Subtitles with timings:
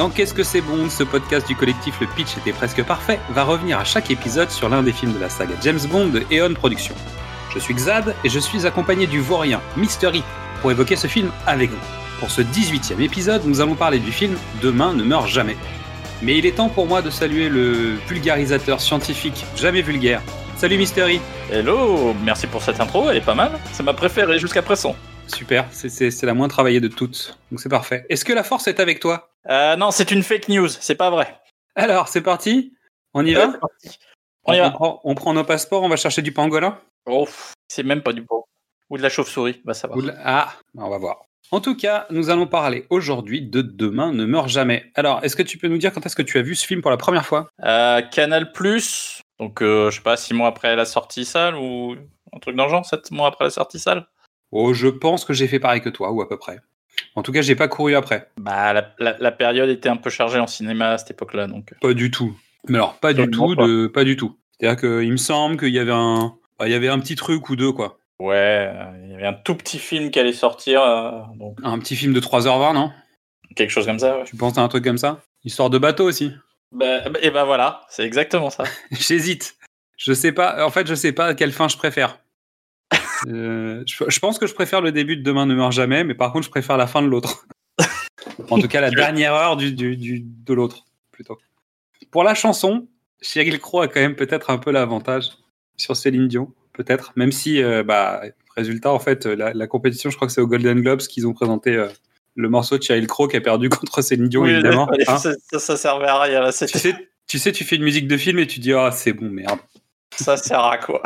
[0.00, 3.44] Dans Qu'est-ce que c'est bon Ce podcast du collectif Le Pitch était presque parfait va
[3.44, 6.54] revenir à chaque épisode sur l'un des films de la saga James Bond de Eon
[6.54, 6.94] Productions.
[7.52, 10.22] Je suis Xad et je suis accompagné du vaurien Mystery
[10.62, 11.76] pour évoquer ce film avec vous.
[12.18, 15.58] Pour ce 18e épisode, nous allons parler du film Demain ne meurt jamais.
[16.22, 20.22] Mais il est temps pour moi de saluer le vulgarisateur scientifique jamais vulgaire.
[20.56, 21.20] Salut Mystery
[21.52, 23.52] Hello, merci pour cette intro, elle est pas mal.
[23.74, 24.96] C'est ma préférée jusqu'à présent.
[25.34, 28.04] Super, c'est- la moins travaillée de toutes, donc c'est parfait.
[28.08, 29.30] Est-ce que la force est avec toi?
[29.48, 31.40] Euh, non, c'est une fake news, c'est pas vrai.
[31.74, 32.74] Alors, c'est parti?
[33.14, 33.48] On y va?
[33.48, 33.98] Parti.
[34.44, 34.70] On y va.
[34.70, 36.78] prend, on prend nos passeports, on va chercher du pangolin?
[37.06, 37.28] Oh,
[37.68, 38.46] c'est même pas du pot.
[38.90, 39.94] Ou de la chauve-souris, bah ça va.
[40.02, 41.22] La- Ah, on va voir.
[41.52, 44.90] En tout cas, nous allons parler aujourd'hui de Demain ne meurt jamais.
[44.94, 46.80] Alors, est-ce que tu peux nous dire quand est-ce que tu as vu ce film
[46.82, 47.48] pour la première fois?
[47.64, 51.96] Euh, Canal Plus, donc euh, je sais pas, 6 mois après la sortie salle ou
[52.32, 54.06] un truc dans le genre, 7 mois après la sortie salle
[54.52, 56.58] Oh, je pense que j'ai fait pareil que toi, ou à peu près.
[57.14, 58.28] En tout cas, j'ai pas couru après.
[58.38, 61.72] Bah, la, la- la période était un peu chargée en cinéma à cette époque-là, donc.
[61.80, 62.36] Pas du tout.
[62.68, 63.66] Mais alors, pas du tout, pas.
[63.66, 63.86] de...
[63.86, 64.36] pas du tout.
[64.58, 67.48] C'est-à-dire qu'il me semble qu'il y avait un, bah, il y avait un petit truc
[67.48, 67.98] ou deux, quoi.
[68.18, 71.78] Ouais, euh, il y avait un tout petit film qui allait sortir, euh, donc Un
[71.78, 72.90] petit film de 3h20, non?
[73.56, 74.18] Quelque chose comme ça.
[74.18, 74.24] Ouais.
[74.24, 75.22] Tu penses à un truc comme ça?
[75.42, 76.32] Histoire de bateau aussi.
[76.72, 78.64] Bah, bah, et bah voilà, c'est exactement ça.
[78.90, 79.56] J'hésite.
[79.96, 80.64] Je sais pas.
[80.66, 82.18] En fait, je sais pas à quelle fin je préfère.
[83.28, 86.14] Euh, je, je pense que je préfère le début de Demain ne meurt jamais, mais
[86.14, 87.46] par contre, je préfère la fin de l'autre.
[88.50, 91.38] en tout cas, la dernière heure du, du- du- de l'autre, plutôt.
[92.10, 92.88] Pour la chanson,
[93.22, 95.28] Cheryl Crow a quand même peut-être un peu l'avantage
[95.76, 98.22] sur Céline Dion, peut-être, même si, euh, bah,
[98.56, 101.32] résultat, en fait, la, la compétition, je crois que c'est aux Golden Globes qu'ils ont
[101.32, 101.88] présenté euh,
[102.36, 104.88] le morceau de Cheryl Crow qui a perdu contre Céline Dion, Oui, évidemment.
[105.08, 105.18] hein.
[105.18, 106.94] ça, ça, ça servait à rien, là, tu, sais,
[107.26, 109.60] tu sais, tu fais une musique de film et tu dis, ah, c'est bon, merde.
[110.16, 111.02] ça sert à quoi?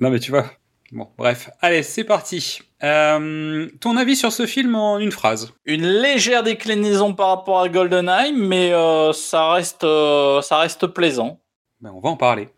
[0.00, 0.50] Non, mais tu vois.
[0.92, 1.50] Bon, bref.
[1.60, 2.60] Allez, c'est parti.
[2.82, 7.68] Euh, ton avis sur ce film en une phrase Une légère déclinaison par rapport à
[7.68, 11.40] GoldenEye, mais euh, ça, reste, euh, ça reste plaisant.
[11.80, 12.48] ben, On va en parler.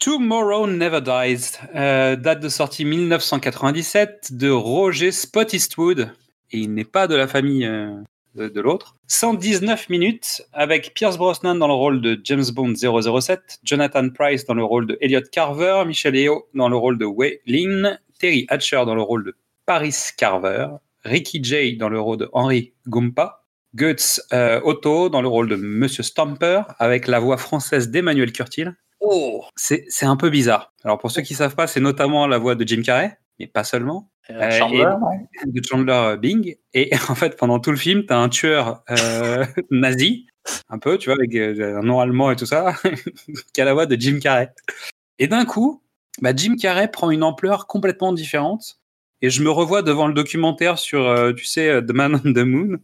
[0.00, 6.12] Tomorrow Never Dies, date de sortie 1997 de Roger Spot Eastwood.
[6.52, 7.68] Et il n'est pas de la famille
[8.38, 8.96] de, de l'autre.
[9.08, 14.54] 119 minutes avec Pierce Brosnan dans le rôle de James Bond 007, Jonathan Price dans
[14.54, 18.82] le rôle de Elliot Carver, Michelle Yeoh dans le rôle de Wei Lin, Terry Hatcher
[18.86, 19.34] dans le rôle de
[19.66, 20.68] Paris Carver,
[21.04, 23.44] Ricky Jay dans le rôle de Henry Gumpa,
[23.74, 28.74] Guts euh, Otto dans le rôle de Monsieur Stamper avec la voix française d'Emmanuel Curtil.
[29.00, 30.72] Oh C'est c'est un peu bizarre.
[30.84, 33.64] Alors pour ceux qui savent pas, c'est notamment la voix de Jim Carrey, mais pas
[33.64, 35.10] seulement, Euh, Chandler, et- non
[35.46, 36.56] de Chandler Bing.
[36.74, 40.26] Et en fait, pendant tout le film, tu as un tueur euh, nazi,
[40.68, 42.74] un peu, tu vois, avec euh, un nom allemand et tout ça,
[43.54, 44.50] qui a la voix de Jim Carrey.
[45.18, 45.82] Et d'un coup,
[46.20, 48.78] bah, Jim Carrey prend une ampleur complètement différente.
[49.20, 52.32] Et je me revois devant le documentaire sur, euh, tu sais, euh, The Man on
[52.32, 52.78] the Moon,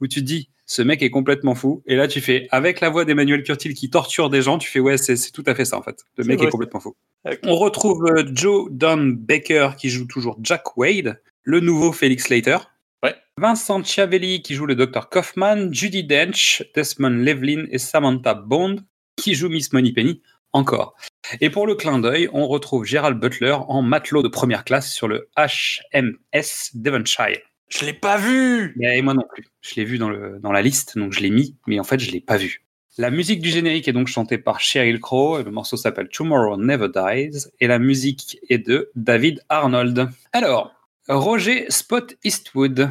[0.00, 1.82] où tu te dis, ce mec est complètement fou.
[1.86, 4.78] Et là, tu fais, avec la voix d'Emmanuel Curtil qui torture des gens, tu fais,
[4.78, 6.04] ouais, c'est tout à fait ça, en fait.
[6.16, 6.94] Le mec vrai, est complètement fou.
[7.42, 12.58] On retrouve euh, Joe Don Baker qui joue toujours Jack Wade, le nouveau Felix Slater.
[13.02, 13.16] Ouais.
[13.36, 18.76] Vincent Chiavelli qui joue le Dr Kaufman, Judy Dench, Desmond Levlin et Samantha Bond
[19.16, 20.94] qui joue Miss Moneypenny encore.
[21.40, 25.08] Et pour le clin d'œil, on retrouve Gerald Butler en matelot de première classe sur
[25.08, 27.40] le HMS Devonshire.
[27.70, 29.49] Je l'ai pas vu Mais moi non plus.
[29.62, 31.98] Je l'ai vu dans, le, dans la liste, donc je l'ai mis, mais en fait,
[32.00, 32.64] je l'ai pas vu.
[32.98, 36.56] La musique du générique est donc chantée par Sheryl Crow, et le morceau s'appelle Tomorrow
[36.56, 40.08] Never Dies, et la musique est de David Arnold.
[40.32, 40.72] Alors,
[41.08, 42.90] Roger Spot Eastwood,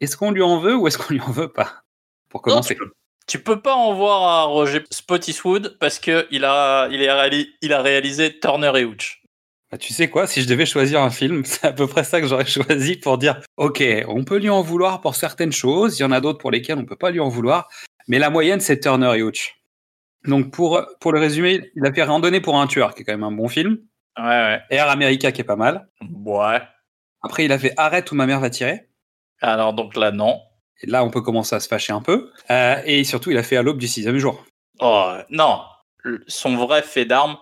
[0.00, 1.82] est-ce qu'on lui en veut ou est-ce qu'on lui en veut pas?
[2.28, 2.74] Pour Non, commencer.
[2.74, 2.92] tu, peux,
[3.26, 7.48] tu peux pas en voir à Roger Spottiswood parce que il a, il, est réali-
[7.62, 9.22] il a réalisé Turner et Hooch.
[9.76, 12.22] Bah, tu sais quoi, si je devais choisir un film, c'est à peu près ça
[12.22, 16.02] que j'aurais choisi pour dire, ok, on peut lui en vouloir pour certaines choses, il
[16.02, 17.68] y en a d'autres pour lesquelles on peut pas lui en vouloir,
[18.08, 19.60] mais la moyenne c'est Turner et Hooch.
[20.24, 23.12] Donc pour, pour le résumer, il a fait Randonnée pour un tueur, qui est quand
[23.12, 23.76] même un bon film,
[24.18, 24.60] Ouais, ouais.
[24.70, 25.90] Air America qui est pas mal,
[26.24, 26.62] Ouais.
[27.22, 28.88] après il a fait Arrête où ma mère va tirer,
[29.42, 30.40] Alors donc là, non.
[30.80, 33.42] et là on peut commencer à se fâcher un peu, Euh, et surtout il a
[33.42, 34.42] fait À l'aube du sixième jour.
[34.80, 35.60] Oh, non.
[36.28, 37.36] Son vrai fait d'armes,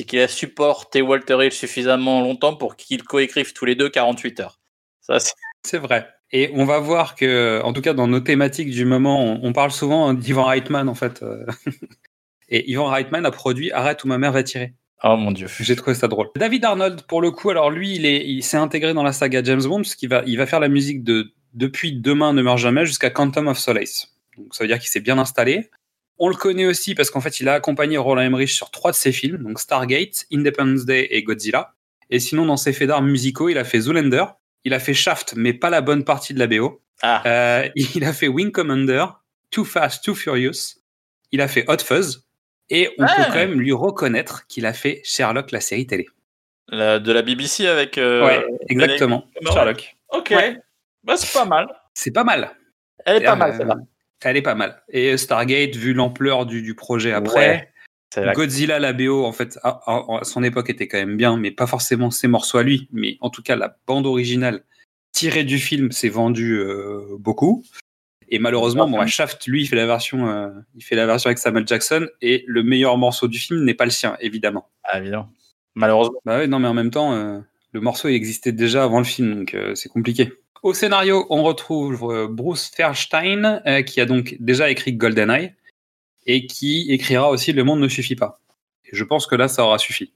[0.00, 4.40] c'est qu'il a supporté Walter Hill suffisamment longtemps pour qu'ils coécrivent tous les deux 48
[4.40, 4.58] heures.
[5.02, 5.18] Ça,
[5.62, 6.08] c'est- vrai.
[6.32, 9.52] Et on va voir que, en tout cas, dans nos thématiques du moment, on, on
[9.52, 11.22] parle souvent d'Ivan Reitman, en fait.
[11.22, 11.44] euh.
[12.48, 14.72] Et Ivan Reitman a produit Arrête où ma mère va tirer.
[15.04, 15.48] Oh mon dieu.
[15.60, 16.28] J'ai trouvé ça drôle.
[16.36, 19.42] David Arnold, pour le coup, alors lui, il est, il s'est intégré dans la saga
[19.42, 22.58] James Bond parce qu'il va, il va faire la musique de depuis Demain ne meurt
[22.58, 24.08] jamais jusqu'à Quantum of Solace.
[24.38, 25.68] Donc ça veut dire qu'il s'est bien installé.
[26.22, 28.96] On le connaît aussi parce qu'en fait, il a accompagné Roland Emmerich sur trois de
[28.96, 31.74] ses films, donc Stargate, Independence Day et Godzilla.
[32.10, 34.24] Et sinon, dans ses faits d'armes musicaux, il a fait Zoolander,
[34.64, 36.82] il a fait Shaft, mais pas la bonne partie de la BO.
[37.02, 39.06] Ah, Euh, il a fait Wing Commander,
[39.50, 40.76] Too Fast, Too Furious.
[41.32, 42.26] Il a fait Hot Fuzz.
[42.68, 43.14] Et on Ah.
[43.16, 46.06] peut quand même lui reconnaître qu'il a fait Sherlock, la série télé.
[46.68, 47.96] La- de la BBC avec.
[47.98, 49.24] euh, ouais, exactement.
[49.52, 49.96] Sherlock.
[50.10, 50.30] Ok.
[50.30, 50.58] Ouais.
[51.02, 51.66] Bah, c'est pas mal.
[51.94, 52.54] C'est pas mal.
[53.06, 53.76] Elle est pas Euh, mal, celle-là.
[54.22, 54.82] Elle est pas mal.
[54.88, 57.66] Et Stargate, vu l'ampleur du, du projet après, Ouais.
[58.12, 61.16] C'est la- Godzilla, la BO, en fait, à, à- à son époque était quand même
[61.16, 62.88] bien, mais pas forcément ses morceaux à lui.
[62.92, 64.64] Mais en tout cas, la bande originale
[65.12, 67.64] tirée du film s'est vendue euh, beaucoup.
[68.28, 71.38] Et malheureusement, bon, Shaft, lui, il fait la version, euh, il fait la version avec
[71.38, 74.68] Samuel Jackson, et le meilleur morceau du film n'est pas le sien, évidemment.
[74.84, 75.30] Ah, évidemment.
[75.76, 76.18] Malheureusement.
[76.24, 77.38] Bah ouais, non, mais en même temps, euh,
[77.72, 80.32] le morceau il existait déjà avant le film, donc euh, c'est compliqué.
[80.62, 85.54] Au scénario, on retrouve euh, Bruce Fairstein, euh, qui a donc déjà écrit GoldenEye,
[86.26, 88.40] et qui écrira aussi Le monde ne suffit pas.
[88.84, 90.12] Et je pense que là, ça aura suffi.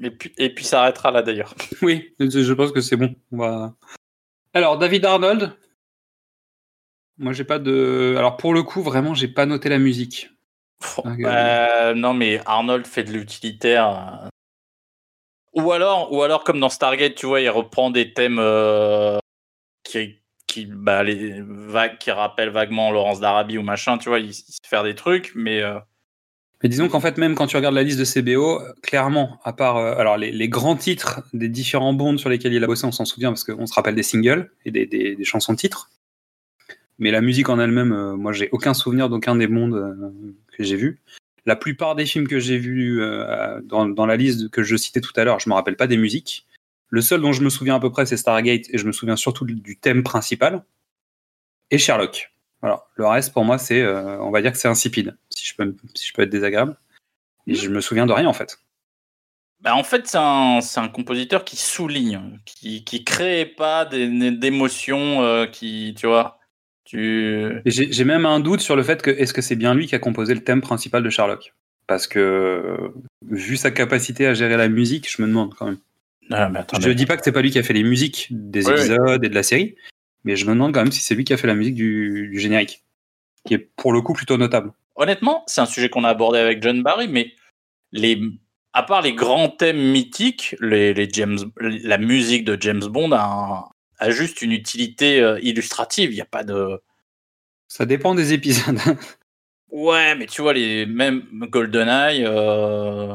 [0.00, 1.54] Et puis, et puis ça arrêtera là d'ailleurs.
[1.82, 3.14] Oui, je pense que c'est bon.
[4.54, 5.56] Alors, David Arnold.
[7.16, 8.14] Moi, j'ai pas de.
[8.16, 10.30] Alors, pour le coup, vraiment, j'ai pas noté la musique.
[11.04, 13.88] Ah, Euh, non, mais Arnold fait de l'utilitaire.
[14.24, 14.28] euh.
[15.54, 19.18] Ou alors, ou alors, comme dans Stargate, tu vois, il reprend des thèmes euh,
[19.88, 21.04] qui, bah,
[22.00, 25.62] qui rappellent vaguement Laurence d'Arabie ou machin, tu vois, il, il faire des trucs, mais
[25.62, 25.78] euh,
[26.62, 29.76] Mais disons qu'en fait, même quand tu regardes la liste de CBO, clairement, à part
[29.76, 33.04] euh, alors les, grands titres des différents bonds sur lesquels il a bossé, on s'en
[33.04, 35.90] souvient parce qu'on se rappelle des singles et des, des, des chansons titres.
[36.98, 40.12] Mais la musique en elle-même, euh, moi, j'ai aucun souvenir d'aucun des mondes euh,
[40.56, 41.00] que j'ai vus.
[41.46, 43.00] La plupart des films que j'ai vus
[43.62, 46.46] dans, la liste que je citais tout à l'heure, je me rappelle pas des musiques.
[46.90, 49.16] Le seul dont je me souviens à peu près, c'est Stargate, et je me souviens
[49.16, 50.64] surtout du thème principal,
[51.70, 52.32] et Sherlock.
[52.60, 52.84] Voilà.
[52.96, 55.64] Le reste, pour moi, c'est, euh, on va dire que c'est insipide, si je peux,
[55.64, 56.76] me- si je peux être désagréable.
[57.46, 58.58] Et je me souviens de rien, en fait.
[59.60, 65.46] bah, en fait, c'est un, compositeur qui souligne, qui, qui crée pas des- d'émotions, euh,
[65.46, 66.38] qui, tu vois,
[66.84, 67.60] tu.
[67.66, 69.98] J'ai même un doute sur le fait que est-ce que c'est bien lui qui a
[69.98, 71.54] composé le thème principal de Sherlock?
[71.86, 72.92] Parce que,
[73.22, 75.78] vu sa capacité à gérer la musique, je me demande quand même.
[76.30, 77.82] Ah, mais attends, Je ne dis pas que c'est pas lui qui a fait les
[77.82, 79.76] musiques des épisodes et de la série,
[80.24, 82.28] mais je me demande quand même si c'est lui qui a fait la musique du,
[82.32, 82.84] du générique,
[83.46, 84.72] qui est pour le coup plutôt notable.
[84.96, 87.32] honnêtement, c'est un sujet qu'on a abordé avec John Barry, mais
[87.92, 88.20] les,
[88.74, 93.22] à part les grands thèmes mythiques, les, les James, la musique de James Bond a,
[93.24, 93.64] un-
[94.06, 96.10] a juste une utilité euh, illustrative.
[96.12, 96.80] Il n'y a pas de.
[97.68, 98.78] Ça dépend des épisodes.
[99.70, 103.14] Ouais, mais tu vois, les même GoldenEye, euh,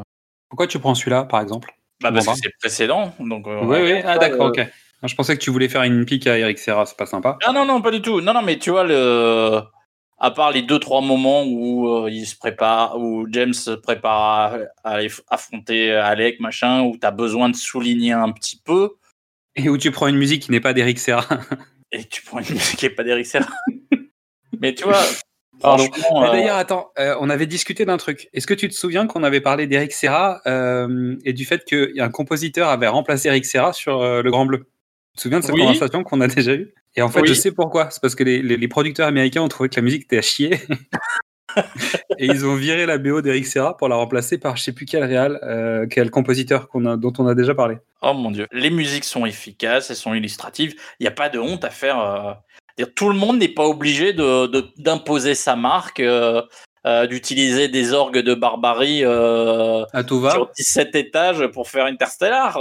[0.50, 1.74] Pourquoi tu prends celui-là, par exemple?
[2.12, 3.14] Bah parce que c'est précédent.
[3.20, 4.60] Donc, euh, Oui, oui, ah euh, d'accord, ok.
[4.60, 7.38] Ah, Je pensais que tu voulais faire une pique à Eric Serra, c'est pas sympa.
[7.46, 8.22] Ah non, non, pas du tout.
[8.22, 9.62] Non, non, mais tu vois, le...
[10.18, 14.56] à part les deux, trois moments où euh, il se prépare, où James se prépare
[14.84, 18.96] à, aller affronter Alec, machin, où tu as besoin de souligner un petit peu,
[19.56, 21.26] Et où tu prends une musique qui n'est pas d'Eric Serra.
[21.92, 23.52] et tu prends une musique qui n'est pas d'Eric Serra.
[24.60, 25.04] mais tu vois,
[25.64, 25.86] Pardon.
[25.86, 28.30] franchement, Mais euh, D'ailleurs, attends, euh, on avait discuté d'un truc.
[28.34, 32.10] Est-ce que tu te souviens qu'on avait parlé d'Eric Serra euh, et du fait qu'un
[32.10, 34.60] compositeur avait remplacé Eric Serra sur euh, Le Grand Bleu?
[35.14, 35.62] Tu te souviens de cette Oui.
[35.62, 36.74] conversation qu'on a déjà eue?
[36.96, 37.28] Et en fait, Oui.
[37.28, 37.90] je sais pourquoi.
[37.92, 40.22] C'est parce que les, les- les producteurs américains ont trouvé que la musique était à
[40.22, 40.60] chier.
[42.18, 44.86] et ils ont viré la BO d'Eric Serra pour la remplacer par je sais plus
[44.86, 47.78] quel réal, quel compositeur qu'on a, dont on a déjà parlé.
[48.02, 51.38] oh mon dieu, les musiques sont efficaces, elles sont illustratives, il n'y a pas de
[51.40, 52.42] honte à faire.
[52.78, 56.00] Dire, tout le monde n'est pas obligé de- de- d'imposer sa marque.
[56.00, 56.42] euh,
[56.86, 62.60] euh, d'utiliser des orgues de barbarie euh, À Tova, sur 17 étages pour faire Interstellar.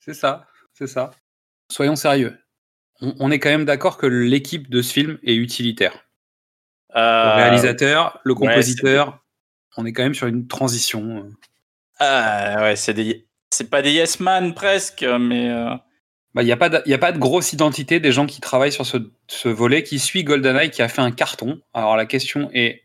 [0.00, 1.12] c'est ça, c'est ça.
[1.70, 2.36] Soyons sérieux.
[3.00, 5.92] On, on est quand même d'accord que l'équipe de ce film est utilitaire.
[6.92, 9.20] Le réalisateur, le ouais, compositeur,
[9.76, 11.30] on est quand même sur une transition.
[12.00, 15.50] ah, ouais, c'est des, c'est pas des yes man presque, mais
[16.34, 18.40] Bah, Il n'y a, pas de- y a pas de grosse identité des gens qui
[18.40, 18.96] travaillent sur ce,
[19.28, 21.60] ce volet qui suit GoldenEye qui a fait un carton.
[21.74, 22.84] Alors la question est,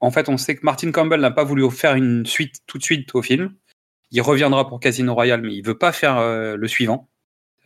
[0.00, 2.82] en fait, on sait que Martin Campbell n'a pas voulu faire une suite tout de
[2.82, 3.54] suite au film.
[4.10, 7.08] Il reviendra pour Casino Royale, mais il veut pas faire euh, le suivant.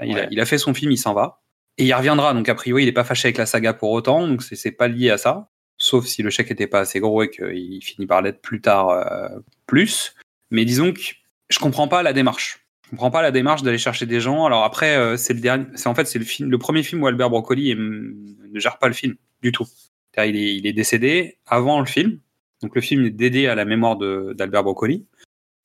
[0.02, 0.28] Il, a, Ouais.
[0.30, 1.40] il a fait son film, il s'en va.
[1.78, 4.28] Et il reviendra, donc a priori, il n'est pas fâché avec la saga pour autant,
[4.28, 5.48] donc c'est pas lié à ça.
[5.78, 8.90] Sauf si le chèque était pas assez gros et qu'il finit par l'être plus tard
[8.90, 9.28] euh,
[9.66, 10.14] plus.
[10.50, 11.00] Mais disons que
[11.48, 12.63] je comprends pas la démarche.
[12.84, 14.44] Je comprends pas la démarche d'aller chercher des gens.
[14.44, 17.02] Alors après, euh, c'est le dernier, c'est en fait c'est le film, le premier film
[17.02, 19.66] où Albert Broccoli est- ne gère pas le film du tout.
[20.16, 22.20] Il est, il est décédé avant le film,
[22.62, 25.06] donc le film est dédié à la mémoire de- d'Albert Broccoli.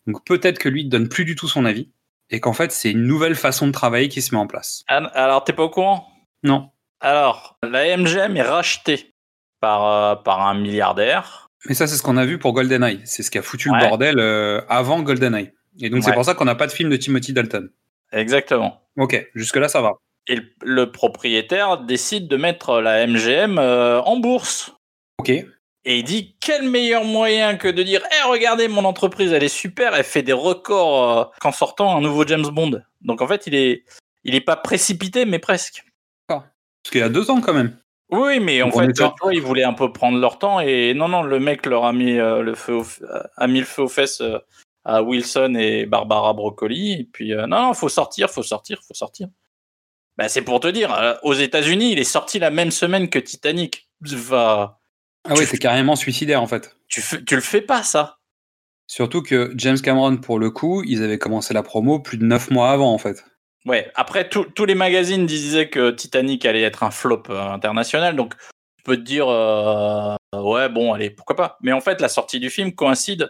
[0.08, 1.92] Donc peut-être que lui ne donne plus du tout son avis
[2.32, 4.84] et qu'en fait c'est une nouvelle façon de travailler qui se met en place.
[4.88, 6.08] ah, alors t'es pas au courant?
[6.44, 6.72] Non,
[7.02, 9.14] Alors, la MGM est rachetée
[9.60, 11.48] par, euh, par un milliardaire.
[11.68, 13.02] mais ça c'est ce qu'on a vu pour GoldenEye.
[13.06, 13.82] C'est ce qui a foutu Ouais.
[13.84, 15.52] le bordel euh, avant GoldenEye.
[15.80, 17.70] Et donc c'est pour ça qu'on n'a pas de film de Timothy Dalton.
[18.12, 18.82] Exactement.
[18.98, 19.94] Ok, jusque là ça va.
[20.28, 24.76] Et le, propriétaire décide de mettre la MGM euh, en bourse.
[25.18, 25.30] Ok.
[25.30, 29.48] Et il dit quel meilleur moyen que de dire Eh, regardez, mon entreprise, elle est
[29.48, 32.82] super, elle fait des records euh, qu'en sortant un nouveau James Bond.
[33.02, 33.86] Donc en fait, il est,
[34.24, 35.84] il est pas précipité, mais presque.
[36.28, 37.78] Parce qu'il y a deux ans quand même.
[38.12, 41.08] Oui, mais en on fait, vois, ils voulaient un peu prendre leur temps et non,
[41.08, 42.86] non, le mec leur a mis euh, le feu, au
[43.38, 44.40] a mis le feu aux fesses euh,
[44.86, 46.94] à Wilson et Barbara Broccoli.
[46.94, 49.28] Et puis euh, non, non, faut sortir, faut sortir, faut sortir.
[50.18, 53.20] Bah, c'est pour te dire, euh, aux États-Unis, il est sorti la même semaine que
[53.20, 53.90] Titanic.
[54.02, 54.80] Va,
[55.26, 56.76] Ah ouais, c'est carrément suicidaire en fait.
[56.88, 58.18] tu, tu le fais pas ça.
[58.88, 62.50] Surtout que James Cameron, pour le coup, ils avaient commencé la promo plus de neuf
[62.50, 63.24] mois avant en fait.
[63.66, 63.92] Ouais.
[63.96, 68.36] Après, tous tous les magazines disaient que Titanic allait être un flop euh, international, donc
[68.78, 71.58] tu peux te dire, ouais, bon, allez, pourquoi pas.
[71.62, 73.30] Mais en fait, la sortie du film coïncide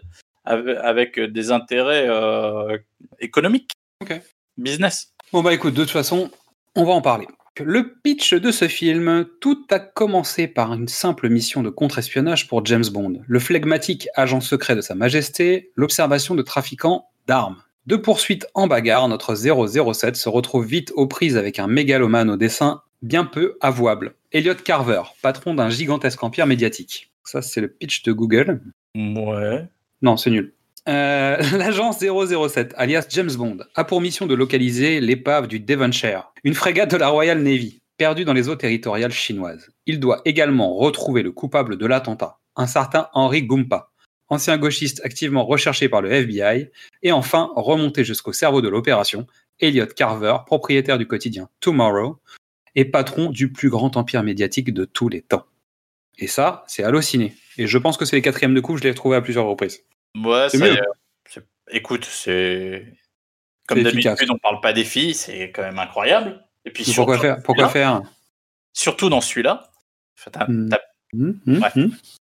[0.50, 2.78] avec des intérêts euh,
[3.20, 4.20] économiques, Ok.
[4.58, 5.14] business.
[5.32, 6.32] Bon bah écoute, de toute façon,
[6.76, 7.28] on va en parler.
[7.62, 12.66] Le pitch de ce film, tout a commencé par une simple mission de contre-espionnage pour
[12.66, 17.62] James Bond, le flegmatique agent secret de Sa Majesté, l'observation de trafiquants d'armes.
[17.86, 22.38] De poursuite en bagarre, notre 007 se retrouve vite aux prises avec un mégalomane au
[22.38, 27.12] dessin bien peu avouable, Elliot Carver, patron d'un gigantesque empire médiatique.
[27.24, 28.62] Ça, c'est le pitch de Google.
[28.96, 29.68] Ouais.
[30.02, 30.54] Non, c'est nul.
[30.88, 36.54] Euh, L'agence 007, alias James Bond, a pour mission de localiser l'épave du Devonshire, une
[36.54, 39.70] frégate de la Royal Navy, perdue dans les eaux territoriales chinoises.
[39.86, 43.92] Il doit également retrouver le coupable de l'attentat, un certain Henry Gumpa,
[44.30, 46.70] ancien gauchiste activement recherché par le FBI,
[47.04, 49.28] et enfin remonter jusqu'au cerveau de l'opération,
[49.60, 52.18] Elliot Carver, propriétaire du quotidien Tomorrow,
[52.76, 55.46] et patron du plus grand empire médiatique de tous les temps.
[56.22, 57.34] Et ça, c'est halluciné.
[57.58, 59.82] Et je pense que c'est les quatrièmes de coup, je l'ai retrouvé à plusieurs reprises.
[60.16, 60.74] Ouais, C'est ça mieux.
[60.76, 61.42] est.
[61.72, 62.86] Écoute, c'est.
[63.68, 66.44] Comme d'habitude, on parle pas des filles, c'est quand même incroyable.
[66.66, 68.02] Et puis Mais pourquoi surtout, faire Pourquoi faire
[68.74, 69.70] surtout dans celui-là.
[70.20, 70.70] Enfin, t'as- Hmm.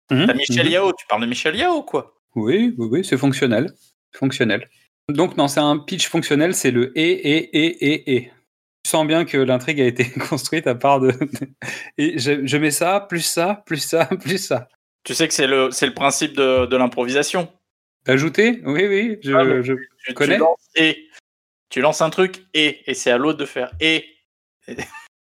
[0.10, 0.70] t'as Michel.
[0.70, 2.16] Yao, tu parles de Michel Yao, quoi?
[2.36, 3.72] Oui, oui, oui, c'est fonctionnel.
[4.14, 4.70] Fonctionnel.
[5.10, 8.32] Donc, non, c'est un pitch fonctionnel, c'est le et, et, et, et, et.
[8.86, 11.12] Tu sens bien que l'intrigue a été construite à part de.
[11.98, 14.68] Et je, je mets ça, plus ça, plus ça, plus ça.
[15.04, 17.52] Tu sais que c'est le, c'est le principe de, de l'improvisation.
[18.06, 19.74] Ajouter Oui, oui, je, Ah, mais- je-
[20.06, 21.08] Tu, Connais tu lances et.
[21.72, 22.80] Tu lances un truc et.
[22.86, 24.06] Et c'est à l'autre de faire et.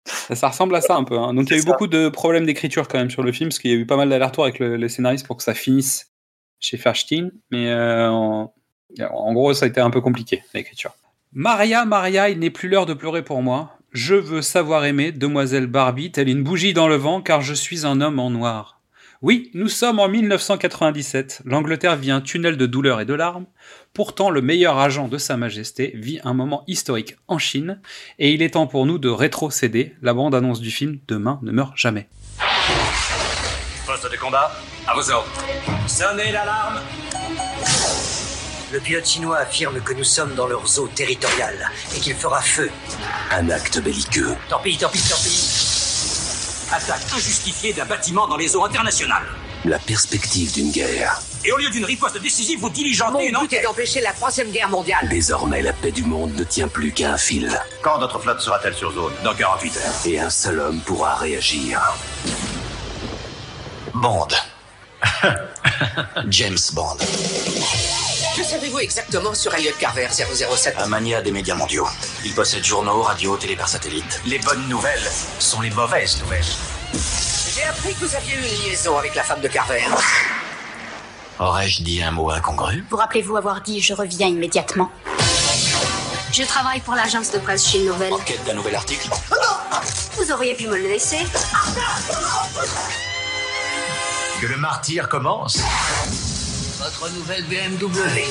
[0.06, 1.18] ça, ça ressemble à ça un peu.
[1.18, 1.34] hein.
[1.34, 1.72] Donc, il y a eu ça.
[1.72, 3.96] beaucoup de problèmes d'écriture quand même sur le film, parce qu'il y a eu pas
[3.96, 6.12] mal d'allers-retours avec le, les scénaristes pour que ça finisse
[6.60, 7.32] chez Ferstein.
[7.50, 8.54] Mais euh, en,
[9.00, 10.94] en gros, ça a été un peu compliqué, l'écriture.
[11.32, 13.78] Maria, Maria, il n'est plus l'heure de pleurer pour moi.
[13.92, 17.86] Je veux savoir aimer, demoiselle Barbie, telle une bougie dans le vent, car je suis
[17.86, 18.80] un homme en noir.
[19.22, 21.42] Oui, nous sommes en 1997.
[21.44, 23.46] L'Angleterre vit un tunnel de douleur et de larmes.
[23.94, 27.80] Pourtant, le meilleur agent de Sa Majesté vit un moment historique en Chine,
[28.18, 29.94] et il est temps pour nous de rétrocéder.
[30.02, 32.08] La bande-annonce du film Demain ne meurt jamais.
[33.86, 34.50] Poste de combat,
[34.84, 35.30] à vos ordres.
[35.86, 36.80] Sonnez l'alarme
[38.72, 42.70] Le pilote chinois affirme que nous sommes dans leurs eaux territoriales et qu'il fera feu.
[43.32, 44.36] Un acte belliqueux.
[44.48, 46.68] Tant pis, tant pis, tant pis.
[46.72, 49.26] Attaque injustifiée d'un bâtiment dans les eaux internationales.
[49.64, 51.20] La perspective d'une guerre.
[51.44, 53.64] Et au lieu d'une riposte décisive, vous diligentez Mon une but est enquête.
[53.64, 55.08] d'empêcher la troisième guerre mondiale.
[55.08, 57.50] Désormais, la paix du monde ne tient plus qu'à un fil.
[57.82, 59.12] Quand notre flotte sera-t-elle sur zone?
[59.24, 59.82] Dans 48 heures.
[60.06, 61.80] Et un seul homme pourra réagir.
[63.94, 64.28] Bond.
[66.28, 66.96] James Bond.
[68.36, 71.86] Que savez-vous exactement sur Elliot Carver 007 Un mania des médias mondiaux.
[72.24, 74.20] Il possède journaux, radios, télé par satellite.
[74.26, 76.44] Les bonnes nouvelles sont les mauvaises nouvelles.
[77.54, 79.82] J'ai appris que vous aviez eu une liaison avec la femme de Carver.
[81.38, 82.84] Aurais-je dit un mot incongru?
[82.88, 84.90] Vous rappelez-vous avoir dit je reviens immédiatement?
[86.32, 88.12] Je travaille pour l'agence de presse Chine Nouvelle.
[88.12, 89.08] En quête d'un nouvel article
[90.16, 91.18] Vous auriez pu me le laisser
[94.40, 95.58] Que le martyr commence
[96.80, 98.24] Votre nouvelle BMW.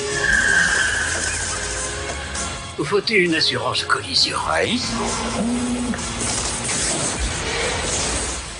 [2.78, 4.82] Vous faut-il une assurance collision Oui.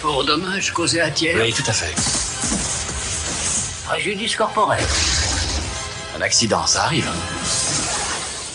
[0.01, 1.93] Pour dommages causés à tiers Oui, tout à fait.
[3.85, 4.79] Préjudice corporel.
[6.17, 7.11] Un accident, ça arrive.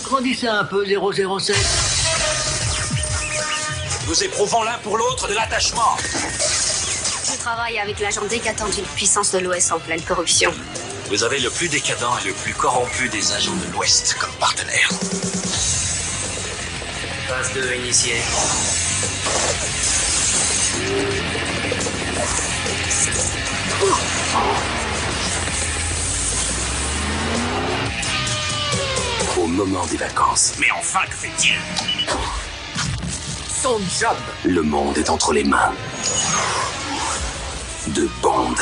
[0.06, 1.58] Grandissez un peu 007.
[4.08, 5.98] Nous éprouvons l'un pour l'autre de l'attachement.
[6.00, 10.54] Je travaille avec l'agent décatant d'une puissance de l'Ouest en pleine corruption.
[11.10, 14.90] Vous avez le plus décadent et le plus corrompu des agents de l'Ouest comme partenaire.
[17.28, 18.22] Phase 2 initiée.
[29.38, 31.56] Au moment des vacances, Mais enfin, que fait-il?
[33.50, 34.18] Son job.
[34.44, 35.72] le monde est entre les mains
[37.88, 38.56] de Bond.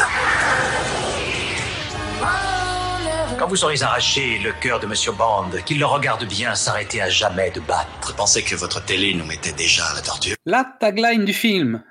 [3.38, 7.10] Quand vous aurez arraché le cœur de Monsieur Bond, qu'il le regarde bien s'arrêter à
[7.10, 7.90] jamais de battre.
[8.08, 10.36] Je pensais que votre télé nous mettait déjà à la torture.
[10.46, 11.84] La tagline du film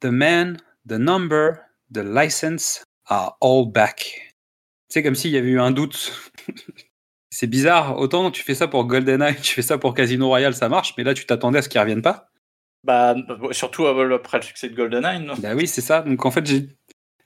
[0.00, 1.60] The man, the number,
[1.92, 4.34] the license are all back.
[4.88, 6.12] C'est comme s'il y avait eu un doute.
[7.30, 7.98] C'est bizarre.
[7.98, 11.04] Autant tu fais ça pour GoldenEye, tu fais ça pour Casino Royale, ça marche, mais
[11.04, 12.28] là tu t'attendais à ce qu'ils reviennent pas.
[12.84, 13.14] Bah,
[13.52, 15.34] surtout après le succès de GoldenEye, non?
[15.38, 16.02] Bah oui, c'est ça.
[16.02, 16.44] Donc en fait,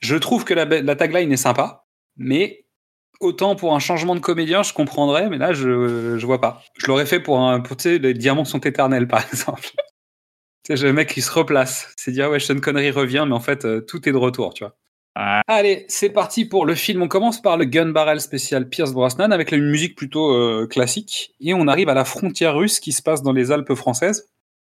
[0.01, 1.82] je trouve que la, la tagline est sympa,
[2.17, 2.65] mais
[3.21, 6.63] autant pour un changement de comédien, je comprendrais, mais là, je, je vois pas.
[6.79, 9.71] Je l'aurais fait pour un, pour, tu sais, les diamants sont éternels, par exemple.
[10.65, 11.93] Tu sais, le mec qui se replace.
[11.97, 14.65] C'est dire, ouais, Sean Connery revient, mais en fait, euh, tout est de retour, tu
[14.65, 14.77] vois.
[15.15, 17.03] Allez, c'est parti pour le film.
[17.03, 21.35] On commence par le gun barrel spécial Pierce Brosnan avec une musique plutôt euh, classique.
[21.41, 24.31] Et on arrive à la frontière russe qui se passe dans les Alpes françaises.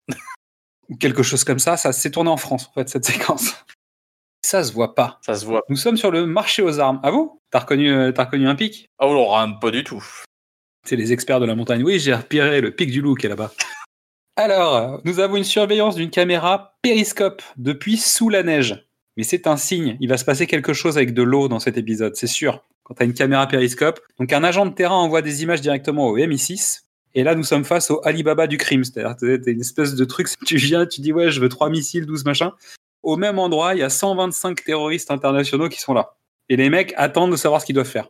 [0.90, 1.76] Ou quelque chose comme ça.
[1.76, 3.54] Ça s'est tourné en France, en fait, cette séquence.
[4.50, 5.20] Ça se voit pas.
[5.24, 5.62] Ça se voit.
[5.70, 7.00] Nous sommes sur le marché aux armes.
[7.04, 8.90] Ah vous T'as reconnu, euh, t'as reconnu un pic?
[9.00, 10.04] Oh, non, pas du tout.
[10.88, 11.84] C'est les experts de la montagne.
[11.84, 13.52] Oui, j'ai repéré le pic du loup qui est là-bas.
[14.36, 18.88] Alors, nous avons une surveillance d'une caméra périscope depuis sous la neige.
[19.18, 19.98] Mais c'est un signe.
[20.00, 22.64] Il va se passer quelque chose avec de l'eau dans cet épisode, c'est sûr.
[22.84, 24.00] Quand tu as une caméra périscope.
[24.20, 26.86] Donc, un agent de terrain envoie des images directement au MI6.
[27.14, 28.84] Et là, nous sommes face au Alibaba du crime.
[28.84, 30.28] C'est-à-dire, t'es- t'es une espèce de truc.
[30.48, 32.50] Tu viens, tu dis, ouais, je veux trois missiles, 12 machins.
[33.10, 36.16] Au même endroit, il y a 125 terroristes internationaux qui sont là.
[36.48, 38.08] Et les mecs attendent de savoir ce qu'ils doivent faire.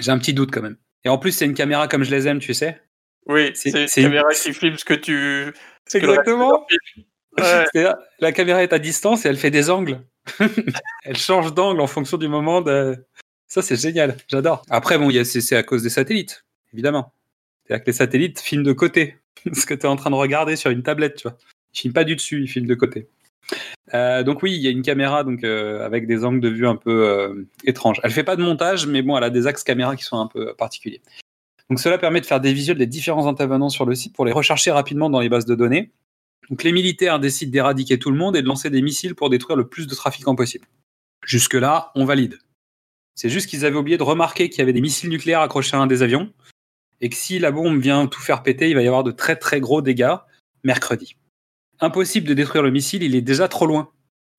[0.00, 0.78] J'ai un petit doute quand même.
[1.04, 2.82] Et en plus, c'est une caméra comme je les aime, tu sais.
[3.26, 5.52] Oui, C'est- une caméra qui filme ce que tu.
[5.86, 6.66] ce que Exactement.
[7.38, 7.66] Ouais.
[8.18, 10.00] La caméra est à distance et elle fait des angles.
[11.04, 12.62] elle change d'angle en fonction du moment.
[12.62, 12.96] De...
[13.46, 14.16] Ça, c'est génial.
[14.26, 14.64] J'adore.
[14.70, 17.14] Après, bon, c'est à cause des satellites, évidemment.
[17.64, 19.18] C'est-à-dire que les satellites filment de côté.
[19.52, 21.38] Ce que tu es en train de regarder sur une tablette, tu vois.
[21.74, 23.08] Ils filment pas du dessus, ils filment de côté.
[23.94, 26.76] Euh, donc oui, il y a une caméra euh, avec des angles de vue un
[26.76, 28.00] peu euh, étranges.
[28.02, 30.26] Elle fait pas de montage, mais bon, elle a des axes caméra qui sont un
[30.26, 31.02] peu particuliers.
[31.68, 34.32] Donc cela permet de faire des visuels des différents intervenants sur le site pour les
[34.32, 35.90] rechercher rapidement dans les bases de données.
[36.50, 39.56] Donc les militaires décident d'éradiquer tout le monde et de lancer des missiles pour détruire
[39.56, 40.66] le plus de trafiquants possible.
[41.24, 42.38] Jusque-là, on valide.
[43.14, 45.80] C'est juste qu'ils avaient oublié de remarquer qu'il y avait des missiles nucléaires accrochés à
[45.80, 46.32] un des avions
[47.00, 49.36] et que si la bombe vient tout faire péter, il va y avoir de très
[49.36, 50.16] très gros dégâts
[50.64, 51.16] mercredi.
[51.82, 53.90] Impossible de détruire le missile, il est déjà trop loin.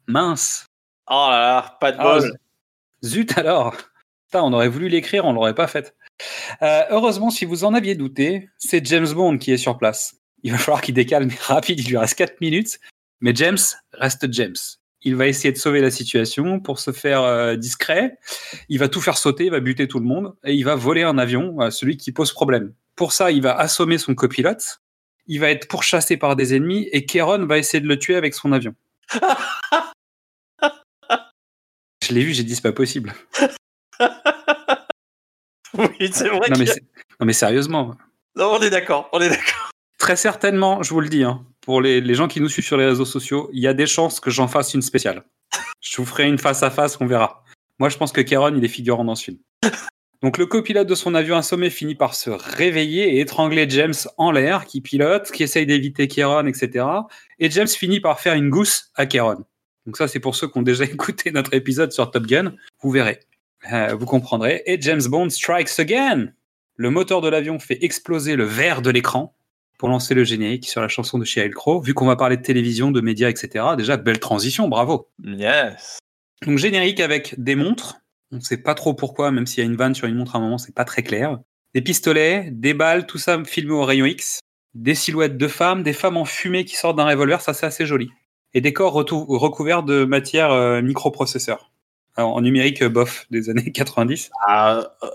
[0.08, 0.66] Mince.
[1.10, 2.32] Oh là là, pas de Ah, bol.
[3.04, 5.94] Zut alors Putain, on aurait voulu l'écrire, on l'aurait pas fait.
[6.62, 10.16] Euh, heureusement, si vous en aviez douté, c'est James Bond qui est sur place.
[10.44, 12.80] Il va falloir qu'il décale, mais rapide, il lui reste 4 minutes.
[13.20, 13.58] Mais James
[13.94, 14.56] reste James.
[15.02, 18.18] Il va essayer de sauver la situation pour se faire euh, discret.
[18.70, 21.04] Il va tout faire sauter, il va buter tout le monde et il va voler
[21.04, 22.74] un avion à celui qui pose problème.
[22.96, 24.80] Pour ça, il va assommer son copilote.
[25.28, 28.34] Il va être pourchassé par des ennemis et Kéron va essayer de le tuer avec
[28.34, 28.76] son avion.
[32.04, 33.14] Je l'ai vu, j'ai dit c'est pas possible.
[35.76, 36.84] Oui, c'est vrai Non mais, a- c'est-
[37.20, 37.96] non mais sérieusement,
[38.36, 39.72] Non, on est d'accord, on est d'accord.
[39.98, 42.78] très certainement, je vous le dis, hein, pour les, les gens qui nous suivent sur
[42.78, 45.24] les réseaux sociaux, il y a des chances que j'en fasse une spéciale.
[45.82, 47.44] Je vous ferai une face à face, on verra.
[47.80, 49.38] Moi, je pense que Kéron, il est figurant dans ce film.
[50.24, 54.32] Donc, le copilote de son avion assommé finit par se réveiller et étrangler James en
[54.32, 56.86] l'air, qui pilote, qui essaye d'éviter Kéron, etc.
[57.40, 59.44] Et James finit par faire une gousse à Kéron.
[59.86, 62.54] Donc, ça, c'est pour ceux qui ont déjà écouté notre épisode sur Top Gun.
[62.82, 63.20] Vous verrez.
[63.74, 64.64] Euh, vous comprendrez.
[64.66, 66.30] Et James Bond strikes again.
[66.78, 69.36] Le moteur de l'avion fait exploser le verre de l'écran
[69.78, 71.82] pour lancer le générique sur la chanson de Sheryl Crow.
[71.82, 73.66] Vu qu'on va parler de télévision, de médias, etc.
[73.78, 75.10] Déjà, belle transition, bravo.
[75.22, 76.00] Yes.
[76.46, 78.03] Donc générique avec des montres.
[78.34, 80.36] On ne sait pas trop pourquoi, même s'il y a une vanne sur une montre
[80.36, 81.38] à un moment, c'est pas très clair.
[81.76, 84.40] Des pistolets, des balles, tout ça filmé au rayon X.
[84.74, 87.86] Des silhouettes de femmes, des femmes en fumée qui sortent d'un revolver, ça c'est assez
[87.86, 88.10] joli.
[88.56, 91.72] Et des corps recouverts de matière euh, microprocesseur.
[92.16, 94.32] Alors, en numérique euh, bof des années 90.
[94.48, 95.08] Ah, euh,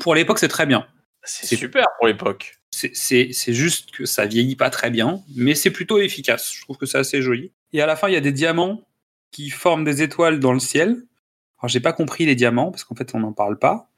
[0.00, 0.86] Pour l'époque, c'est très bien.
[1.24, 2.60] c'est super pour l'époque.
[2.70, 6.52] C'est juste que ça vieillit pas très bien, mais c'est plutôt efficace.
[6.54, 7.50] Je trouve que c'est assez joli.
[7.72, 8.82] Et à la fin, il y a des diamants
[9.32, 11.02] qui forment des étoiles dans le ciel.
[11.58, 13.90] Alors, j'ai pas compris les diamants, parce qu'en fait, on n'en parle pas.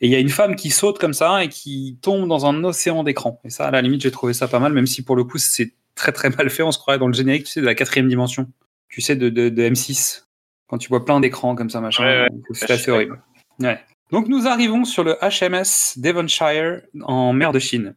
[0.00, 2.64] Et il y a une femme qui saute comme ça et qui tombe dans un
[2.64, 3.40] océan d'écran.
[3.44, 5.38] Et ça, à la limite, j'ai trouvé ça pas mal, même si pour le coup,
[5.38, 6.62] c'est très très mal fait.
[6.62, 8.50] On se croirait dans le générique, tu sais, de la quatrième dimension.
[8.88, 10.24] Tu sais, de, de, de M6.
[10.68, 12.04] Quand tu vois plein d'écrans comme ça, machin.
[12.04, 12.28] Ouais, ouais.
[12.52, 13.22] C'est assez horrible.
[13.60, 13.80] Ouais.
[14.10, 17.94] Donc, nous arrivons sur le HMS Devonshire en mer de Chine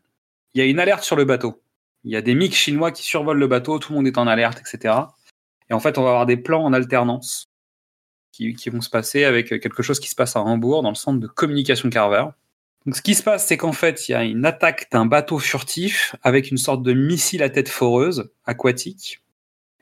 [0.53, 1.62] il y a une alerte sur le bateau.
[2.03, 4.27] Il y a des MiG chinois qui survolent le bateau, tout le monde est en
[4.27, 4.95] alerte, etc.
[5.69, 7.48] Et en fait, on va avoir des plans en alternance
[8.56, 11.19] qui, vont se passer avec quelque chose qui se passe à Hambourg, dans le centre
[11.19, 12.25] de communication Carver.
[12.86, 15.38] Donc, ce qui se passe, c'est qu'en fait, il y a une attaque d'un bateau
[15.38, 19.21] furtif avec une sorte de missile à tête foreuse, aquatique.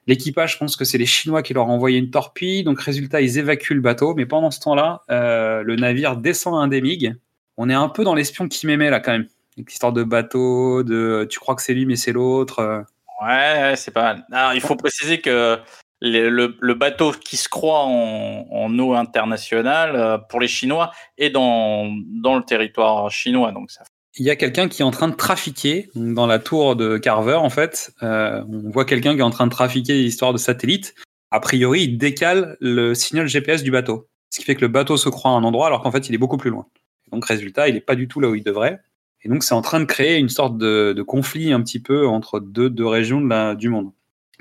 [0.07, 3.37] L'équipage pense que c'est les Chinois qui leur ont envoyé une torpille, donc résultat, ils
[3.37, 4.15] évacuent le bateau.
[4.15, 7.15] Mais pendant ce temps-là, euh, le navire descend un des MiG
[7.57, 9.27] on est un peu dans l'espion qui m'aimait là quand même.
[9.57, 12.59] Avec L'histoire de bateau, de tu crois que c'est lui mais c'est l'autre.
[12.59, 12.81] euh.
[13.21, 14.25] Ouais, c'est pas mal.
[14.31, 15.57] Alors, il faut préciser que
[16.01, 22.37] le, bateau qui se croit en, eau internationale euh, pour les Chinois est dans, dans
[22.37, 23.51] le territoire chinois.
[23.51, 23.69] Donc
[24.15, 27.35] Il y a quelqu'un qui est en train de trafiquer dans la tour de Carver
[27.35, 27.91] en fait.
[28.03, 30.93] euh, on voit quelqu'un qui est en train de trafiquer l'histoire de satellite.
[31.31, 34.97] A priori, il décale le signal GPS du bateau, ce qui fait que le bateau
[34.97, 36.67] se croit à un endroit alors qu'en fait il est beaucoup plus loin.
[37.11, 38.79] Donc résultat, il n'est pas du tout là où il devrait.
[39.23, 42.39] Et donc c'est en train de créer une sorte de, conflit un petit peu entre
[42.39, 43.21] deux, régions
[43.55, 43.91] du monde.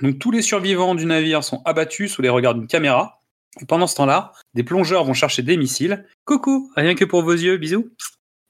[0.02, 3.22] Donc tous les survivants du navire sont abattus sous les regards d'une caméra.
[3.61, 6.04] Et pendant ce temps-là, des plongeurs vont chercher des missiles.
[6.24, 7.90] Coucou, rien que pour vos yeux, bisous.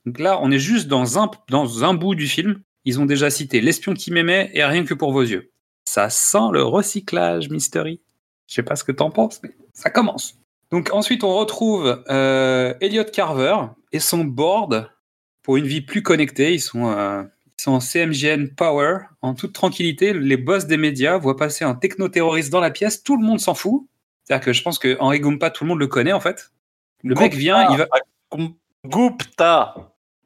[0.04, 2.61] Donc là, on est juste dans un, dans un bout du film.
[2.85, 5.52] Ils ont déjà cité l'espion qui m'aimait et rien que pour vos yeux.
[5.85, 8.00] Ça sent le recyclage, Mystery.
[8.48, 10.38] Je sais pas ce que t'en penses, mais ça commence.
[10.70, 13.56] Donc ensuite, on retrouve euh, Elliot Carver
[13.92, 14.90] et son board
[15.42, 16.54] pour une vie plus connectée.
[16.54, 17.22] Ils sont, euh,
[17.56, 18.98] sont CMGN Power.
[19.22, 23.02] En toute tranquillité, les boss des médias voient passer un techno-terroriste dans la pièce.
[23.02, 23.86] Tout le monde s'en fout.
[24.24, 26.52] C'est-à-dire que je pense que Henri Gumpa, tout le monde le connaît en fait.
[27.02, 27.86] Le mec vient, il va.
[28.84, 29.74] Gupta.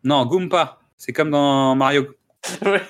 [0.05, 0.81] Non, Gumpa.
[0.97, 2.07] C'est comme dans Mario.
[2.65, 2.81] Ouais.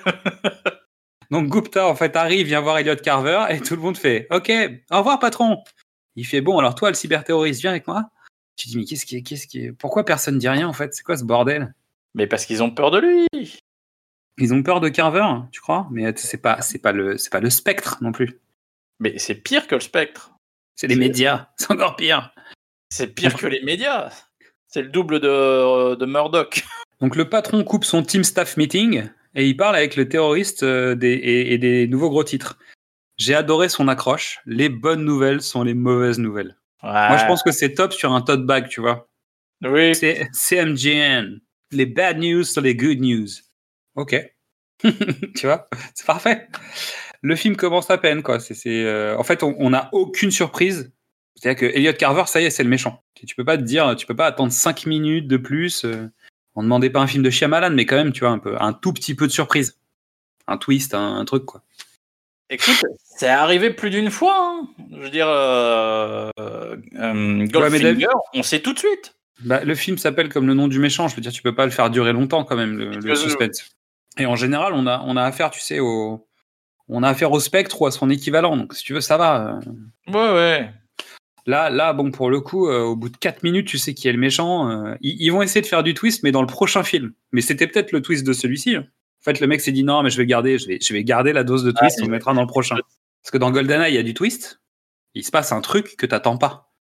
[1.29, 4.51] Donc Gupta en fait arrive, vient voir Elliot Carver et tout le monde fait OK,
[4.91, 5.63] au revoir patron.
[6.15, 8.09] Il fait bon alors toi le cyberterroriste viens avec moi.
[8.57, 10.93] Tu dis mais qu'est-ce qui est, qu'est-ce qui est, pourquoi personne dit rien en fait?
[10.93, 11.73] C'est quoi ce bordel?
[12.15, 13.59] Mais parce qu'ils ont peur de lui.
[14.41, 15.87] Ils ont peur de Carver, tu crois?
[15.91, 18.39] Mais c'est pas c'est pas le c'est pas le spectre non plus.
[18.99, 20.31] Mais c'est pire que le spectre.
[20.75, 22.33] C'est les médias, c'est encore pire.
[22.89, 24.11] C'est pire que les médias.
[24.67, 26.63] C'est le double de, de Murdoch.
[27.01, 30.95] Donc le patron coupe son team staff meeting et il parle avec le terroriste euh,
[30.95, 32.57] des, et, et des nouveaux gros titres.
[33.17, 34.39] J'ai adoré son accroche.
[34.45, 36.57] Les bonnes nouvelles sont les mauvaises nouvelles.
[36.83, 39.07] Moi, je pense que c'est top sur un tote bag, tu vois.
[39.61, 39.93] Oui.
[39.93, 41.39] C'est CMGN.
[41.71, 43.27] Les bad news sont les good news.
[43.95, 44.15] Ok.
[44.83, 46.47] tu vois, c'est parfait.
[47.21, 48.39] Le film commence à peine, quoi.
[48.39, 50.91] C'est, euh, En fait, on n'a aucune surprise.
[51.35, 53.03] C'est-à-dire que Elliot Carver, ça y est, c'est le méchant.
[53.25, 55.85] Tu peux pas te dire, tu peux pas attendre 5 minutes de plus.
[55.85, 56.07] euh,
[56.55, 58.73] on demandait pas un film de Shyamalan, mais quand même, tu vois, un peu, un
[58.73, 59.77] tout petit peu de surprise.
[60.47, 61.63] Un twist, un, un truc, quoi.
[62.49, 62.81] Écoute,
[63.17, 64.35] c'est arrivé plus d'une fois.
[64.35, 64.67] hein.
[64.91, 69.15] Je veux dire, euh, euh, euh, Goldfinger, on sait tout de suite.
[69.41, 71.07] Bah, le film s'appelle comme le nom du méchant.
[71.07, 73.69] Je veux dire, tu peux pas le faire durer longtemps quand même, le, le suspense.
[74.17, 76.27] Et en général, on a, on a affaire, tu sais, au,
[76.89, 78.57] on a affaire au spectre ou à son équivalent.
[78.57, 79.59] Donc, si tu veux, ça va.
[80.07, 80.11] euh.
[80.13, 80.69] Ouais, ouais.
[81.47, 84.07] Là, là, bon, pour le coup, euh, au bout de 4 minutes, tu sais qui
[84.07, 84.69] est le méchant.
[84.69, 87.13] euh, ils, ils vont essayer de faire du twist, mais dans le prochain film.
[87.31, 88.75] Mais c'était peut-être le twist de celui-ci.
[88.75, 88.85] hein.
[89.21, 91.03] En fait, le mec s'est dit non, mais je vais garder, je vais, je vais
[91.03, 92.75] garder la dose de twist, Ah, on le mettra dans le prochain.
[93.23, 94.61] Parce que dans GoldenEye, il y a du twist.
[95.13, 96.71] Il se passe un truc que t'attends pas.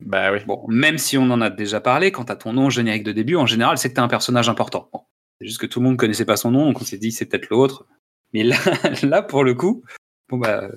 [0.00, 0.38] Bah oui.
[0.46, 3.36] Bon, même si on en a déjà parlé, quand t'as ton nom générique de début,
[3.36, 4.88] en général, c'est que t'es un personnage important.
[4.92, 5.02] Bon,
[5.40, 7.26] c'est juste que tout le monde connaissait pas son nom, donc on s'est dit c'est
[7.26, 7.86] peut-être l'autre.
[8.32, 8.56] Mais là,
[9.02, 9.82] là, pour le coup,
[10.28, 10.68] bon bah,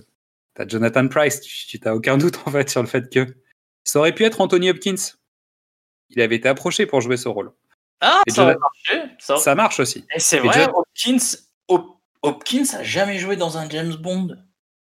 [0.56, 3.36] t'as Jonathan Price, tu t'as aucun doute en fait sur le fait que
[3.84, 4.96] ça aurait pu être Anthony Hopkins.
[6.10, 7.52] Il avait été approché pour jouer ce rôle.
[8.02, 9.12] Ah, Et ça Jonathan- marché.
[9.20, 9.38] Ça...
[9.38, 10.06] Ça marche aussi.
[10.16, 14.36] Et c'est vrai, Hopkins, Hop- Hopkins a jamais joué dans un James Bond.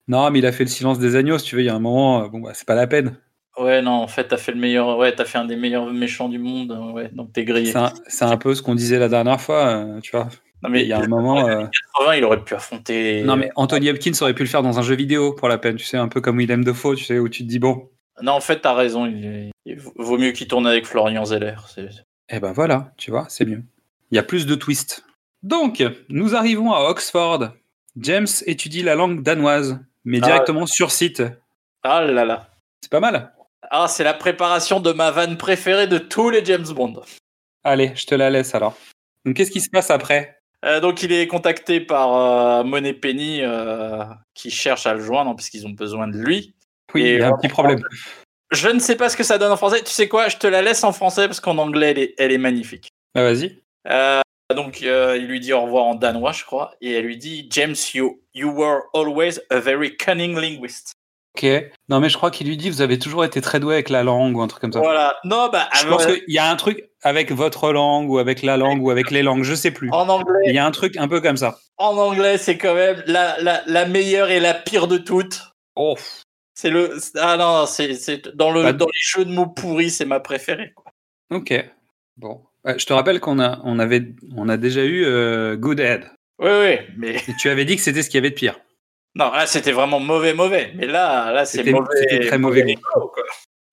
[0.09, 1.75] Non, mais il a fait le silence des agneaux, si tu veux, il y a
[1.75, 3.19] un moment, euh, bon bah, c'est pas la peine.
[3.59, 4.99] Ouais, non, en fait, t'as fait le meilleur.
[4.99, 6.73] Ouais, t'as fait un des meilleurs méchants du monde.
[6.73, 7.73] euh, Ouais, donc t'es grillé.
[8.07, 10.29] C'est un, un peu ce qu'on disait la dernière fois, euh, tu vois.
[10.63, 11.47] Non, mais Il y a un moment.
[11.49, 11.67] euh,
[11.99, 13.23] 80, il aurait pu affronter.
[13.23, 15.77] Non, mais Anthony Hopkins aurait pu le faire dans un jeu vidéo pour la peine,
[15.77, 17.89] tu sais, un peu comme Willem Dafoe, tu sais, où tu te dis, bon,
[18.23, 19.07] Non, en fait, t'as raison.
[19.07, 19.53] Il,
[19.97, 21.55] vaut mieux qu'il tourne avec Florian Zeller.
[22.31, 23.63] Eh ben voilà, tu vois, c'est mieux.
[24.11, 25.05] Il y a plus de twists.
[25.43, 27.51] Donc, nous arrivons à Oxford.
[27.99, 30.27] James étudie la langue danoise, mais Ah.
[30.27, 31.23] directement sur site.
[31.83, 32.49] Ah là là.
[32.81, 33.33] C'est pas mal.
[33.71, 37.03] Ah, c'est la préparation de ma vanne préférée de tous les James Bond.
[37.65, 38.77] Allez, je te la laisse alors.
[39.25, 40.39] Donc, qu'est-ce qui se passe après?
[40.65, 45.35] Euh, donc, il est contacté par euh, Money Penny euh, qui cherche à le joindre
[45.35, 46.55] puisqu'ils ont besoin de lui.
[46.95, 47.81] Oui, Et il y a un petit problème.
[48.53, 49.83] Je ne sais pas ce que ça donne en français.
[49.83, 50.29] Tu sais quoi?
[50.29, 52.89] Je te la laisse en français parce qu'en anglais, elle est, elle est magnifique.
[53.15, 53.61] Ah, vas-y.
[54.55, 57.75] Donc, il lui dit au revoir en danois, je crois, et elle lui dit James,
[57.95, 60.93] you, you were always a very cunning linguist.
[61.37, 61.47] Ok.
[61.91, 64.03] Non, mais je crois qu'il lui dit, vous avez toujours été très doué avec la
[64.03, 64.79] langue ou un truc comme ça.
[64.81, 65.17] Voilà.
[65.25, 68.43] Non, bah, Je euh, pense qu'il y a un truc avec votre langue ou avec
[68.43, 69.91] la langue ou avec les langues, je sais plus.
[69.93, 71.59] en anglais, Il y a un truc un peu comme ça.
[71.77, 75.43] en anglais, c'est quand même la, la, la meilleure et la pire de toutes.
[75.77, 75.95] Oh.
[76.55, 76.97] C'est le.
[77.17, 80.73] Ah non, c'est dans, le, Bah, dans les jeux de mots pourris, c'est ma préférée.
[80.75, 80.91] quoi.
[81.31, 81.53] Ok.
[82.17, 82.41] Bon.
[82.65, 86.11] Ouais, je te rappelle qu'on a, on avait, on a déjà eu euh, Good Head.
[86.39, 87.17] Oui, oui, mais.
[87.17, 88.59] Et tu avais dit que c'était ce qu'il y avait de pire.
[89.17, 90.73] Non, là, c'était vraiment mauvais, mauvais.
[90.77, 91.87] Mais là, là c'est mauvais.
[92.01, 92.81] c'était très mauvais goût.
[92.95, 93.25] quoi.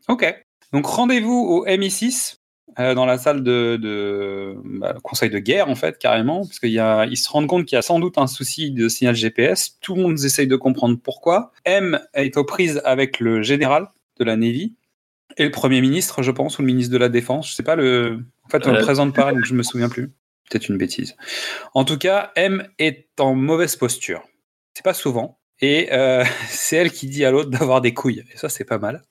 [0.08, 0.26] Ok.
[0.72, 2.38] Donc rendez-vous au MI6.
[2.80, 7.18] euh, dans la salle de, de bah, conseil de guerre, en fait, carrément, parce qu'ils
[7.18, 9.78] se rendent compte qu'il y a sans doute un souci de signal GPS.
[9.82, 11.52] Tout le monde essaye de comprendre pourquoi.
[11.66, 14.76] M est aux prises avec le général de la Navy
[15.38, 17.50] et le Premier ministre, je pense, ou le ministre de la Défense.
[17.50, 18.20] Je sais pas, le...
[18.46, 20.12] en fait, on ne le présente pas, donc je me souviens plus.
[20.50, 21.16] Peut-être une bêtise.
[21.74, 24.24] En tout cas, M est en mauvaise posture.
[24.74, 25.40] C'est pas souvent.
[25.60, 28.24] Et euh, c'est elle qui dit à l'autre d'avoir des couilles.
[28.34, 29.04] Et ça, c'est pas mal.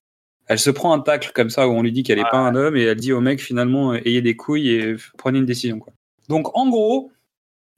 [0.47, 2.55] Elle se prend un tacle comme ça où on lui dit qu'elle n'est pas un
[2.55, 5.79] homme et elle dit au mec finalement ayez des couilles et prenez une décision.
[5.79, 5.93] Quoi.
[6.29, 7.13] Donc en gros,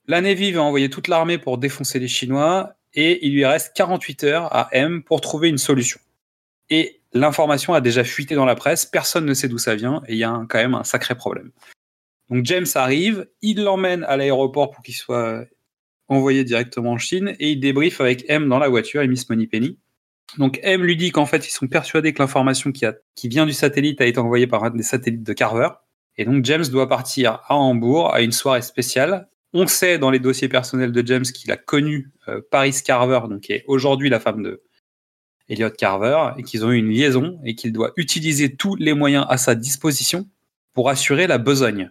[0.06, 4.24] la Navy va envoyer toute l'armée pour défoncer les Chinois et il lui reste 48
[4.24, 6.00] heures à M pour trouver une solution.
[6.70, 10.14] Et l'information a déjà fuité dans la presse, personne ne sait d'où ça vient et
[10.14, 11.50] il y a quand même un sacré problème.
[12.30, 15.44] Donc James arrive, il l'emmène à l'aéroport pour qu'il soit
[16.14, 19.78] envoyé directement en Chine et il débriefe avec M dans la voiture et Miss Moneypenny.
[20.38, 23.52] Donc M lui dit qu'en fait ils sont persuadés que l'information qui, qui vient du
[23.52, 25.68] satellite a été envoyée par un des satellites de Carver.
[26.16, 29.28] Et donc James doit partir à Hambourg à une soirée spéciale.
[29.52, 33.42] On sait dans les dossiers personnels de James qu'il a connu euh, Paris Carver, donc
[33.42, 34.62] qui est aujourd'hui la femme de
[35.48, 39.26] Elliot Carver, et qu'ils ont eu une liaison et qu'il doit utiliser tous les moyens
[39.28, 40.28] à sa disposition
[40.72, 41.82] pour assurer la besogne.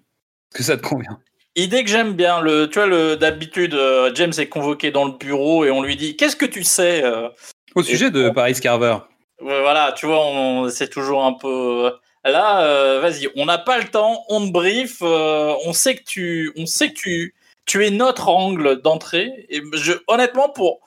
[0.51, 1.19] Est-ce que ça te convient?
[1.55, 2.41] Idée que j'aime bien.
[2.41, 5.95] Le, tu vois, le, d'habitude, euh, James est convoqué dans le bureau et on lui
[5.95, 7.29] dit Qu'est-ce que tu sais euh,
[7.75, 8.97] au sujet de Paris Carver.
[9.39, 11.91] Voilà, tu vois, c'est toujours un peu.
[12.23, 16.03] Là, euh, vas-y, on n'a pas le temps, on te brief, euh, on sait que
[16.03, 17.35] tu, on sait que tu,
[17.65, 19.45] tu es notre angle d'entrée.
[19.49, 20.79] Et je, honnêtement, pour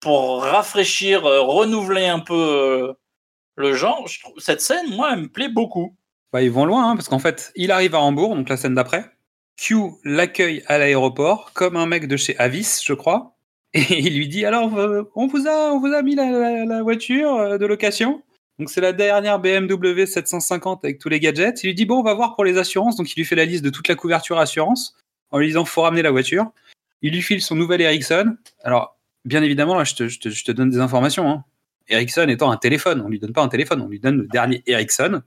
[0.00, 2.94] pour rafraîchir, euh, renouveler un peu
[3.56, 5.96] le genre, je trouve, cette scène, moi, elle me plaît beaucoup.
[6.32, 8.74] Bah, ils vont loin, hein, parce qu'en fait, il arrive à Hambourg, donc la scène
[8.74, 9.04] d'après.
[9.56, 13.34] Q l'accueille à l'aéroport comme un mec de chez Avis, je crois.
[13.74, 17.34] Et il lui dit alors, euh, on vous a, on vous a mis la, voiture
[17.34, 18.22] euh, de location.
[18.58, 21.64] Donc c'est la dernière BMW 750 avec tous les gadgets.
[21.64, 22.96] Il lui dit bon, on va voir pour les assurances.
[22.96, 24.96] Donc il lui fait la liste de toute la couverture assurance
[25.30, 26.46] en lui disant faut ramener la voiture.
[27.02, 28.36] Il lui file son nouvel Ericsson.
[28.62, 31.28] Alors bien évidemment là, je te, je te, donne des informations.
[31.28, 31.44] Hein.
[31.88, 34.62] Ericsson étant un téléphone, on lui donne pas un téléphone, on lui donne le dernier
[34.66, 35.10] Ericsson.
[35.10, 35.22] Donc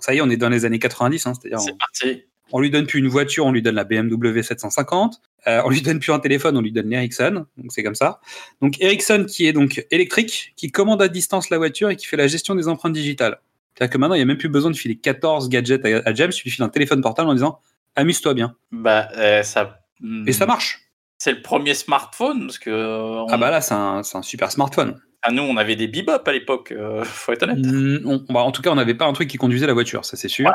[0.00, 1.26] ça y est, on est dans les années 90.
[1.26, 2.24] Hein, c'est-à-dire c'est parti.
[2.52, 5.20] On lui donne plus une voiture, on lui donne la BMW 750.
[5.46, 7.46] Euh, on lui donne plus un téléphone, on lui donne l'Ericsson.
[7.56, 8.20] Donc c'est comme ça.
[8.60, 12.16] Donc Ericsson qui est donc électrique, qui commande à distance la voiture et qui fait
[12.16, 13.40] la gestion des empreintes digitales.
[13.74, 16.30] C'est-à-dire que maintenant, il n'y a même plus besoin de filer 14 gadgets à, James,
[16.30, 17.60] tu lui files un téléphone portable en disant
[17.94, 18.54] amuse-toi bien.
[18.72, 19.80] Bah, euh, ça.
[20.26, 20.80] Et ça marche.
[21.18, 23.24] C'est le premier smartphone parce que.
[23.30, 25.00] Ah bah là, c'est un, super smartphone.
[25.22, 27.58] Ah, nous, on avait des bebop à l'époque, euh, faut être honnête.
[27.58, 30.16] Mm, bah, en tout cas, on n'avait pas un truc qui conduisait la voiture, ça
[30.16, 30.50] c'est sûr.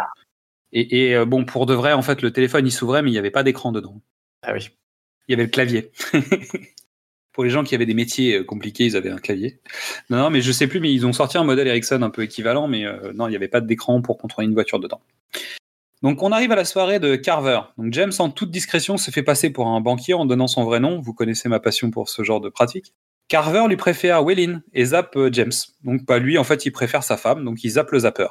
[0.74, 3.20] Et, euh, bon, pour de vrai, en fait, le téléphone, il s'ouvrait, mais il n'y
[3.20, 4.02] avait pas d'écran dedans.
[4.42, 4.70] Ah oui.
[5.28, 5.92] Il y avait le clavier.
[7.34, 9.60] pour les gens qui avaient des métiers euh, compliqués, ils avaient un clavier.
[10.10, 12.24] Non, non, mais je sais plus, mais ils ont sorti un modèle Ericsson un peu
[12.24, 15.02] équivalent, mais euh, non, il n'y avait pas d'écran pour contrôler une voiture dedans.
[16.02, 17.62] Donc on arrive à la soirée de Carver.
[17.78, 20.80] Donc James, en toute discrétion, se fait passer pour un banquier en donnant son vrai
[20.80, 21.00] nom.
[21.00, 22.94] Vous connaissez ma passion pour ce genre de pratique.
[23.28, 25.52] Carver lui préfère Wellin et zappe James.
[25.84, 28.28] Donc pas lui, en fait, il préfère sa femme, donc il zappe le zapper.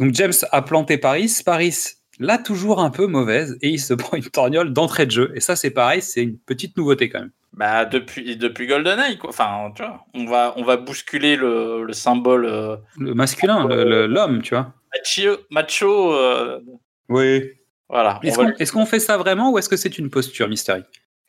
[0.00, 1.30] Donc James a planté Paris.
[1.44, 1.76] Paris
[2.18, 5.32] l'a toujours un peu mauvaise et il se prend une torgnole d'entrée de jeu.
[5.36, 7.30] Et ça, c'est pareil, c'est une petite nouveauté quand même.
[7.52, 9.30] Bah depuis depuis GoldenEye quoi.
[9.30, 12.46] Enfin tu vois, on va on va bousculer le, le symbole.
[12.46, 14.72] Euh, le masculin, l'homme, tu vois.
[14.94, 15.36] Macho.
[15.50, 16.60] macho euh,
[17.08, 17.50] Oui.
[17.88, 18.20] Voilà.
[18.22, 20.84] Est-ce qu'on fait ça vraiment ou est-ce que c'est une posture, Mystery?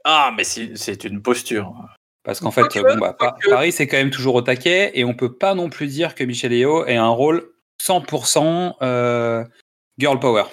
[0.05, 1.73] Ah mais c'est une posture.
[2.23, 3.17] Parce qu'en fait, bon, bah,
[3.49, 6.23] Paris c'est quand même toujours au taquet et on peut pas non plus dire que
[6.23, 7.50] Michel Yeo ait un rôle
[7.81, 9.43] 100% euh,
[9.97, 10.43] girl power.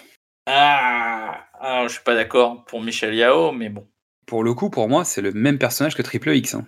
[0.46, 3.86] Ah, alors, je suis pas d'accord pour Michel Yao, mais bon.
[4.26, 6.54] Pour le coup, pour moi, c'est le même personnage que Triple X.
[6.54, 6.66] Hein.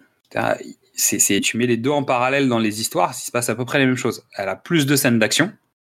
[0.95, 3.65] C'est, tu mets les deux en parallèle dans les histoires, il se passe à peu
[3.65, 4.27] près la même chose.
[4.37, 5.53] Elle a plus de scènes d'action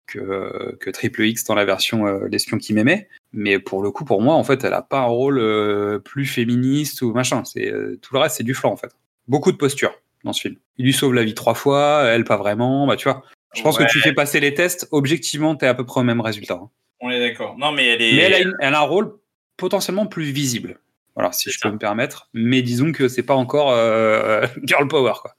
[0.06, 4.04] que, que Triple X dans la version euh, L'espion qui m'aimait, mais pour le coup,
[4.04, 7.44] pour moi, en fait, elle a pas un rôle euh, plus féministe ou machin.
[7.44, 8.94] C'est tout le reste, c'est du flanc en fait.
[9.26, 9.92] Beaucoup de posture
[10.24, 10.56] dans ce film.
[10.78, 12.86] Il lui sauve la vie trois fois, elle pas vraiment.
[12.86, 15.74] Bah tu vois, je pense que tu fais passer les tests, objectivement, tu es à
[15.74, 16.54] peu près au même résultat.
[16.54, 16.70] Hein.
[17.00, 17.58] On est d'accord.
[17.58, 18.12] Non, mais elle est.
[18.14, 19.18] Mais elle a, un rôle
[19.56, 20.80] potentiellement plus visible.
[21.14, 22.28] Voilà, si je peux me permettre.
[22.32, 25.34] Mais disons que c'est pas encore euh, girl power, quoi.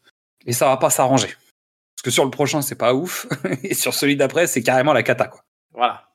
[0.45, 1.27] Et ça va pas s'arranger.
[1.27, 3.27] Parce que sur le prochain, c'est pas ouf.
[3.63, 5.43] Et sur celui d'après, c'est carrément la cata, quoi.
[5.71, 6.09] Voilà.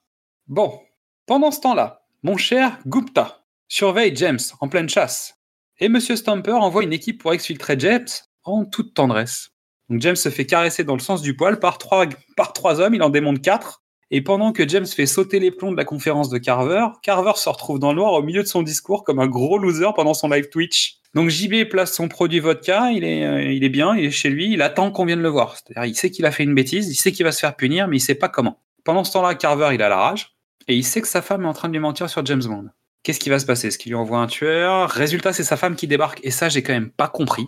[0.46, 0.80] Bon.
[1.26, 5.38] Pendant ce temps-là, mon cher Gupta surveille James en pleine chasse.
[5.78, 8.08] Et Monsieur Stamper envoie une équipe pour exfiltrer James
[8.44, 9.50] en toute tendresse.
[9.88, 12.94] Donc James se fait caresser dans le sens du poil par trois, par trois hommes,
[12.94, 13.83] il en démonte quatre.
[14.11, 17.48] Et pendant que James fait sauter les plombs de la conférence de Carver, Carver se
[17.48, 20.29] retrouve dans le noir au milieu de son discours comme un gros loser pendant son
[20.29, 20.96] live Twitch.
[21.14, 24.31] Donc JB place son produit vodka, il est, euh, il est bien, il est chez
[24.31, 25.57] lui, il attend qu'on vienne le voir.
[25.57, 27.88] C'est-à-dire, il sait qu'il a fait une bêtise, il sait qu'il va se faire punir,
[27.88, 28.61] mais il sait pas comment.
[28.85, 30.38] Pendant ce temps-là, Carver, il a la rage.
[30.68, 32.68] Et il sait que sa femme est en train de lui mentir sur James Bond.
[33.03, 33.68] Qu'est-ce qui va se passer?
[33.68, 34.90] Est-ce qu'il lui envoie un tueur?
[34.90, 36.20] Résultat, c'est sa femme qui débarque.
[36.22, 37.46] Et ça, j'ai quand même pas compris.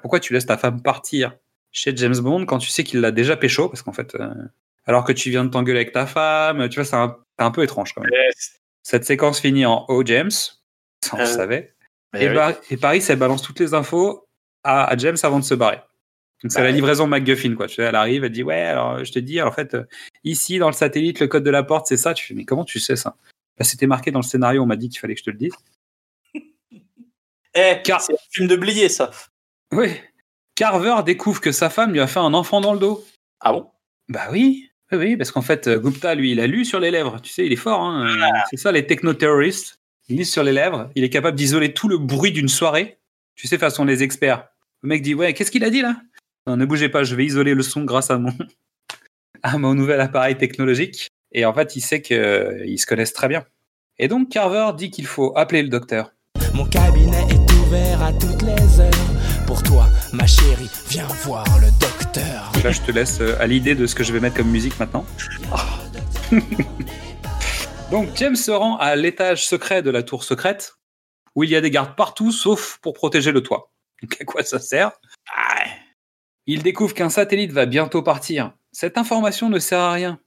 [0.00, 1.36] Pourquoi tu laisses ta femme partir?
[1.74, 4.32] Chez James Bond quand tu sais qu'il l'a déjà pécho Parce qu'en fait, euh,
[4.86, 7.62] alors que tu viens de t'engueuler avec ta femme, tu vois, c'est un, un peu
[7.62, 8.10] étrange quand même.
[8.82, 10.54] Cette séquence finit en Oh James, ça
[11.12, 11.74] on le Euh, savait.
[12.16, 12.34] Et, oui.
[12.34, 14.26] Bar- et Paris, elle balance toutes les infos
[14.62, 15.80] à, à James avant de se barrer.
[16.42, 17.66] Donc c'est Bah la livraison MacGuffin, quoi.
[17.66, 19.84] Tu elle arrive, elle dit ouais, alors je te dis, en fait, euh,
[20.24, 22.12] ici dans le satellite, le code de la porte, c'est ça.
[22.14, 23.16] Tu fais mais comment tu sais ça?
[23.58, 25.38] Bah, C'était marqué dans le scénario, on m'a dit qu'il fallait que je te le
[25.38, 25.54] dise.
[27.54, 29.10] Eh, Car- c'est un film de blier, ça.
[29.72, 29.88] Oui.
[30.54, 33.04] Carver découvre que sa femme lui a fait un enfant dans le dos.
[33.40, 33.66] Ah bon?
[34.08, 36.90] Bah oui, oui, oui, parce qu'en fait, euh, Gupta, lui, il a lu sur les
[36.90, 37.20] lèvres.
[37.20, 37.80] Tu sais, il est fort.
[37.80, 39.80] Hein euh, C'est ça, les techno-terroristes.
[40.08, 40.90] Ils lisent sur les lèvres.
[40.94, 42.98] Il est capable d'isoler tout le bruit d'une soirée.
[43.34, 44.46] Tu sais, façon les experts.
[44.82, 45.96] Le mec dit Ouais, qu'est-ce qu'il a dit là?
[46.46, 48.32] Non, ne bougez pas, je vais isoler le son grâce à mon,
[49.42, 51.08] à mon nouvel appareil technologique.
[51.32, 53.44] Et en fait, il sait qu'ils se connaissent très bien.
[53.98, 56.12] Et donc, Carver dit qu'il faut appeler le docteur.
[56.52, 58.90] Mon cabinet est ouvert à toutes les heures.
[59.46, 62.52] Pour toi, ma chérie, viens voir le docteur.
[62.62, 64.78] Là, je te laisse euh, à l'idée de ce que je vais mettre comme musique
[64.78, 65.04] maintenant.
[67.90, 70.76] Donc, James se rend à l'étage secret de la tour secrète,
[71.34, 73.72] où il y a des gardes partout, sauf pour protéger le toit.
[74.02, 74.92] Donc, à quoi ça sert?
[76.46, 78.52] Il découvre qu'un satellite va bientôt partir.
[78.72, 80.20] Cette information ne sert à rien.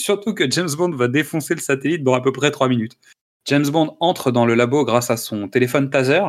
[0.00, 2.98] Surtout que James Bond va défoncer le satellite dans à peu près 3 minutes.
[3.46, 6.22] James Bond entre dans le labo grâce à son téléphone taser.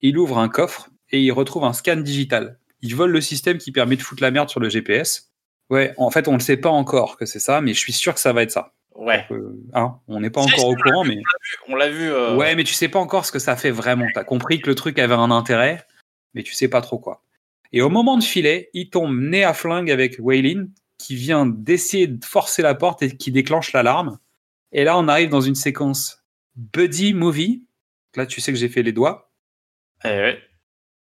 [0.00, 2.58] Il ouvre un coffre et il retrouve un scan digital.
[2.82, 5.30] Il vole le système qui permet de foutre la merde sur le GPS.
[5.70, 8.14] Ouais, en fait, on ne sait pas encore que c'est ça, mais je suis sûr
[8.14, 8.72] que ça va être ça.
[8.94, 9.26] Ouais.
[9.30, 11.18] Euh, hein, on n'est pas Si, encore si, au courant, mais.
[11.68, 12.10] On l'a vu.
[12.10, 14.06] euh, Ouais, mais tu sais pas encore ce que ça fait vraiment.
[14.14, 15.84] T'as compris que le truc avait un intérêt,
[16.34, 17.22] mais tu sais pas trop quoi.
[17.72, 22.06] Et au moment de filer, il tombe nez à flingue avec Waylin, qui vient d'essayer
[22.06, 24.18] de forcer la porte et qui déclenche l'alarme.
[24.72, 27.64] Et là, on arrive dans une séquence buddy movie.
[28.14, 29.30] Là, tu sais que j'ai fait les doigts.
[30.04, 30.38] eh ouais.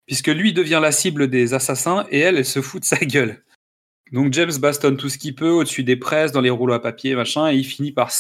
[0.07, 3.43] Puisque lui devient la cible des assassins et elle, se fout de sa gueule.
[4.13, 7.17] Donc James bastonne tout ce qu'il peut au-dessus des presses, dans les rouleaux à papier,
[7.17, 8.11] machin, et il finit par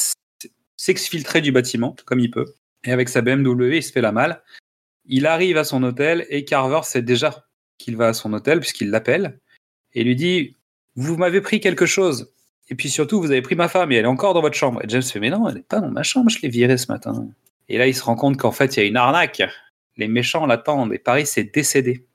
[0.77, 2.55] s'exfiltrer du bâtiment, comme il peut.
[2.85, 4.43] Et avec sa BMW, il se fait la malle.
[5.07, 7.47] Il arrive à son hôtel et Carver sait déjà
[7.79, 9.39] qu'il va à son hôtel puisqu'il l'appelle
[9.95, 10.57] et lui dit
[10.97, 12.33] Vous m'avez pris quelque chose.
[12.69, 14.81] Et puis surtout, vous avez pris ma femme et elle est encore dans votre chambre.
[14.85, 16.91] Et James fait Mais non, elle n'est pas dans ma chambre, je l'ai virée ce
[16.91, 17.29] matin.
[17.69, 19.43] Et là, il se rend compte qu'en fait, il y a une arnaque.
[19.97, 22.07] Les méchants l'attendent et Paris s'est décédé.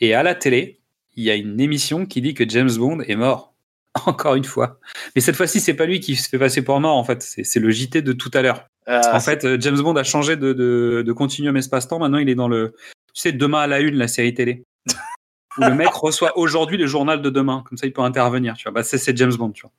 [0.00, 0.80] Et à la télé,
[1.16, 3.54] il y a une émission qui dit que James Bond est mort.
[4.06, 4.78] Encore une fois.
[5.14, 7.22] Mais cette fois-ci, c'est pas lui qui se fait passer pour mort, en fait.
[7.22, 8.66] C'est le JT de tout à l'heure.
[8.88, 11.98] Euh, En fait, euh, James Bond a changé de, de, de continuum espace-temps.
[11.98, 12.74] Maintenant, il est dans le.
[13.14, 14.62] Tu sais, demain à la une, la série télé.
[15.58, 17.64] Où le mec reçoit aujourd'hui le journal de demain.
[17.68, 18.54] Comme ça, il peut intervenir.
[18.56, 18.72] Tu vois.
[18.72, 19.72] Bah, c'est James Bond, tu vois.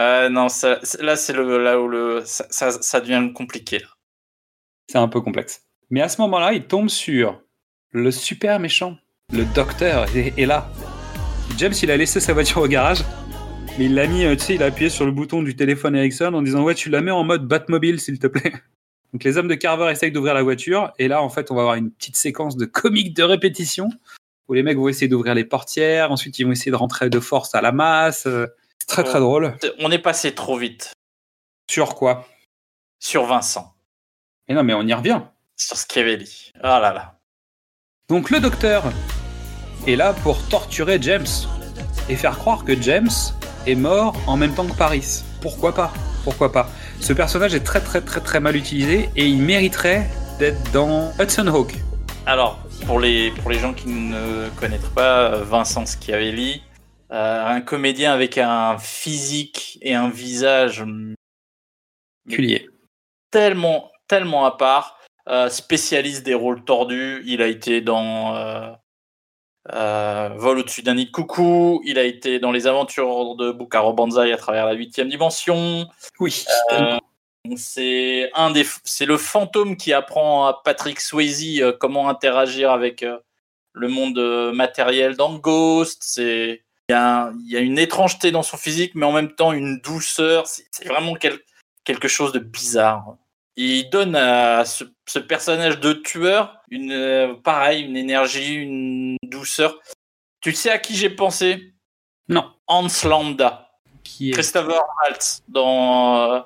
[0.00, 3.82] euh, non, ça- là, c'est là où le, ça, ça, ça devient compliqué.
[4.90, 5.64] C'est un peu complexe.
[5.92, 7.42] Mais à ce moment-là, il tombe sur
[7.90, 8.96] le super méchant.
[9.30, 10.72] Le docteur est, est là.
[11.58, 13.04] James, il a laissé sa voiture au garage.
[13.76, 15.94] Mais il l'a mis, euh, tu sais, il a appuyé sur le bouton du téléphone
[15.94, 18.54] Ericsson en disant Ouais, tu la mets en mode Batmobile, s'il te plaît.
[19.12, 20.94] Donc les hommes de Carver essayent d'ouvrir la voiture.
[20.98, 23.90] Et là, en fait, on va avoir une petite séquence de comique de répétition
[24.48, 26.10] où les mecs vont essayer d'ouvrir les portières.
[26.10, 28.24] Ensuite, ils vont essayer de rentrer de force à la masse.
[28.24, 28.46] Euh,
[28.78, 29.58] C'est très, très drôle.
[29.78, 30.94] On est passé trop vite
[31.70, 32.26] Sur quoi?
[32.98, 33.74] Sur Vincent,
[34.48, 35.20] Mais non, mais on y revient.
[35.66, 36.52] Sur Schiavelli.
[36.62, 37.18] Ah là là.
[38.08, 38.84] Donc le docteur
[39.86, 41.26] est là pour torturer James
[42.08, 43.10] et faire croire que James
[43.66, 45.22] est mort en même temps que Paris.
[45.40, 45.92] Pourquoi pas?
[46.24, 46.68] Pourquoi pas?
[47.00, 50.08] Ce personnage est très très très très mal utilisé et il mériterait
[50.38, 51.74] d'être dans Hudson Hawk.
[52.26, 56.62] Alors, pour les, pour les gens qui ne connaîtraient pas euh, Vincent Schiavelli,
[57.10, 61.14] euh, un comédien avec un physique et un visage hum,
[62.30, 62.68] Culier.
[63.30, 64.98] tellement, tellement à part,
[65.28, 67.22] euh, spécialiste des rôles tordus.
[67.26, 68.70] Il a été dans euh,
[69.72, 73.92] euh, Vol au-dessus d'un nid de coucou, il a été dans les aventures de Bukaro
[73.92, 75.86] Banzai à travers la huitième dimension.
[76.18, 76.44] Oui.
[77.56, 83.04] C'est un des, c'est le fantôme qui apprend à Patrick Swayze comment interagir avec
[83.72, 86.02] le monde matériel dans Ghost.
[86.04, 89.12] C'est, il y, a un- il y a une étrangeté dans son physique, mais en
[89.12, 90.46] même temps une douceur.
[90.46, 91.40] C'est c'est vraiment quel-
[91.84, 93.16] quelque chose de bizarre.
[93.56, 99.78] Il donne à ce, ce personnage de tueur une, euh, pareil, une énergie, une douceur.
[100.40, 101.74] Tu sais à qui j'ai pensé?
[102.28, 102.50] Non.
[102.66, 103.68] Hans Landa.
[104.04, 104.32] Qui est...
[104.32, 106.40] Christopher Waltz dans euh,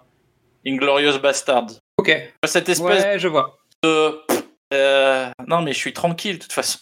[0.67, 1.67] Inglorious Bastard.
[1.97, 2.11] Ok.
[2.45, 3.57] Cette espèce Ouais, je vois.
[3.83, 4.21] de.
[4.75, 6.79] euh, non, mais je suis tranquille de toute façon.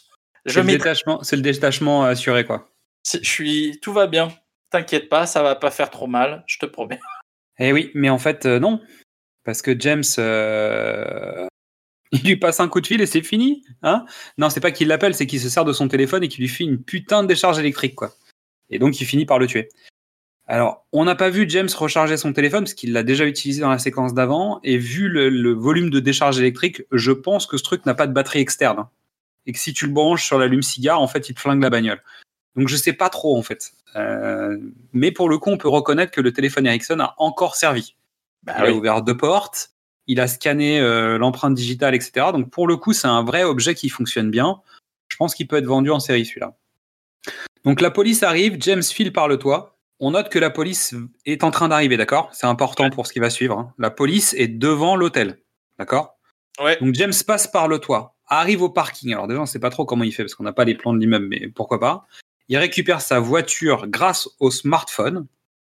[0.47, 2.71] Je C'est le détachement, c'est le détachement assuré quoi.
[3.11, 3.79] Je suis.
[3.81, 4.29] Tout va bien.
[4.71, 7.01] T'inquiète pas, ça va pas faire trop mal, je te promets.
[7.59, 8.81] Eh oui, mais en fait non.
[9.45, 11.47] Parce que James, euh,
[12.13, 13.65] il lui passe un coup de fil et c'est fini.
[13.83, 14.05] Hein?
[14.39, 16.49] Non, c'est pas qu'il l'appelle, c'est qu'il se sert de son téléphone et qu'il lui
[16.49, 18.15] fait une putain de décharge électrique, quoi.
[18.71, 19.69] Et donc, il finit par le tuer.
[20.47, 23.71] Alors, on n'a pas vu James recharger son téléphone parce qu'il l'a déjà utilisé dans
[23.71, 24.61] la séquence d'avant.
[24.63, 28.13] Et vu le, volume de décharge électrique, je pense que ce truc n'a pas de
[28.13, 28.79] batterie externe.
[28.81, 28.91] hein.
[29.47, 32.03] Et que si tu le branches sur l'allume-cigare, en fait, il te flingue la bagnole.
[32.57, 33.73] Donc, je sais pas trop, en fait.
[33.97, 34.57] Euh,
[34.93, 37.95] mais pour le coup, on peut reconnaître que le téléphone Ericsson a encore servi.
[38.45, 38.69] Bah il oui.
[38.71, 39.71] a ouvert deux portes,
[40.07, 42.27] il a scanné euh, l'empreinte digitale, etc.
[42.33, 44.61] Donc pour le coup, c'est un vrai objet qui fonctionne bien.
[45.09, 46.57] Je pense qu'il peut être vendu en série celui-là.
[47.65, 49.77] Donc la police arrive, James file par le toit.
[50.01, 52.29] On note que la police est en train d'arriver, d'accord?
[52.33, 53.59] C'est important pour ce qui va suivre.
[53.59, 53.73] hein.
[53.79, 55.39] La police est devant l'hôtel,
[55.79, 56.19] d'accord?
[56.63, 56.77] Ouais.
[56.81, 59.13] Donc James passe par le toit, arrive au parking.
[59.13, 60.75] Alors déjà, on ne sait pas trop comment il fait parce qu'on n'a pas les
[60.75, 62.07] plans de l'immeuble, mais pourquoi pas.
[62.49, 65.27] Il récupère sa voiture grâce au smartphone.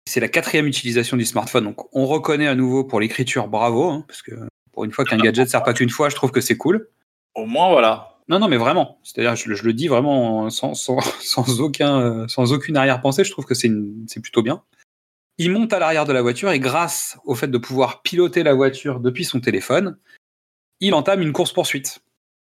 [0.06, 4.04] C'est la quatrième utilisation du smartphone, donc on reconnaît à nouveau pour l'écriture, bravo, hein,
[4.06, 4.32] parce que
[4.72, 6.88] pour une fois qu'un gadget sert pas qu'une fois, je trouve que c'est cool.
[7.34, 8.18] Au moins, voilà.
[8.28, 8.98] Non, non, mais vraiment.
[9.02, 13.24] C'est-à-dire, je, le- je le dis vraiment sans, sans, sans aucun, sans aucune arrière-pensée.
[13.24, 13.70] Je trouve que c'est
[14.22, 14.62] plutôt bien.
[15.38, 18.54] Il monte à l'arrière de la voiture et grâce au fait de pouvoir piloter la
[18.54, 19.98] voiture depuis son téléphone,
[20.80, 22.02] il entame une course-poursuite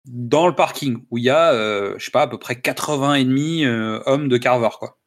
[0.06, 3.14] dans le parking où il y a, euh, je sais pas, à peu près 80
[3.14, 4.98] et demi euh, hommes de Carver, quoi.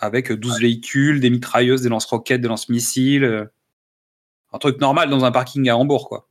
[0.00, 3.24] Avec 12 véhicules, des mitrailleuses, des lance-roquettes, des lance-missiles.
[3.24, 3.44] euh,
[4.52, 6.28] un truc normal dans un parking à Hambourg, quoi.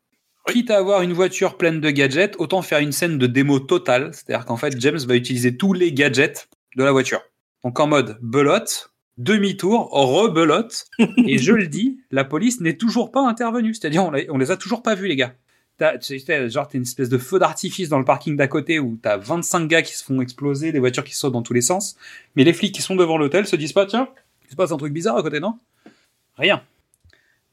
[0.47, 4.09] Quitte à avoir une voiture pleine de gadgets, autant faire une scène de démo totale.
[4.13, 7.21] C'est-à-dire qu'en fait, James va utiliser tous les gadgets de la voiture.
[7.63, 10.85] Donc en mode belote, demi-tour, rebelote.
[11.27, 13.75] et je le dis, la police n'est toujours pas intervenue.
[13.75, 15.35] C'est-à-dire, on, on les a toujours pas vus, les gars.
[16.01, 18.97] Tu sais, genre, t'as une espèce de feu d'artifice dans le parking d'à côté où
[19.01, 21.95] t'as 25 gars qui se font exploser, des voitures qui sautent dans tous les sens.
[22.35, 24.09] Mais les flics qui sont devant l'hôtel se disent pas, tiens,
[24.45, 25.57] il se passe un truc bizarre à côté, non?
[26.37, 26.61] Rien.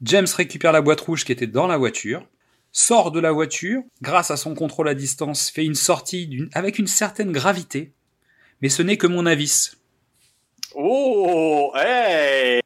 [0.01, 2.25] James récupère la boîte rouge qui était dans la voiture,
[2.71, 6.77] sort de la voiture, grâce à son contrôle à distance, fait une sortie d'une- avec
[6.79, 7.93] une certaine gravité,
[8.61, 9.71] mais ce n'est que mon avis.
[10.75, 12.61] Oh, hey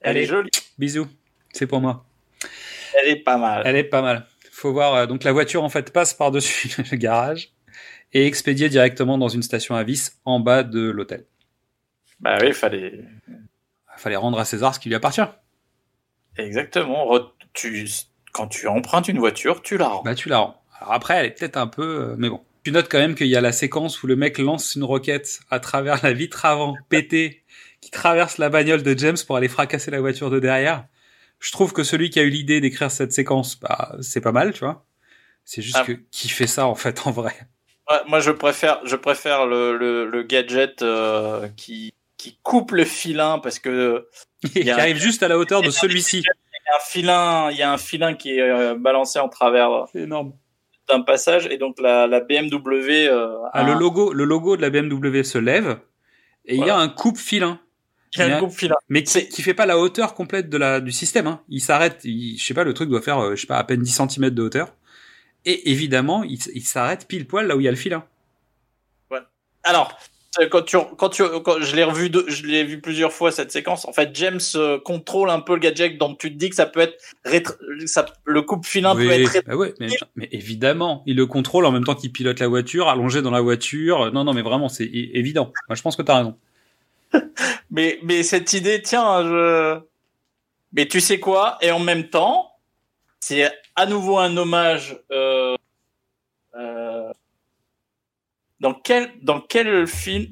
[0.00, 0.50] Elle est jolie.
[0.78, 1.08] Bisous,
[1.52, 2.04] c'est pour moi.
[3.02, 3.62] Elle est pas mal.
[3.64, 4.26] Elle est pas mal.
[4.60, 7.52] Faut voir, euh, donc la voiture en fait passe par-dessus le garage
[8.12, 11.24] et expédiée directement dans une station à vis en bas de l'hôtel.
[12.20, 13.04] Bah oui, fallait.
[13.28, 13.38] Il
[13.96, 15.22] fallait rendre à César ce qui lui appartient.
[16.36, 17.06] Exactement.
[17.06, 17.88] Re- Tu...
[18.32, 20.02] Quand tu empruntes une voiture, tu la rends.
[20.02, 20.62] Bah tu la rends.
[20.78, 22.10] Alors après, elle est peut-être un peu...
[22.10, 22.42] euh, mais bon.
[22.62, 25.40] Tu notes quand même qu'il y a la séquence où le mec lance une roquette
[25.50, 27.42] à travers la vitre avant pétée
[27.80, 30.84] qui traverse la bagnole de James pour aller fracasser la voiture de derrière.
[31.40, 34.52] Je trouve que celui qui a eu l'idée d'écrire cette séquence, bah, c'est pas mal,
[34.52, 34.84] tu vois.
[35.44, 35.84] C'est juste Ah.
[35.84, 37.34] que qui fait ça en fait en vrai
[37.90, 42.84] Ouais, moi, je préfère, je préfère le, le, le gadget euh, qui, qui coupe le
[42.84, 44.06] filin parce que
[44.54, 46.18] Il y a- arrive juste à la hauteur de celui-ci.
[46.18, 49.28] il y a un filin, il y a un filin qui est euh, balancé en
[49.28, 50.34] travers C'est énorme.
[50.88, 53.08] d'un passage et donc la, la BMW.
[53.08, 55.80] euh, Ah, a le logo, le logo de la BMW se lève
[56.44, 56.64] et Voilà.
[56.64, 57.58] il y a- un coupe filin.
[58.88, 61.26] Mais qui, C'est- qui fait pas la hauteur complète de la du système.
[61.26, 61.40] Hein.
[61.48, 63.82] Il s'arrête, je sais pas, le truc doit faire, euh, je sais pas, à peine
[63.82, 64.74] 10 cm de hauteur.
[65.46, 68.04] Et évidemment, il, s'arrête pile poil là où il y a le filin.
[69.62, 69.98] Alors,
[70.40, 73.50] euh, quand tu, quand tu, quand je l'ai revu, je l'ai vu plusieurs fois cette
[73.50, 73.86] séquence.
[73.86, 76.66] En fait, James euh, contrôle un peu le gadget, donc tu te dis que ça
[76.66, 81.16] peut être rétro- ça, le coupe filin peut être bah ouais, mais, mais évidemment, il
[81.16, 84.12] le contrôle en même temps qu'il pilote la voiture, allongé dans la voiture.
[84.12, 85.52] Non, non, mais vraiment, c'est évident.
[85.68, 86.36] Moi, je pense que t'as raison.
[87.70, 89.80] Mais, mais cette idée, tiens, je...
[90.72, 91.56] mais tu sais quoi?
[91.60, 92.52] Et en même temps,
[93.20, 94.98] c'est à nouveau un hommage.
[95.12, 95.56] Euh,
[96.56, 97.12] euh,
[98.60, 100.26] dans quel dans quel film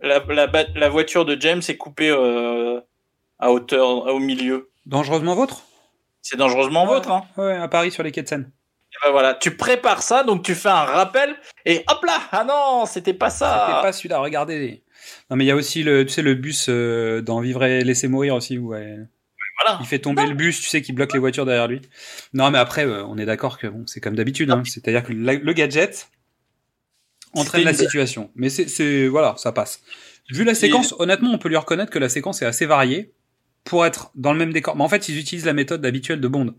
[0.00, 2.80] la, la, ba- la voiture de James est coupée euh,
[3.38, 4.70] à hauteur au milieu?
[4.86, 5.62] Dangereusement vôtre?
[6.22, 7.10] C'est dangereusement vôtre.
[7.10, 7.24] Hein.
[7.36, 8.50] Ouais, à Paris sur les quais de Seine.
[8.92, 12.44] Et ben voilà, tu prépares ça, donc tu fais un rappel et hop là, ah
[12.44, 13.66] non, c'était pas ça.
[13.66, 14.83] C'était pas celui-là, regardez.
[15.30, 17.82] Non, mais il y a aussi le, tu sais, le bus euh, dans Vivre et
[17.84, 18.98] laisser mourir aussi, où ouais,
[19.64, 19.78] Voilà.
[19.80, 21.80] il fait tomber le bus, tu sais, qui bloque les voitures derrière lui.
[22.32, 24.50] Non, mais après, euh, on est d'accord que bon, c'est comme d'habitude.
[24.50, 26.08] Hein, C'est-à-dire que la- le gadget
[27.32, 28.30] entraîne la situation.
[28.34, 29.80] Mais c'est, c'est, voilà, ça passe.
[30.30, 33.12] Vu la séquence, honnêtement, on peut lui reconnaître que la séquence est assez variée
[33.64, 34.76] pour être dans le même décor.
[34.76, 36.54] Mais en fait, ils utilisent la méthode habituelle de Bond.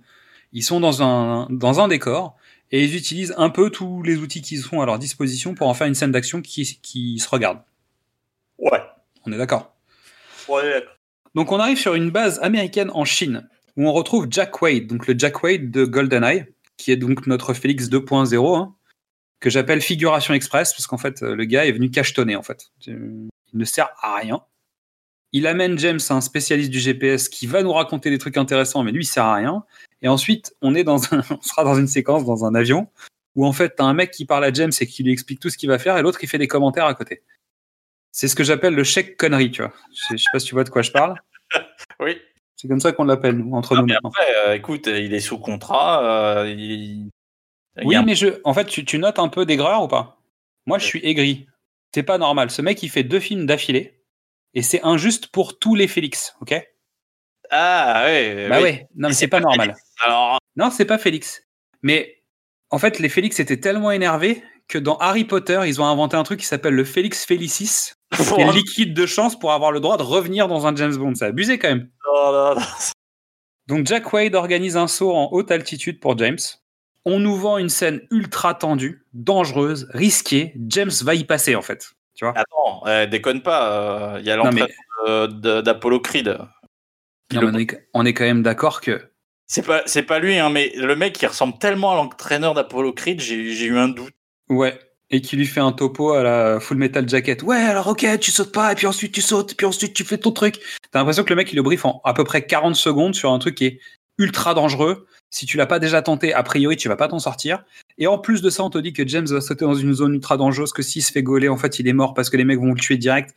[0.53, 2.35] Ils sont dans un, dans un décor
[2.71, 5.73] et ils utilisent un peu tous les outils qu'ils ont à leur disposition pour en
[5.73, 7.59] faire une scène d'action qui, qui se regarde.
[8.57, 8.81] Ouais.
[9.25, 9.75] On est d'accord.
[10.47, 10.85] Ouais.
[11.33, 15.07] Donc on arrive sur une base américaine en Chine où on retrouve Jack Wade, donc
[15.07, 16.45] le Jack Wade de GoldenEye,
[16.77, 18.75] qui est donc notre Félix 2.0, hein,
[19.41, 22.71] que j'appelle figuration express parce qu'en fait le gars est venu cachetonner en fait.
[22.87, 24.41] Il ne sert à rien.
[25.33, 28.93] Il amène James, un spécialiste du GPS, qui va nous raconter des trucs intéressants, mais
[28.93, 29.65] lui il sert à rien.
[30.01, 32.87] Et ensuite, on est dans un, on sera dans une séquence dans un avion
[33.35, 35.49] où en fait, t'as un mec qui parle à James et qui lui explique tout
[35.49, 37.21] ce qu'il va faire, et l'autre il fait des commentaires à côté.
[38.17, 39.73] C'est ce que j'appelle le chèque connerie, tu vois.
[39.91, 41.15] Je, je sais pas si tu vois de quoi je parle.
[41.99, 42.17] Oui.
[42.55, 44.09] C'est comme ça qu'on l'appelle nous, entre nous mais maintenant.
[44.09, 46.39] après, euh, écoute, il est sous contrat.
[46.39, 46.61] euh, il...
[46.61, 49.89] il y Oui, un- mais je, en fait, tu, tu notes un peu d'aigreur ou
[49.89, 50.21] pas?
[50.65, 51.45] Moi, je suis aigri.
[51.93, 52.49] C'est pas normal.
[52.51, 54.01] Ce mec, il fait deux films d'affilée,
[54.53, 56.55] et c'est injuste pour tous les Félix, ok?
[57.51, 58.47] Ah, ouais.
[58.49, 58.63] Bah oui.
[58.63, 58.87] ouais.
[58.95, 59.67] Non, mais c'est pas normal.
[59.71, 59.81] Félix.
[60.05, 61.43] Alors, Non, c'est pas Félix.
[61.81, 62.23] Mais
[62.69, 66.23] en fait, les Félix étaient tellement énervés que dans Harry Potter, ils ont inventé un
[66.23, 69.79] truc qui s'appelle le Félix Félicis, qui est le liquide de chance pour avoir le
[69.79, 71.13] droit de revenir dans un James Bond.
[71.15, 71.89] C'est abusé quand même.
[72.11, 72.67] Oh là là.
[73.67, 76.37] Donc Jack Wade organise un saut en haute altitude pour James.
[77.05, 80.53] On nous vend une scène ultra tendue, dangereuse, risquée.
[80.67, 81.91] James va y passer en fait.
[82.15, 82.33] Tu vois?
[82.35, 83.71] Attends, euh, déconne pas.
[84.15, 86.35] euh, Il y a mais- l'entraînement de- d'Apollo Creed.
[87.33, 89.11] Non, mais on, est, on est quand même d'accord que
[89.45, 92.93] C'est pas, c'est pas lui, hein, mais le mec qui ressemble tellement à l'entraîneur d'Apollo
[92.93, 93.35] Creed, j'ai
[93.65, 94.13] eu un doute.
[94.49, 94.79] Ouais.
[95.11, 97.43] Et qui lui fait un topo à la Full Metal Jacket.
[97.43, 100.03] Ouais, alors ok, tu sautes pas, et puis ensuite tu sautes, et puis ensuite tu
[100.03, 100.59] fais ton truc.
[100.91, 103.31] T'as l'impression que le mec il le brief en à peu près 40 secondes sur
[103.31, 103.79] un truc qui est
[104.17, 105.05] ultra dangereux.
[105.29, 107.63] Si tu l'as pas déjà tenté, a priori tu vas pas t'en sortir.
[107.97, 110.15] Et en plus de ça, on te dit que James va sauter dans une zone
[110.15, 112.43] ultra dangereuse, que s'il se fait gauler, en fait il est mort parce que les
[112.43, 113.35] mecs vont le tuer direct.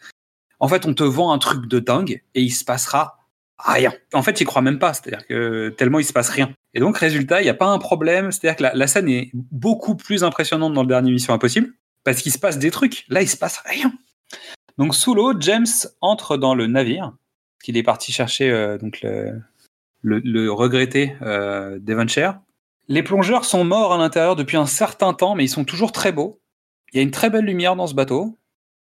[0.61, 3.18] En fait, on te vend un truc de dingue et il se passera
[3.59, 3.93] rien.
[4.13, 6.53] En fait, il croit même pas, c'est-à-dire que tellement il se passe rien.
[6.75, 9.97] Et donc, résultat, il n'y a pas un problème, c'est-à-dire que la, scène est beaucoup
[9.97, 11.73] plus impressionnante dans le dernier Mission Impossible
[12.05, 13.05] parce qu'il se passe des trucs.
[13.09, 13.93] Là, il se passe rien.
[14.77, 15.67] Donc, sous l'eau, James
[16.01, 17.13] entre dans le navire
[17.63, 19.43] qu'il est parti chercher euh, donc le,
[20.03, 22.41] le, le regretté euh, Devonshire.
[22.87, 26.13] Les plongeurs sont morts à l'intérieur depuis un certain temps, mais ils sont toujours très
[26.13, 26.41] beaux.
[26.93, 28.39] Il y a une très belle lumière dans ce bateau.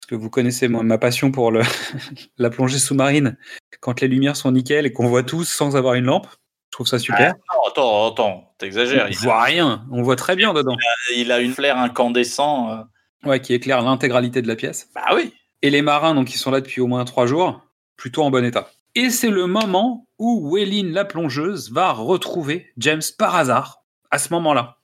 [0.01, 1.63] Parce que vous connaissez ma, ma passion pour le,
[2.39, 3.37] la plongée sous-marine.
[3.81, 6.27] Quand les lumières sont nickel et qu'on voit tous sans avoir une lampe.
[6.69, 7.33] Je trouve ça super.
[7.53, 9.09] Non, attends, attends, t'exagères.
[9.11, 9.85] on voit rien.
[9.91, 10.77] On voit très bien dedans.
[11.17, 12.71] il a une flair incandescent.
[12.71, 13.29] euh.
[13.29, 14.89] Ouais, qui éclaire l'intégralité de la pièce.
[14.95, 15.35] Bah oui.
[15.63, 17.61] Et les marins, donc, qui sont là depuis au moins trois jours,
[17.97, 18.71] plutôt en bon état.
[18.95, 24.33] Et c'est le moment où Wéline, la plongeuse, va retrouver James par hasard, à ce
[24.33, 24.79] moment-là.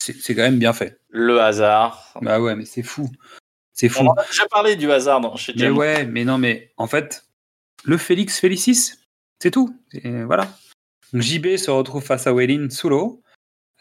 [0.00, 0.98] C'est c'est quand même bien fait.
[1.08, 2.12] Le hasard.
[2.20, 3.08] Bah ouais, mais c'est fou.
[3.78, 4.02] C'est fou.
[4.02, 6.88] On en a déjà parlé du hasard dans, chez Mais ouais, mais non, mais en
[6.88, 7.28] fait,
[7.84, 8.94] le Félix Félicis,
[9.40, 9.72] c'est tout.
[9.92, 10.52] Et voilà.
[11.12, 13.22] Donc JB se retrouve face à Wéline sous l'eau.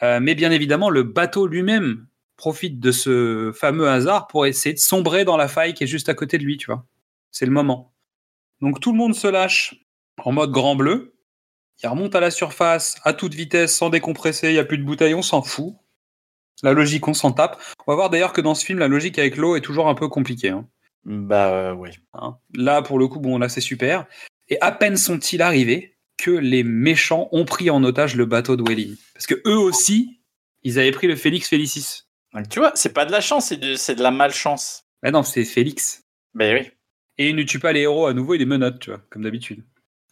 [0.04, 4.80] Euh, mais bien évidemment, le bateau lui-même profite de ce fameux hasard pour essayer de
[4.80, 6.86] sombrer dans la faille qui est juste à côté de lui, tu vois.
[7.32, 7.96] C'est le moment.
[8.62, 9.84] Donc tout le monde se lâche
[10.24, 11.16] en mode grand bleu.
[11.82, 14.84] Il remonte à la surface à toute vitesse, sans décompresser, il n'y a plus de
[14.84, 15.74] bouteilles, on s'en fout.
[16.64, 17.62] La logique, on s'en tape.
[17.86, 19.96] On va voir d'ailleurs que dans ce film, la logique avec l'eau est toujours un
[19.96, 20.50] peu compliquée.
[20.50, 20.68] hein.
[21.06, 21.92] Bah euh, oui.
[22.14, 22.38] Hein.
[22.54, 24.06] Là, pour le coup, bon, là, c'est super.
[24.50, 28.64] Et à peine sont-ils arrivés que les méchants ont pris en otage le bateau de
[28.68, 28.96] Wellin.
[29.14, 30.20] Parce que eux aussi,
[30.64, 32.04] ils avaient pris le Félix Félicis.
[32.34, 34.84] Donc, tu vois, c'est pas de la chance, c'est de, c'est de la malchance.
[35.04, 36.04] Ah non, c'est Félix.
[36.34, 36.72] Ben oui.
[37.20, 39.24] Et il ne tue pas les héros à nouveau, il les menotte, tu vois, comme
[39.24, 39.64] d'habitude.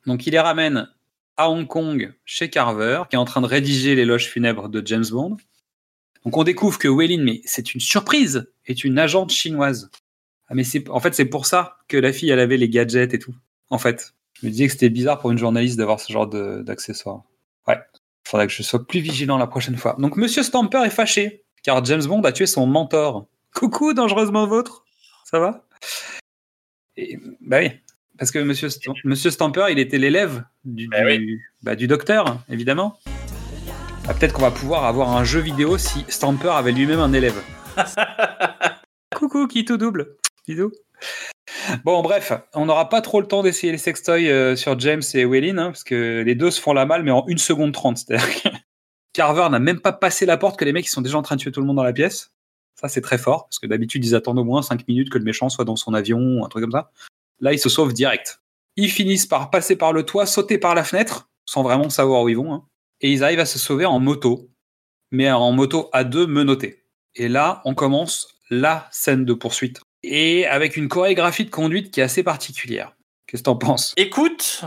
[0.06, 0.88] Donc il les ramène
[1.38, 5.06] à Hong Kong chez Carver, qui est en train de rédiger l'éloge funèbre de James
[5.10, 5.38] Bond.
[6.26, 9.90] Donc on découvre que Wei Lin, mais c'est une surprise, est une agente chinoise.
[10.48, 13.14] Ah mais c'est en fait c'est pour ça que la fille elle avait les gadgets
[13.14, 13.36] et tout.
[13.70, 17.24] En fait, je me disais que c'était bizarre pour une journaliste d'avoir ce genre d'accessoires.
[17.68, 17.80] Ouais,
[18.24, 19.96] faudrait que je sois plus vigilant la prochaine fois.
[20.00, 23.28] Donc Monsieur Stamper est fâché car James Bond a tué son mentor.
[23.54, 24.84] Coucou, dangereusement vôtre.
[25.24, 25.66] Ça va?
[26.98, 27.72] Et, Bah oui,
[28.18, 31.20] parce que Monsieur, St- Monsieur Stamper, il était l'élève du, Bah oui.
[31.20, 33.00] du- bah, du docteur, évidemment.
[34.08, 37.41] Ah, Peut-être qu'on va pouvoir avoir un jeu vidéo si Stamper avait lui-même un élève.
[39.16, 40.18] Coucou, qui tout double.
[40.47, 40.72] Bisous.
[41.84, 45.26] Bon, bref, on n'aura pas trop le temps d'essayer les sextoys euh, sur James et
[45.26, 47.97] Wellin, hein, parce que les deux se font la malle, mais en 1 seconde 30.
[47.97, 48.49] C'est-à-dire que
[49.14, 51.36] Carver n'a même pas passé la porte que les mecs ils sont déjà en train
[51.36, 52.32] de tuer tout le monde dans la pièce.
[52.80, 55.24] Ça, c'est très fort, parce que d'habitude, ils attendent au moins 5 minutes que le
[55.24, 56.91] méchant soit dans son avion, ou un truc comme ça.
[57.39, 58.39] Là, ils se sauvent direct.
[58.76, 62.30] Ils finissent par passer par le toit, sauter par la fenêtre, sans vraiment savoir où
[62.30, 62.66] ils vont, hein,
[63.06, 64.49] et ils arrivent à se sauver en moto,
[65.12, 66.86] mais en moto à deux menottés.
[67.14, 69.80] Et là, on commence la scène de poursuite.
[70.01, 72.95] Et avec une chorégraphie de conduite qui est assez particulière.
[73.28, 73.93] Qu'est-ce que t'en penses?
[73.95, 74.64] Écoute,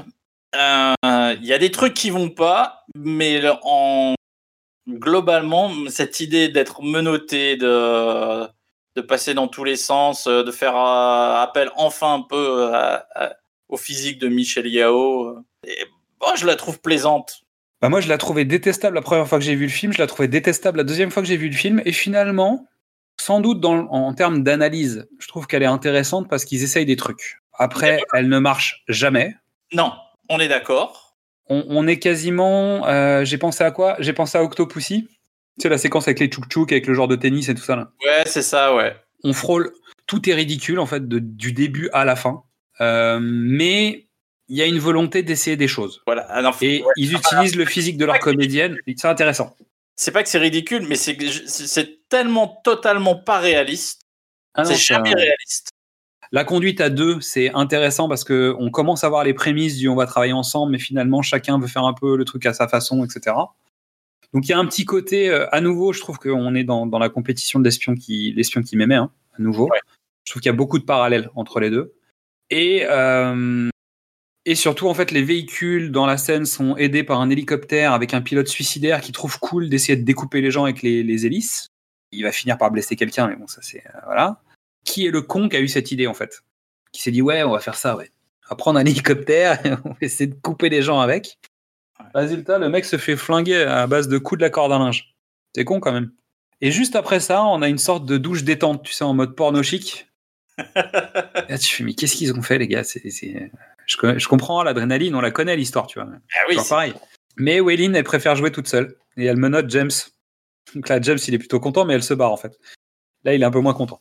[0.55, 4.15] euh, il y a des trucs qui vont pas, mais en
[4.89, 8.47] globalement, cette idée d'être menotté, de,
[9.09, 12.73] passer dans tous les sens, euh, de faire euh, appel enfin un peu
[13.69, 15.43] au physique de Michel Yao, euh,
[16.21, 17.43] bon, je la trouve plaisante.
[17.81, 19.99] Bah moi, je la trouvais détestable la première fois que j'ai vu le film, je
[19.99, 22.67] la trouvais détestable la deuxième fois que j'ai vu le film, et finalement,
[23.21, 26.97] sans doute dans, en termes d'analyse, je trouve qu'elle est intéressante parce qu'ils essayent des
[26.97, 27.39] trucs.
[27.55, 29.35] Après, elle ne marche jamais.
[29.73, 29.93] Non,
[30.29, 31.17] on est d'accord.
[31.49, 32.87] on, on est quasiment.
[32.87, 33.97] euh, J'ai pensé à quoi?
[34.01, 35.09] J'ai pensé à Octopussy.
[35.59, 37.75] Tu sais, la séquence avec les tchouk avec le genre de tennis et tout ça.
[37.77, 37.91] Là.
[38.05, 38.95] Ouais, c'est ça, ouais.
[39.25, 39.73] On frôle.
[40.07, 42.43] Tout est ridicule, en fait, de- du début à la fin.
[42.81, 44.08] Euh, mais
[44.49, 46.03] il y a une volonté d'essayer des choses.
[46.07, 46.27] Voilà.
[46.31, 46.93] Ah Et ouais.
[46.97, 48.79] ils utilisent le physique de leur comédienne.
[48.97, 49.55] C'est intéressant.
[49.95, 54.03] C'est pas que c'est ridicule, mais c'est tellement totalement pas réaliste.
[54.55, 55.71] Ah c'est jamais réaliste.
[56.31, 59.89] La conduite à deux, c'est intéressant parce que on commence à voir les prémices du
[59.89, 62.69] on va travailler ensemble, mais finalement chacun veut faire un peu le truc à sa
[62.69, 63.35] façon, etc.
[64.35, 66.87] Donc il y a un petit côté, euh, à nouveau, je trouve qu'on est dans,
[66.87, 69.69] dans la compétition de l'espion qui, l'espion qui m'aimait, hein, à nouveau.
[69.71, 69.81] Ouais.
[70.25, 71.95] Je trouve qu'il y a beaucoup de parallèles entre les deux.
[72.51, 73.71] Et, euh,
[74.51, 78.15] et surtout, en fait, les véhicules dans la scène sont aidés par un hélicoptère avec
[78.15, 81.69] un pilote suicidaire qui trouve cool d'essayer de découper les gens avec les, les hélices.
[82.13, 83.85] Il va finir par blesser quelqu'un, mais bon, ça c'est.
[83.87, 84.41] euh, voilà
[84.85, 86.43] qui est le con qui a eu cette idée en fait?
[86.93, 88.11] Qui s'est dit ouais, on va faire ça, ouais.
[88.47, 91.39] On va prendre un hélicoptère et on va essayer de couper les gens avec.
[92.15, 95.15] Résultat, le mec se fait flinguer à base de coups de la corde à linge.
[95.55, 96.11] C'est con quand même.
[96.63, 99.37] Et juste après ça, on a une sorte de douche détente, tu sais, en mode
[99.37, 100.07] porno chic.
[100.75, 102.85] Là, tu fais, mais qu'est-ce qu'ils ont fait, les gars?
[102.85, 103.51] C'est- c'est-
[103.89, 106.09] je, co- je comprends l'adrénaline, on la connaît l'histoire, tu vois.
[106.13, 106.95] Ah oui, c'est- pareil.
[107.37, 108.97] Mais Waylin, elle préfère jouer toute seule.
[109.17, 109.91] Et elle menotte James.
[110.77, 112.57] Donc là, James, il est plutôt content, mais elle se barre en fait.
[113.25, 114.01] Là, il est un peu moins content.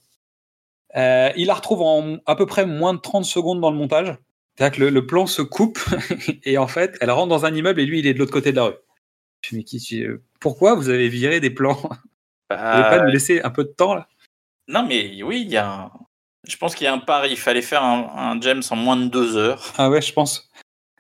[0.95, 4.15] Euh, il la retrouve en à peu près moins de 30 secondes dans le montage.
[4.55, 5.79] C'est-à-dire que le, le plan se coupe
[6.43, 8.51] et en fait, elle rentre dans un immeuble et lui, il est de l'autre côté
[8.51, 8.73] de la rue.
[9.41, 10.07] Je me dis, mais
[10.39, 11.73] pourquoi vous avez viré des plans?
[11.75, 11.89] Vous
[12.49, 14.07] Bah, pouvez pas nous laisser un peu de temps là?
[14.67, 15.69] Non, mais oui, il y a.
[15.71, 15.91] un-
[16.47, 17.29] Je pense qu'il y a un pari.
[17.31, 19.73] Il fallait faire un, James en moins de deux heures.
[19.77, 20.49] Ah ouais, je pense.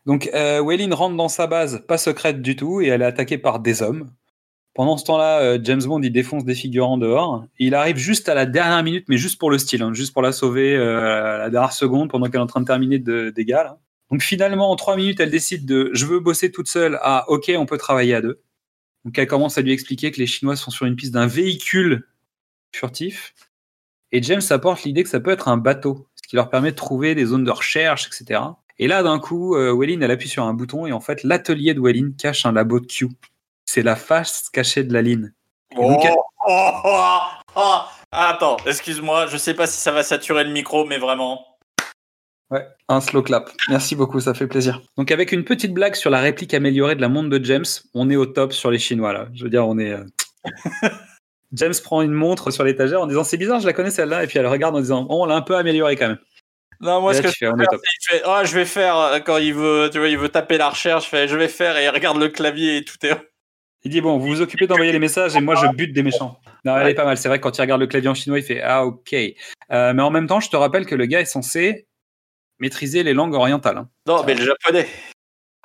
[0.05, 3.59] Donc, euh, rentre dans sa base, pas secrète du tout, et elle est attaquée par
[3.59, 4.09] des hommes.
[4.73, 7.45] Pendant ce temps-là, euh, James Bond, il défonce des figurants dehors.
[7.57, 10.21] Il arrive juste à la dernière minute, mais juste pour le style, hein, juste pour
[10.21, 13.31] la sauver euh, à la dernière seconde pendant qu'elle est en train de terminer de
[13.31, 13.65] dégâts.
[14.11, 17.51] Donc finalement, en trois minutes, elle décide de «je veux bosser toute seule» à «ok,
[17.57, 18.39] on peut travailler à deux».
[19.03, 22.07] Donc elle commence à lui expliquer que les Chinois sont sur une piste d'un véhicule
[22.71, 23.33] furtif.
[24.11, 26.75] Et James apporte l'idée que ça peut être un bateau, ce qui leur permet de
[26.75, 28.41] trouver des zones de recherche, etc.
[28.79, 31.73] Et là, d'un coup, euh, Wellin, elle appuie sur un bouton et en fait, l'atelier
[31.73, 33.09] de Wellin cache un labo de Q.
[33.65, 35.33] C'est la face cachée de la ligne.
[35.75, 35.97] Oh,
[36.47, 37.19] oh, oh,
[37.55, 37.77] oh.
[38.11, 41.43] Attends, excuse-moi, je sais pas si ça va saturer le micro, mais vraiment.
[42.49, 43.51] Ouais, un slow clap.
[43.67, 44.81] Merci beaucoup, ça fait plaisir.
[44.95, 48.09] Donc avec une petite blague sur la réplique améliorée de la montre de James, on
[48.09, 49.27] est au top sur les Chinois là.
[49.33, 49.91] Je veux dire, on est.
[49.91, 50.05] euh,
[51.53, 54.27] James prend une montre sur l'étagère en disant c'est bizarre, je la connais celle-là, et
[54.27, 56.19] puis elle regarde en disant oh, on l'a un peu améliorée quand même.
[56.79, 57.47] Non, moi, ce que tu fais,
[58.07, 60.69] fait, oh, je vais faire euh, quand il veut, tu vois, il veut taper la
[60.69, 63.17] recherche, je fais, je vais faire et il regarde le clavier et tout est.
[63.83, 66.39] Il dit bon, vous vous occupez d'envoyer les messages et moi je bute des méchants.
[66.65, 67.17] Non, elle est pas mal.
[67.17, 69.13] C'est vrai que quand il regarde le clavier en chinois, il fait ah ok.
[69.13, 71.87] Euh, mais en même temps, je te rappelle que le gars est censé
[72.59, 73.77] maîtriser les langues orientales.
[73.77, 73.89] hein.
[74.05, 74.87] Non, mais le japonais.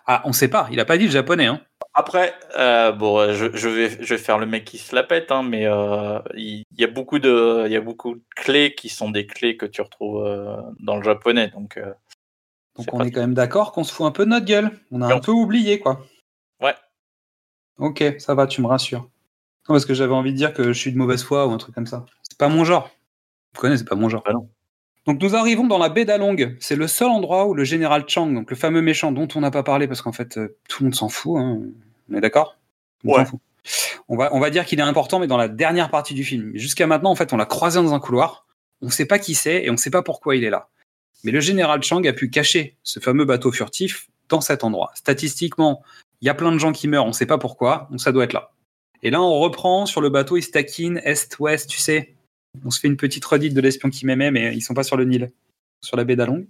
[0.07, 0.69] Ah, on sait pas.
[0.71, 1.47] Il a pas dit le japonais.
[1.47, 1.61] Hein.
[1.95, 5.31] Après, euh, bon, je, je vais, je vais faire le mec qui se la pète,
[5.31, 8.89] hein, mais euh, il y, a beaucoup de, il y a beaucoup de clés qui
[8.89, 11.79] sont des clés que tu retrouves euh, dans le japonais, donc.
[12.77, 14.71] Donc on est quand même d'accord qu'on se fout un peu de notre gueule.
[14.91, 16.07] On a un peu oublié quoi.
[16.63, 16.75] Ouais.
[17.77, 19.03] Ok, ça va, tu me rassures.
[19.69, 21.59] Non, parce que j'avais envie de dire que je suis de mauvaise foi ou un
[21.59, 22.07] truc comme ça.
[22.23, 22.91] C'est pas mon genre.
[23.55, 24.23] Vous connaissez, c'est pas mon genre.
[24.25, 24.49] Ah non.
[25.07, 26.57] Donc nous arrivons dans la baie d'Along.
[26.61, 29.51] C'est le seul endroit où le général Chang, donc le fameux méchant dont on n'a
[29.51, 31.39] pas parlé parce qu'en fait euh, tout le monde s'en fout.
[31.39, 31.61] hein.
[32.11, 32.57] On est d'accord?
[33.05, 33.25] Ouais.
[34.09, 36.53] On va, on va dire qu'il est important, mais dans la dernière partie du film.
[36.55, 38.47] Jusqu'à maintenant, en fait, on l'a croisé dans un couloir.
[38.81, 40.69] On ne sait pas qui c'est et on ne sait pas pourquoi il est là.
[41.25, 44.91] Mais le général Chang a pu cacher ce fameux bateau furtif dans cet endroit.
[44.95, 45.83] Statistiquement,
[46.21, 48.11] il y a plein de gens qui meurent, on ne sait pas pourquoi, donc ça
[48.13, 48.53] doit être là.
[49.05, 52.15] Et là, on reprend sur le bateau, il se taquine est-ouest, tu sais.
[52.65, 54.97] On se fait une petite redite de l'espion qui m'aimait, mais ils sont pas sur
[54.97, 55.31] le Nil,
[55.81, 56.47] sur la baie d'Along.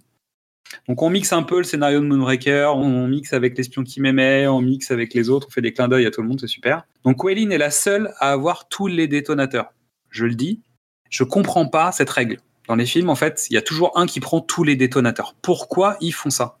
[0.87, 4.47] Donc on mixe un peu le scénario de Moonraker, on mixe avec l'espion qui m'aimait,
[4.47, 6.47] on mixe avec les autres, on fait des clins d'œil à tout le monde, c'est
[6.47, 6.85] super.
[7.03, 9.73] Donc Wellin est la seule à avoir tous les détonateurs.
[10.09, 10.61] Je le dis,
[11.09, 12.39] je comprends pas cette règle.
[12.67, 15.35] Dans les films, en fait, il y a toujours un qui prend tous les détonateurs.
[15.41, 16.59] Pourquoi ils font ça?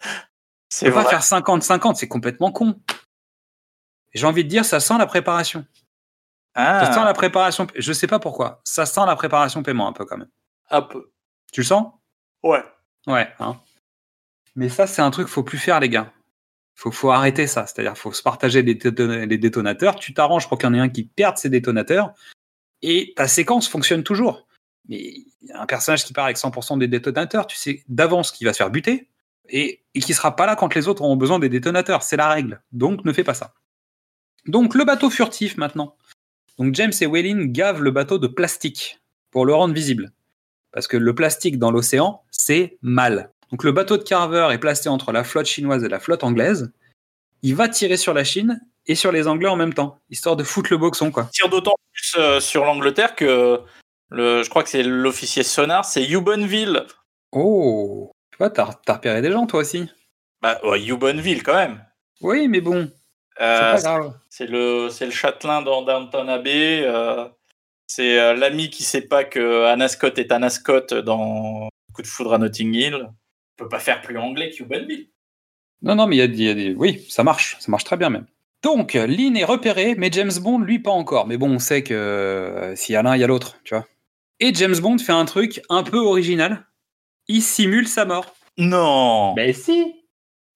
[0.68, 2.76] C'est pas faire 50-50, c'est complètement con.
[4.12, 5.64] J'ai envie de dire, ça sent la préparation.
[6.56, 7.66] Ça sent Ah, la préparation.
[7.74, 8.60] Je sais pas pourquoi.
[8.64, 10.30] Ça sent la préparation paiement un peu quand même.
[10.70, 11.10] un peu.
[11.52, 11.92] Tu le sens?
[12.42, 12.62] Ouais.
[13.06, 13.28] Ouais.
[13.38, 13.58] Hein.
[14.56, 16.12] Mais ça, c'est un truc qu'il faut plus faire, les gars.
[16.74, 17.66] Faut, faut arrêter ça.
[17.66, 19.96] C'est-à-dire, faut se partager les, déton- les détonateurs.
[19.96, 22.12] Tu t'arranges pour qu'il y en ait un qui perde ses détonateurs.
[22.82, 24.46] Et ta séquence fonctionne toujours.
[24.88, 27.46] Mais il y a un personnage qui part avec 100% des détonateurs.
[27.46, 29.08] Tu sais d'avance qu'il va se faire buter.
[29.48, 32.02] Et, et qui sera pas là quand les autres auront besoin des détonateurs.
[32.02, 32.62] C'est la règle.
[32.72, 33.54] Donc, ne fais pas ça.
[34.46, 35.96] Donc, le bateau furtif maintenant.
[36.58, 39.00] Donc, James et Wellin gavent le bateau de plastique
[39.30, 40.12] pour le rendre visible.
[40.72, 43.30] Parce que le plastique dans l'océan, c'est mal.
[43.50, 46.72] Donc le bateau de Carver est placé entre la flotte chinoise et la flotte anglaise.
[47.42, 50.44] il va tirer sur la Chine et sur les Anglais en même temps, histoire de
[50.44, 51.28] foutre le boxon, quoi.
[51.32, 53.60] tire d'autant plus euh, sur l'Angleterre que
[54.10, 56.84] le, je crois que c'est l'officier sonar, c'est Hubonville.
[57.32, 59.88] Oh, tu vois, t'as repéré des gens, toi aussi.
[60.40, 61.84] Bah, ouais, Hubonville quand même.
[62.20, 62.90] Oui, mais bon,
[63.40, 63.76] Euh,
[64.30, 66.82] c'est le, c'est le châtelain dans Downton Abbey.
[66.84, 67.26] euh,
[67.86, 72.06] c'est euh, l'ami qui sait pas que Anna Scott est Anna Scott dans Coup de
[72.06, 72.94] foudre à Notting Hill.
[73.04, 75.08] On peut pas faire plus anglais que Hubonville.
[75.82, 76.74] Non, non, mais il y y a des.
[76.74, 78.26] Oui, ça marche, ça marche très bien même.
[78.62, 81.26] Donc, Lynn est repéré, mais James Bond, lui, pas encore.
[81.26, 83.74] Mais bon, on sait que euh, s'il y a l'un, il y a l'autre, tu
[83.74, 83.86] vois.
[84.40, 86.66] Et James Bond fait un truc un peu original.
[87.28, 88.34] Il simule sa mort.
[88.58, 89.94] Non Mais si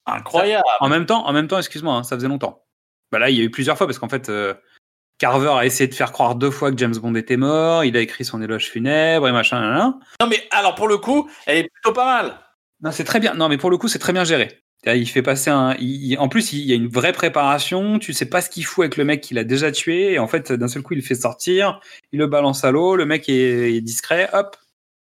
[0.05, 2.63] Incroyable En même temps, en même temps, excuse-moi, hein, ça faisait longtemps.
[3.11, 4.53] Bah là, il y a eu plusieurs fois parce qu'en fait, euh,
[5.17, 7.83] Carver a essayé de faire croire deux fois que James Bond était mort.
[7.85, 9.99] Il a écrit son éloge funèbre et machin.
[10.19, 12.39] Non mais alors pour le coup, elle est plutôt pas mal.
[12.81, 13.35] Non, c'est très bien.
[13.35, 14.59] Non, mais pour le coup, c'est très bien géré.
[14.87, 15.75] Il fait passer un.
[15.79, 17.99] il- en plus, il y a une vraie préparation.
[17.99, 20.13] Tu sais pas ce qu'il fout avec le mec qu'il a déjà tué.
[20.13, 21.79] Et en fait, d'un seul coup, il le fait sortir.
[22.11, 22.95] Il le balance à l'eau.
[22.95, 24.27] Le mec est, est discret.
[24.33, 24.55] Hop.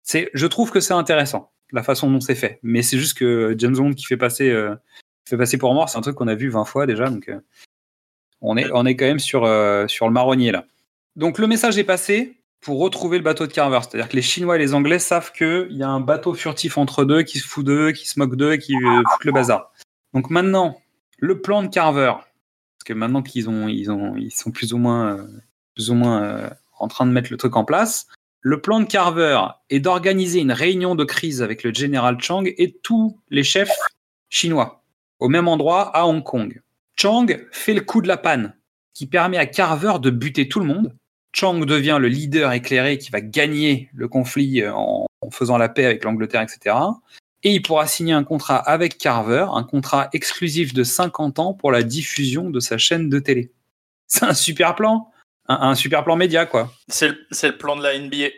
[0.03, 0.31] C'est.
[0.33, 2.59] Je trouve que c'est intéressant la façon dont c'est fait.
[2.63, 4.75] Mais c'est juste que James Bond qui fait passer, euh,
[5.29, 7.11] fait passer pour mort, c'est un truc qu'on a vu 20 fois déjà.
[7.11, 7.39] Donc, euh,
[8.47, 10.65] on est, on est quand même sur, euh, sur le marronnier là.
[11.17, 13.81] Donc, le message est passé pour retrouver le bateau de Carver.
[13.83, 17.05] C'est-à-dire que les Chinois et les Anglais savent qu'il y a un bateau furtif entre
[17.05, 19.73] deux qui se fout d'eux, qui se moque d'eux qui euh, fout le bazar.
[20.15, 20.81] Donc maintenant,
[21.19, 24.79] le plan de Carver, parce que maintenant qu'ils ont, ils ont, ils sont plus ou
[24.79, 25.27] moins, euh,
[25.75, 28.07] plus ou moins euh, en train de mettre le truc en place.
[28.41, 29.41] Le plan de Carver
[29.71, 33.77] est d'organiser une réunion de crise avec le général Chang et tous les chefs
[34.29, 34.83] chinois
[35.19, 36.61] au même endroit à Hong Kong.
[36.97, 38.55] Chang fait le coup de la panne
[38.95, 40.97] qui permet à Carver de buter tout le monde.
[41.35, 45.69] Chang devient le leader éclairé qui va gagner le conflit euh, en, en faisant la
[45.69, 46.77] paix avec l'Angleterre, etc.
[47.43, 51.71] Et il pourra signer un contrat avec Carver, un contrat exclusif de 50 ans pour
[51.71, 53.53] la diffusion de sa chaîne de télé.
[54.07, 55.11] C'est un super plan,
[55.49, 56.73] un, un super plan média, quoi.
[56.89, 58.29] C'est le, plan de la NBA.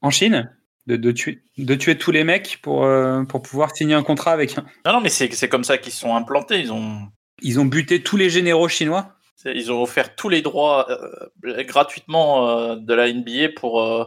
[0.00, 0.50] En Chine,
[0.86, 4.32] de, de tuer, de tuer tous les mecs pour, euh, pour pouvoir signer un contrat
[4.32, 4.64] avec un.
[4.86, 6.60] Non, non, mais c'est c'est comme ça qu'ils se sont implantés.
[6.60, 7.08] Ils ont,
[7.40, 9.14] Ils ont buté tous les généraux chinois?
[9.44, 14.04] ils ont offert tous les droits euh, gratuitement euh, de la NBA pour, euh,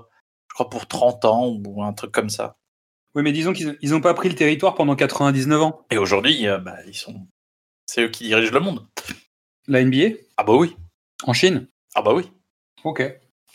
[0.49, 2.57] je crois, pour 30 ans ou un truc comme ça.
[3.15, 5.86] Oui, mais disons qu'ils ils ont pas pris le territoire pendant 99 ans.
[5.89, 7.27] Et aujourd'hui, bah, ils sont,
[7.86, 8.88] c'est eux qui dirigent le monde.
[9.67, 10.75] La NBA Ah bah oui.
[11.23, 11.67] En Chine?
[11.93, 12.23] Ah bah oui.
[12.84, 13.03] Ok.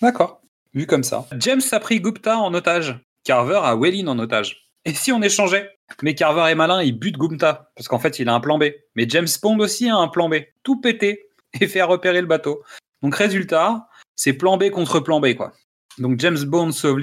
[0.02, 0.40] D'accord.
[0.74, 1.26] Vu comme ça.
[1.38, 2.98] James a pris Gupta en otage.
[3.24, 4.65] Carver a Wellin en otage.
[4.86, 5.68] Et si on échangeait?
[6.00, 7.72] Mais Carver est malin, il bute Gupta.
[7.74, 8.66] Parce qu'en fait, il a un plan B.
[8.94, 10.36] Mais James Bond aussi a un plan B.
[10.62, 11.28] Tout péter
[11.60, 12.62] et faire repérer le bateau.
[13.02, 15.52] Donc, résultat, c'est plan B contre plan B, quoi.
[15.98, 17.00] Donc, James Bond sauve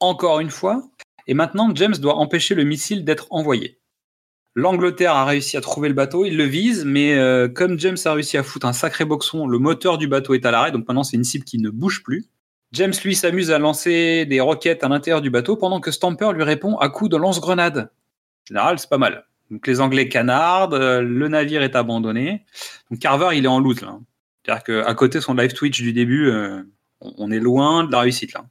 [0.00, 0.82] encore une fois.
[1.28, 3.78] Et maintenant, James doit empêcher le missile d'être envoyé.
[4.56, 8.12] L'Angleterre a réussi à trouver le bateau, il le vise, mais euh, comme James a
[8.12, 11.04] réussi à foutre un sacré boxon, le moteur du bateau est à l'arrêt, donc maintenant
[11.04, 12.26] c'est une cible qui ne bouge plus.
[12.72, 16.42] James lui s'amuse à lancer des roquettes à l'intérieur du bateau pendant que Stamper lui
[16.42, 17.90] répond à coups de lance-grenade.
[18.44, 19.26] En général, c'est pas mal.
[19.50, 22.44] Donc les Anglais canardent, euh, le navire est abandonné.
[22.90, 23.98] Donc Carver, il est en loot là.
[24.44, 26.62] C'est-à-dire qu'à côté de son live Twitch du début, euh,
[27.00, 28.44] on est loin de la réussite là.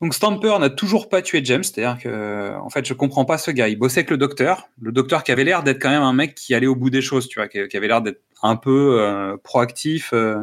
[0.00, 3.50] Donc Stamper n'a toujours pas tué James, c'est-à-dire que en fait je comprends pas ce
[3.50, 3.68] gars.
[3.68, 6.34] Il bossait avec le docteur, le docteur qui avait l'air d'être quand même un mec
[6.36, 9.36] qui allait au bout des choses, tu vois, qui, avait l'air d'être un peu euh,
[9.42, 10.12] proactif.
[10.12, 10.36] euh.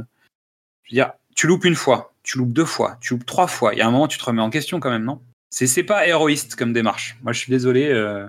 [0.83, 3.73] Je veux dire, tu loupes une fois, tu loupes deux fois, tu loupes trois fois.
[3.73, 5.21] Il y a un moment tu te remets en question quand même, non?
[5.49, 7.17] C'est pas héroïste comme démarche.
[7.23, 8.27] Moi je suis désolé, euh,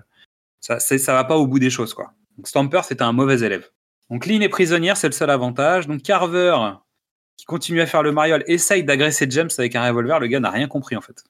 [0.61, 2.13] ça ça va pas au bout des choses quoi.
[2.37, 3.69] Donc Stamper c'était un mauvais élève.
[4.11, 5.89] Donc Lynn est prisonnière, c'est le seul avantage.
[5.89, 6.57] Donc Carver
[7.37, 10.51] qui continue à faire le mariole, essaye d'agresser James avec un revolver, le gars n'a
[10.51, 11.25] rien compris en fait.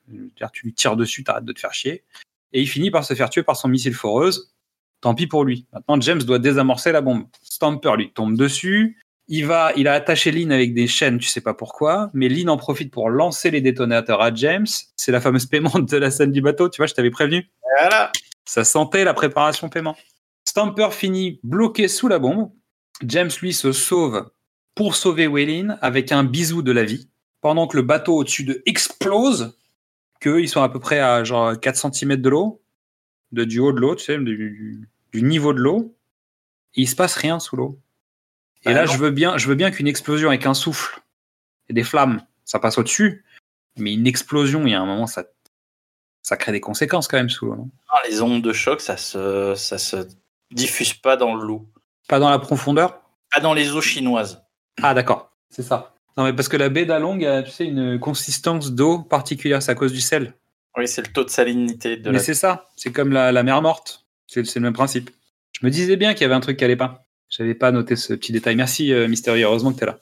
[0.52, 2.04] Tu lui tires dessus, t'arrêtes de te faire chier.
[2.52, 4.52] Et il finit par se faire tuer par son missile foreuse.
[5.00, 5.66] Tant pis pour lui.
[5.72, 7.26] Maintenant, James doit désamorcer la bombe.
[7.42, 8.98] Stamper lui tombe dessus.
[9.28, 12.48] Il va, il a attaché Lynn avec des chaînes, tu sais pas pourquoi, mais Lynn
[12.48, 14.66] en profite pour lancer les détonateurs à James.
[14.94, 17.50] C'est la fameuse paiement de la scène du bateau, tu vois, je t'avais prévenu.
[17.80, 18.12] Voilà.
[18.44, 19.96] Ça sentait la préparation paiement.
[20.44, 22.50] Stamper finit bloqué sous la bombe.
[23.02, 24.30] James, lui, se sauve
[24.74, 27.08] pour sauver Wellin avec un bisou de la vie.
[27.40, 29.58] Pendant que le bateau au-dessus d'eux explose,
[30.20, 32.62] qu'eux, ils sont à peu près à genre 4 cm de l'eau,
[33.32, 35.96] de, du haut de l'eau, tu sais, du, du niveau de l'eau.
[36.74, 37.80] Il se passe rien sous l'eau.
[38.64, 38.92] Et Ah là, non.
[38.92, 41.00] je veux bien, je veux bien qu'une explosion avec un souffle
[41.68, 43.24] et des flammes, ça passe au-dessus.
[43.78, 45.24] Mais une explosion, il y a un moment, ça,
[46.22, 47.68] ça crée des conséquences quand même sous l'eau.
[47.90, 50.08] Ah, les ondes de choc, ça se, ça se
[50.50, 51.68] diffuse pas dans l'eau.
[52.08, 53.00] Pas dans la profondeur?
[53.32, 54.42] Pas dans les eaux chinoises.
[54.82, 55.94] Ah, d'accord, c'est ça.
[56.16, 59.72] Non, mais parce que la baie d'Along a, tu sais, une consistance d'eau particulière, c'est
[59.72, 60.32] à cause du sel.
[60.78, 62.22] Oui, c'est le taux de salinité de mais la.
[62.22, 64.06] c'est ça, c'est comme la, la mer morte.
[64.26, 65.10] C'est c'est le même principe.
[65.52, 67.05] Je me disais bien qu'il y avait un truc qui allait pas.
[67.36, 68.56] J'avais pas noté ce petit détail.
[68.56, 69.42] Merci, euh, Mystery.
[69.42, 69.98] Heureusement que tu là.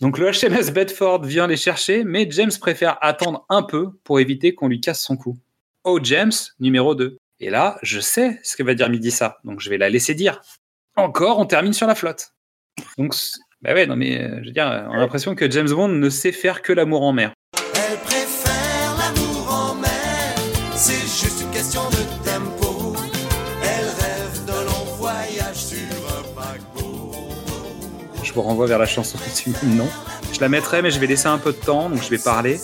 [0.00, 4.54] Donc, le HMS Bedford vient les chercher, mais James préfère attendre un peu pour éviter
[4.54, 5.38] qu'on lui casse son cou.
[5.84, 7.18] Oh, James, numéro 2.
[7.40, 10.14] Et là, je sais ce que va dire Midi ça, donc je vais la laisser
[10.14, 10.40] dire.
[10.96, 12.32] Encore, on termine sur la flotte.
[12.96, 13.14] Donc,
[13.60, 16.08] bah ouais, non mais, euh, je veux dire, on a l'impression que James Bond ne
[16.08, 17.32] sait faire que l'amour en mer.
[28.34, 29.88] Vous renvoie vers la chanson du même nom.
[30.32, 32.60] Je la mettrai, mais je vais laisser un peu de temps, donc je vais parler.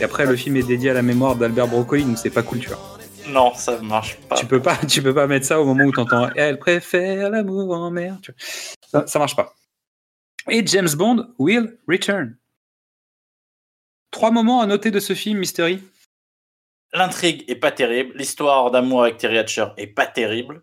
[0.00, 2.58] Et après, le film est dédié à la mémoire d'Albert Broccoli, donc c'est pas cool,
[2.60, 2.78] tu vois.
[3.28, 4.36] Non, ça marche pas.
[4.36, 7.74] Tu peux pas, tu peux pas mettre ça au moment où t'entends Elle préfère l'amour
[7.74, 8.18] en mer.
[8.90, 9.54] Ça, ça marche pas.
[10.50, 12.36] Et James Bond will return.
[14.10, 15.82] Trois moments à noter de ce film, Mystery.
[16.92, 20.62] L'intrigue est pas terrible, l'histoire d'amour avec Terry Hatcher est pas terrible.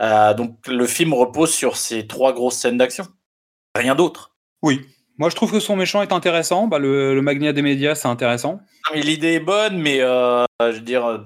[0.00, 3.06] Euh, donc le film repose sur ces trois grosses scènes d'action.
[3.76, 4.32] Rien d'autre.
[4.62, 4.82] Oui.
[5.18, 6.66] Moi, je trouve que son méchant est intéressant.
[6.66, 8.60] Bah, le, le magnat des médias, c'est intéressant.
[8.94, 11.24] L'idée est bonne, mais euh, je veux dire,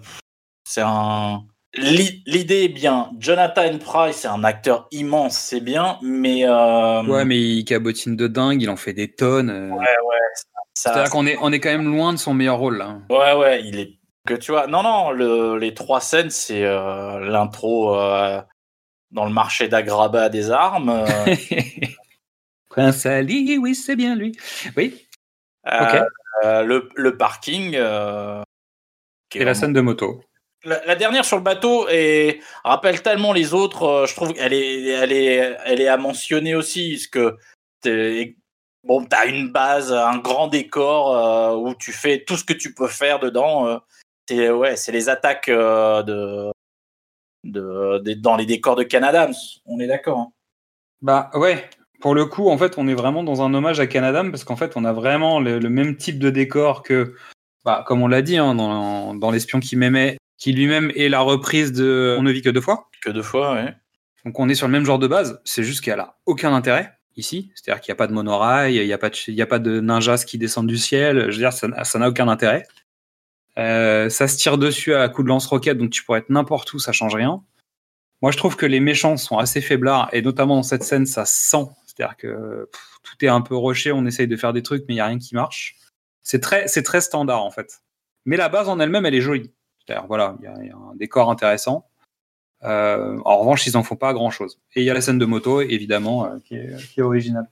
[0.65, 1.41] c'est un.
[1.75, 3.11] l'i- L'idée est bien.
[3.19, 6.45] Jonathan Price, c'est un acteur immense, c'est bien, mais.
[6.47, 9.51] euh, Ouais, mais il cabotine de dingue, il en fait des tonnes.
[9.51, 9.71] euh.
[9.71, 10.17] ouais, ouais,
[10.75, 12.99] C'est-à-dire qu'on est, on est quand même loin de son meilleur rôle, là.
[13.11, 13.99] Ouais, ouais, il est.
[14.27, 14.67] Que tu vois.
[14.67, 17.95] Non, non, le- les trois scènes, c'est l'intro
[19.13, 21.05] dans le marché d'Agraba des armes.
[22.77, 24.37] Prince Ali, oui, c'est bien lui.
[24.77, 25.09] Oui.
[25.67, 26.05] euh,
[26.45, 27.73] euh, le, le parking.
[27.75, 28.43] euh,
[29.35, 30.23] Et la scène de moto.
[30.63, 34.05] La, la dernière sur le bateau et rappelle tellement les autres.
[34.07, 38.27] je trouve qu'elle est, elle est, elle est à mentionner aussi, parce que
[38.85, 42.75] bon, t'as une base, un grand décor euh, où tu fais tout ce que tu
[42.75, 43.67] peux faire dedans.
[43.69, 43.79] euh,
[44.29, 46.51] c'est ouais, c'est les attaques euh, de,
[47.45, 49.31] de, des- dans les décors de Canada.
[49.65, 50.19] On est d'accord.
[50.19, 50.33] hein.
[51.01, 51.71] Bah ouais,
[52.01, 54.57] pour le coup, en fait, on est vraiment dans un hommage à Canada parce qu'en
[54.57, 57.15] fait, on a vraiment le, le même type de décor que,
[57.65, 61.21] bah, comme on l'a dit, hein, dans, dans L'espion qui m'aimait, qui lui-même est la
[61.21, 62.89] reprise de On ne vit que deux fois.
[63.03, 63.75] Que deux fois, ouais.
[64.25, 66.93] Donc on est sur le même genre de base, c'est juste qu'elle a aucun intérêt
[67.17, 69.41] ici, c'est-à-dire qu'il n'y a pas de monorail, il n'y a, pas de- il y
[69.43, 72.67] a pas de ninjas qui descendent du ciel, je veux dire, ça n'a aucun intérêt.
[73.59, 76.79] Euh, ça se tire dessus à coups de lance-roquette, donc tu pourrais être n'importe où,
[76.79, 77.41] ça change rien.
[78.21, 81.25] Moi, je trouve que les méchants sont assez faiblards, et notamment dans cette scène, ça
[81.25, 81.65] se sent.
[81.97, 84.95] C'est-à-dire que pff, tout est un peu rushé, on essaye de faire des trucs, mais
[84.95, 85.77] il n'y a rien qui marche.
[86.23, 87.81] C'est très, c'est très standard, en fait.
[88.25, 89.53] Mais la base en elle-même, elle est jolie.
[89.87, 91.89] C'est-à-dire, voilà, il y, a- il y a un décor intéressant.
[92.65, 94.59] Euh, en revanche, ils en font pas grand-chose.
[94.75, 97.49] Et il y a la scène de moto, évidemment, euh, qui, est, qui est originale.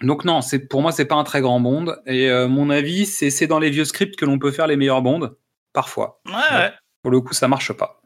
[0.00, 1.94] Donc non, c'est pour moi, c'est pas un très grand bond.
[2.06, 4.76] Et euh, mon avis, c'est c'est dans les vieux scripts que l'on peut faire les
[4.76, 5.30] meilleurs bonds,
[5.72, 6.20] parfois.
[6.26, 6.72] Ouais, ouais.
[7.02, 8.00] Pour le coup, ça marche pas.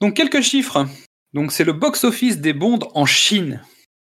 [0.00, 0.86] Donc quelques chiffres.
[1.32, 3.62] Donc c'est le box-office des bonds en Chine.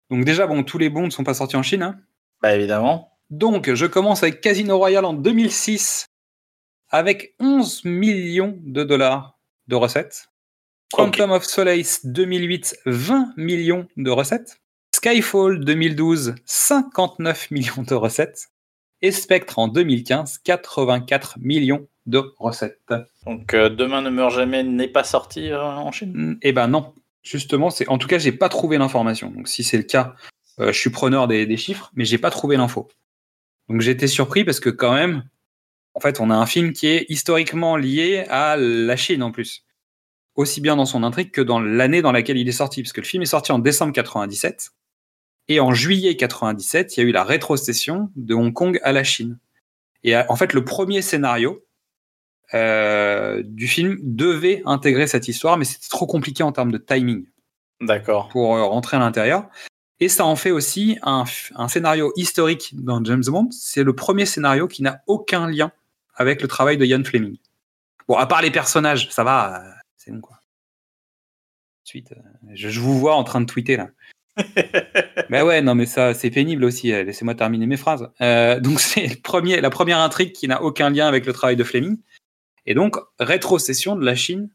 [0.10, 1.84] Donc déjà, bon, tous les bonds ne sont pas sortis en Chine.
[1.84, 2.00] hein.
[2.42, 3.18] Bah évidemment.
[3.30, 6.08] Donc je commence avec Casino Royale en 2006
[6.90, 9.38] avec 11 millions de dollars
[9.68, 10.30] de recettes.
[10.94, 14.62] Quantum of Solace 2008, 20 millions de recettes.
[14.96, 18.48] Skyfall 2012, 59 millions de recettes.
[19.02, 22.94] Et Spectre en 2015, 84 millions de recettes.
[23.26, 26.38] Donc euh, Demain ne meurt jamais n'est pas sorti euh, en Chine?
[26.42, 26.94] Eh ben non.
[27.30, 29.30] Justement, en tout cas, j'ai pas trouvé l'information.
[29.30, 30.16] Donc si c'est le cas,
[30.60, 32.88] euh, je suis preneur des, chiffres, mais j'ai pas trouvé l'info.
[33.68, 35.28] Donc été surpris parce que quand même,
[35.94, 39.66] en fait, on a un film qui est historiquement lié à la Chine en plus.
[40.36, 42.82] Aussi bien dans son intrigue que dans l'année dans laquelle il est sorti.
[42.82, 44.72] Parce que le film est sorti en décembre 97.
[45.50, 49.04] Et en juillet 97, il y a eu la rétrocession de Hong Kong à la
[49.04, 49.38] Chine.
[50.04, 51.67] Et en fait, le premier scénario
[52.54, 57.26] euh, du film devait intégrer cette histoire, mais c'était trop compliqué en termes de timing
[57.82, 58.30] D'accord.
[58.30, 59.50] pour euh, rentrer à l'intérieur.
[60.00, 61.26] Et ça en fait aussi un,
[61.68, 63.50] scénario historique dans James Bond.
[63.52, 65.72] C'est le premier scénario qui n'a aucun lien
[66.16, 67.38] avec le travail de Ian Fleming.
[68.08, 70.40] Bon, à part les personnages, ça va, euh, c'est bon quoi.
[71.86, 73.90] Ensuite, euh, je, je vous vois en train de tweeter là.
[75.30, 76.94] Mais ouais, non, mais ça, c'est pénible aussi.
[76.94, 78.10] euh, Laissez-moi terminer mes phrases.
[78.22, 79.08] Euh, donc, c'est
[79.62, 81.98] la première intrigue qui n'a aucun lien avec le travail de Fleming.
[82.68, 84.50] Et donc, rétrocession de la Chine,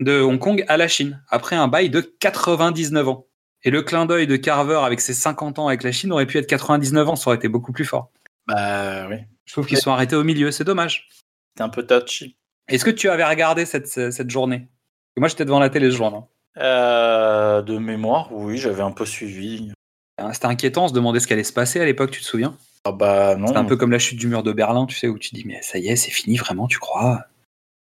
[0.00, 3.26] de Hong Kong à la Chine, après un bail de 99 ans.
[3.64, 6.38] Et le clin d'œil de Carver avec ses 50 ans avec la Chine aurait pu
[6.38, 8.10] être 99 ans, ça aurait été beaucoup plus fort.
[8.48, 9.18] Bah oui.
[9.44, 11.08] Je trouve qu'ils sont arrêtés au milieu, c'est dommage.
[11.56, 12.36] C'est un peu touchy.
[12.68, 14.68] Est-ce que tu avais regardé cette, cette journée?
[15.16, 16.24] Moi, j'étais devant la télé ce jour-là.
[16.58, 19.72] Euh, de mémoire, oui, j'avais un peu suivi.
[20.18, 22.26] Hein, C'était inquiétant, on se demandait ce qui allait se passer à l'époque, tu te
[22.26, 22.56] souviens?
[22.84, 23.46] Ah bah non.
[23.46, 25.44] C'était un peu comme la chute du mur de Berlin, tu sais, où tu dis,
[25.46, 27.26] mais ça y est, c'est fini vraiment, tu crois?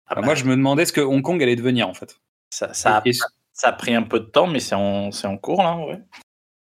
[0.07, 2.21] Ah Bah, Moi, je me demandais ce que Hong Kong allait devenir, en fait.
[2.51, 3.13] ça, ça, a, Et-
[3.53, 6.01] ça a pris un peu de temps, mais c'est en, c'est en cours là, ouais.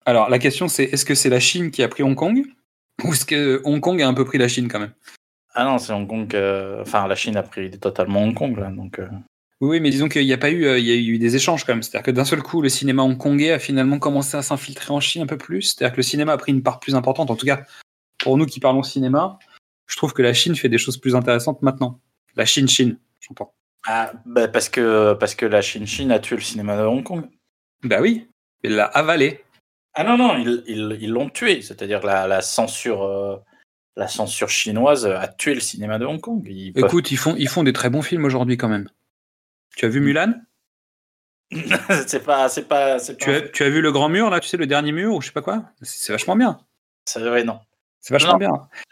[0.06, 2.44] Alors, la question, c'est est-ce que c'est la Chine qui a pris Hong Kong
[3.04, 4.94] Ou est-ce que Hong Kong a un peu pris la Chine quand même?
[5.54, 6.34] Ah non, c'est Hong Kong.
[6.36, 8.70] euh, Enfin, la Chine a pris totalement Hong Kong, là.
[8.72, 9.08] Donc, euh,
[9.60, 11.66] Oui, mais disons qu'il n'y a pas eu, euh, il y a eu des échanges
[11.66, 11.84] quand même.
[11.84, 15.22] C'est-à-dire que d'un seul coup, le cinéma hongkongais a finalement commencé à s'infiltrer en Chine
[15.24, 15.62] un peu plus.
[15.64, 17.30] C'est-à-dire que le cinéma a pris une part plus importante.
[17.30, 17.64] En tout cas,
[18.18, 19.38] pour nous qui parlons cinéma,
[19.88, 22.00] je trouve que la Chine fait des choses plus intéressantes maintenant.
[22.36, 22.68] La Chine,
[23.88, 27.28] Ah, bah, parce, que, parce que la Chine-Chine a tué le cinéma de Hong Kong.
[27.84, 28.30] Bah oui,
[28.64, 29.44] il l'a avalé.
[29.94, 31.62] Ah non, non, ils ils- ils l'ont tué.
[31.62, 33.04] C'est-à-dire que la, la censure.
[33.04, 33.38] euh,
[33.98, 36.48] la censure chinoise a tué le cinéma de Hong Kong.
[36.48, 38.88] Ils peuvent- Écoute, ils font, ils font des très bons films aujourd'hui quand même.
[39.76, 40.34] Tu as vu Mulan?
[42.08, 43.26] C'est pas, c'est pas, c'est pas.
[43.26, 45.22] tu as, tu as vu Le Grand Mur, là, tu sais, le dernier mur, ou
[45.22, 45.66] je sais pas quoi?
[45.82, 46.60] C'est vachement bien.
[47.06, 47.60] C'est vrai, non.
[48.00, 48.38] C'est vachement Non.
[48.38, 48.52] bien.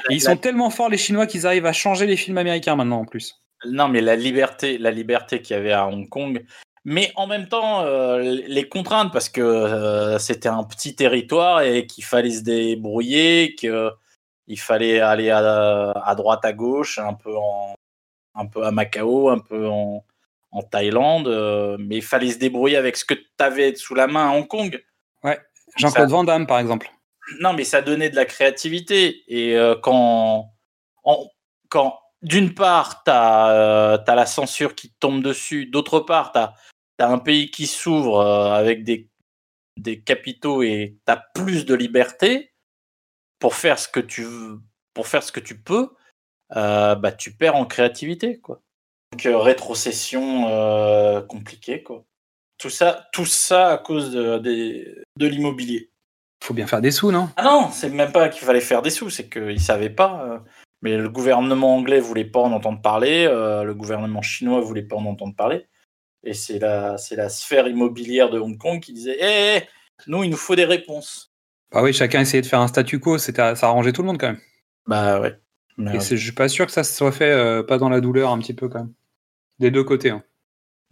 [0.10, 2.76] Et ils La- sont tellement forts, les Chinois, qu'ils arrivent à changer les films américains
[2.76, 3.42] maintenant, en plus.
[3.66, 6.46] Non, mais la liberté, la liberté qu'il y avait à Hong Kong,
[6.86, 11.86] mais en même temps euh, les contraintes parce que euh, c'était un petit territoire et
[11.86, 17.76] qu'il fallait se débrouiller, qu'il fallait aller à, à droite, à gauche, un peu en,
[18.36, 20.06] un peu à Macao, un peu en,
[20.52, 24.08] en Thaïlande, euh, mais il fallait se débrouiller avec ce que tu avais sous la
[24.08, 24.82] main à Hong Kong.
[25.76, 26.90] Jean-Claude Van Damme, par exemple.
[27.42, 29.24] Non, mais ça donnait de la créativité.
[29.28, 30.50] Et quand,
[31.04, 31.28] en-
[31.68, 36.54] quand d'une part, tu as, la censure qui te tombe dessus, d'autre part, tu as,
[37.00, 39.10] un pays qui s'ouvre euh, avec des,
[39.78, 42.54] des capitaux et tu as plus de liberté
[43.40, 44.60] pour faire ce que tu, veux-
[44.94, 45.90] pour faire ce que tu peux,
[46.58, 48.40] euh, bah, tu perds en créativité.
[48.40, 48.62] Quoi.
[49.14, 51.84] Donc, euh, rétrocession euh, compliquée.
[51.84, 52.04] Quoi.
[52.58, 55.92] Tout, ça, tout ça à cause de, des- de l'immobilier.
[56.44, 57.30] Faut bien faire des sous, non?
[57.38, 60.44] Ah non, c'est même pas qu'il fallait faire des sous, c'est qu'ils savaient pas.
[60.82, 64.96] Mais le gouvernement anglais voulait pas en entendre parler, euh, le gouvernement chinois voulait pas
[64.96, 65.68] en entendre parler.
[66.24, 69.64] Et c'est la, c'est la sphère immobilière de Hong Kong qui disait Hé, hé,
[70.08, 71.32] nous, il nous faut des réponses.
[71.72, 74.18] Bah oui, chacun essayait de faire un statu quo, c'était, ça arrangeait tout le monde
[74.20, 74.42] quand même.
[74.88, 75.40] Bah ouais.
[75.78, 77.90] Mais, Et c'est- je suis pas sûr que ça se soit fait euh, pas dans
[77.90, 78.94] la douleur un petit peu quand même.
[79.60, 80.10] Des deux côtés.
[80.10, 80.24] hein.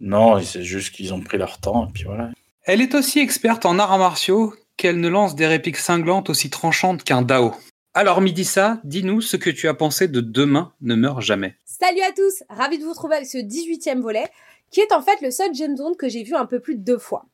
[0.00, 2.30] non, c'est juste qu'ils ont pris leur temps, et puis voilà.
[2.64, 7.02] Elle est aussi experte en arts martiaux qu'elle ne lance des répliques cinglantes aussi tranchantes
[7.02, 7.54] qu'un Dao.
[8.00, 11.56] Alors Midissa, dis-nous ce que tu as pensé de Demain ne meurt jamais.
[11.64, 14.28] Salut à tous, ravi de vous retrouver avec ce 18e volet,
[14.70, 16.84] qui est en fait le seul James Bond que j'ai vu un peu plus de
[16.84, 17.26] deux fois.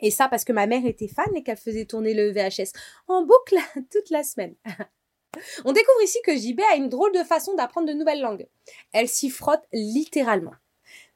[0.00, 2.70] Et ça parce que ma mère était fan et qu'elle faisait tourner le VHS
[3.08, 3.56] en boucle
[3.90, 4.54] toute la semaine.
[5.64, 8.46] On découvre ici que JB a une drôle de façon d'apprendre de nouvelles langues.
[8.92, 10.54] Elle s'y frotte littéralement.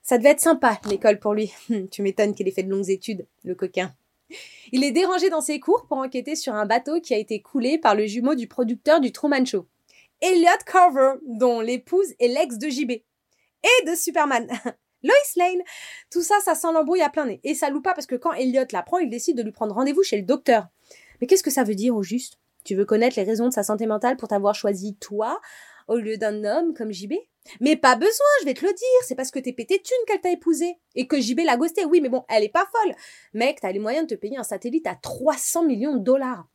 [0.02, 1.52] Ça devait être sympa, l'école pour lui.
[1.92, 3.94] Tu m'étonnes qu'il ait fait de longues études, le coquin.
[4.72, 7.78] Il est dérangé dans ses cours pour enquêter sur un bateau qui a été coulé
[7.78, 9.66] par le jumeau du producteur du Truman Show.
[10.20, 12.90] Elliot Carver, dont l'épouse est l'ex de JB.
[12.90, 14.46] Et de Superman.
[15.02, 15.62] Lois Lane.
[16.10, 17.40] Tout ça, ça sent l'embrouille à plein nez.
[17.42, 20.02] Et ça loue pas parce que quand Elliot l'apprend, il décide de lui prendre rendez-vous
[20.02, 20.68] chez le docteur.
[21.20, 22.38] Mais qu'est-ce que ça veut dire au juste?
[22.64, 25.40] Tu veux connaître les raisons de sa santé mentale pour t'avoir choisi toi?
[25.88, 27.14] Au lieu d'un homme comme JB
[27.60, 29.06] Mais pas besoin, je vais te le dire.
[29.06, 30.76] C'est parce que t'es pété de thunes qu'elle t'a épousé.
[30.94, 31.84] Et que JB l'a ghosté.
[31.84, 32.94] Oui, mais bon, elle est pas folle.
[33.34, 36.46] Mec, t'as les moyens de te payer un satellite à 300 millions de dollars.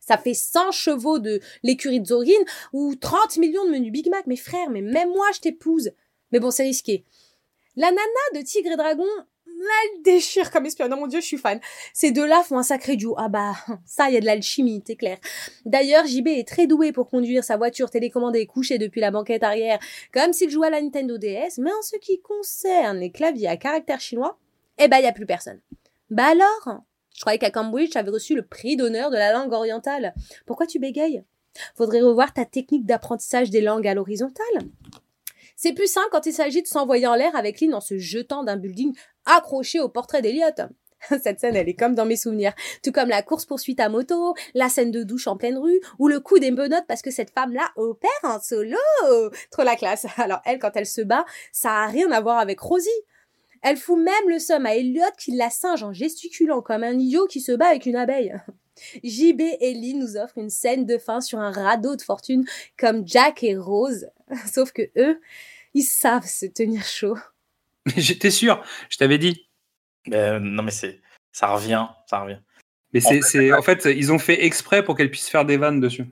[0.00, 4.26] Ça fait 100 chevaux de l'écurie de Zorin ou 30 millions de menus Big Mac.
[4.26, 5.92] Mais frère, mais même moi, je t'épouse.
[6.32, 7.04] Mais bon, c'est risqué.
[7.76, 8.00] La nana
[8.34, 9.04] de Tigre et Dragon,
[9.66, 10.90] elle déchire comme espionne.
[10.90, 11.60] Non, mon dieu, je suis fan.
[11.92, 13.14] Ces deux-là font un sacré duo.
[13.18, 13.54] Ah bah,
[13.86, 15.18] ça, il y a de l'alchimie, c'est clair.
[15.64, 19.78] D'ailleurs, JB est très doué pour conduire sa voiture télécommandée couchée depuis la banquette arrière,
[20.12, 23.56] comme s'il jouait à la Nintendo DS, mais en ce qui concerne les claviers à
[23.56, 24.38] caractère chinois,
[24.78, 25.60] eh ben, il y a plus personne.
[26.10, 26.80] Bah alors
[27.14, 30.14] Je croyais qu'à Cambridge, tu avais reçu le prix d'honneur de la langue orientale.
[30.46, 31.24] Pourquoi tu bégayes?
[31.76, 34.44] Faudrait revoir ta technique d'apprentissage des langues à l'horizontale.
[35.56, 38.42] C'est plus simple quand il s'agit de s'envoyer en l'air avec Lynn en se jetant
[38.42, 38.94] d'un building
[39.26, 40.68] accroché au portrait d'Eliot.
[41.22, 42.54] Cette scène, elle est comme dans mes souvenirs.
[42.82, 46.20] Tout comme la course-poursuite à moto, la scène de douche en pleine rue, ou le
[46.20, 48.78] coup des menottes parce que cette femme-là opère en solo.
[49.50, 50.06] Trop la classe.
[50.16, 52.88] Alors elle, quand elle se bat, ça a rien à voir avec Rosie.
[53.62, 57.26] Elle fout même le somme à Elliot qui la singe en gesticulant comme un idiot
[57.26, 58.34] qui se bat avec une abeille.
[59.04, 62.44] JB et Lee nous offrent une scène de fin sur un radeau de fortune
[62.76, 64.08] comme Jack et Rose.
[64.52, 65.20] Sauf que eux,
[65.72, 67.16] ils savent se tenir chaud.
[67.96, 69.48] Mais j'étais sûr, je t'avais dit.
[70.06, 71.00] Ben, non, mais c'est,
[71.32, 72.40] ça revient, ça revient.
[72.92, 75.56] Mais En c'est, fait, en fait, ils ont fait exprès pour qu'elle puisse faire des
[75.56, 76.06] vannes dessus.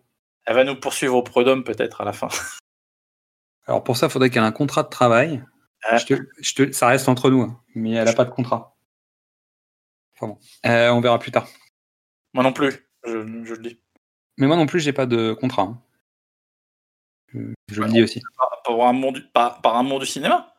[0.47, 2.29] Elle va nous poursuivre au Prodome peut-être à la fin.
[3.66, 5.45] Alors pour ça, il faudrait qu'elle ait un contrat de travail.
[5.85, 5.97] Ah.
[5.99, 8.77] Je te- je te- ça reste entre nous, hein, mais elle n'a pas de contrat.
[10.16, 11.47] Enfin bon, Euh, on verra plus tard.
[12.35, 12.73] Moi non plus,
[13.05, 13.11] je,
[13.45, 13.81] je le dis.
[14.39, 15.62] Mais moi non plus, j'ai pas de contrat.
[15.62, 15.83] hein.
[17.35, 18.20] Euh, Je le dis aussi.
[18.37, 20.52] Par, par amour du, par, par amour du cinéma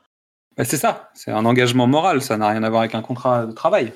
[0.57, 3.45] Bah, c'est ça, c'est un engagement moral, ça n'a rien à voir avec un contrat
[3.45, 3.91] de travail.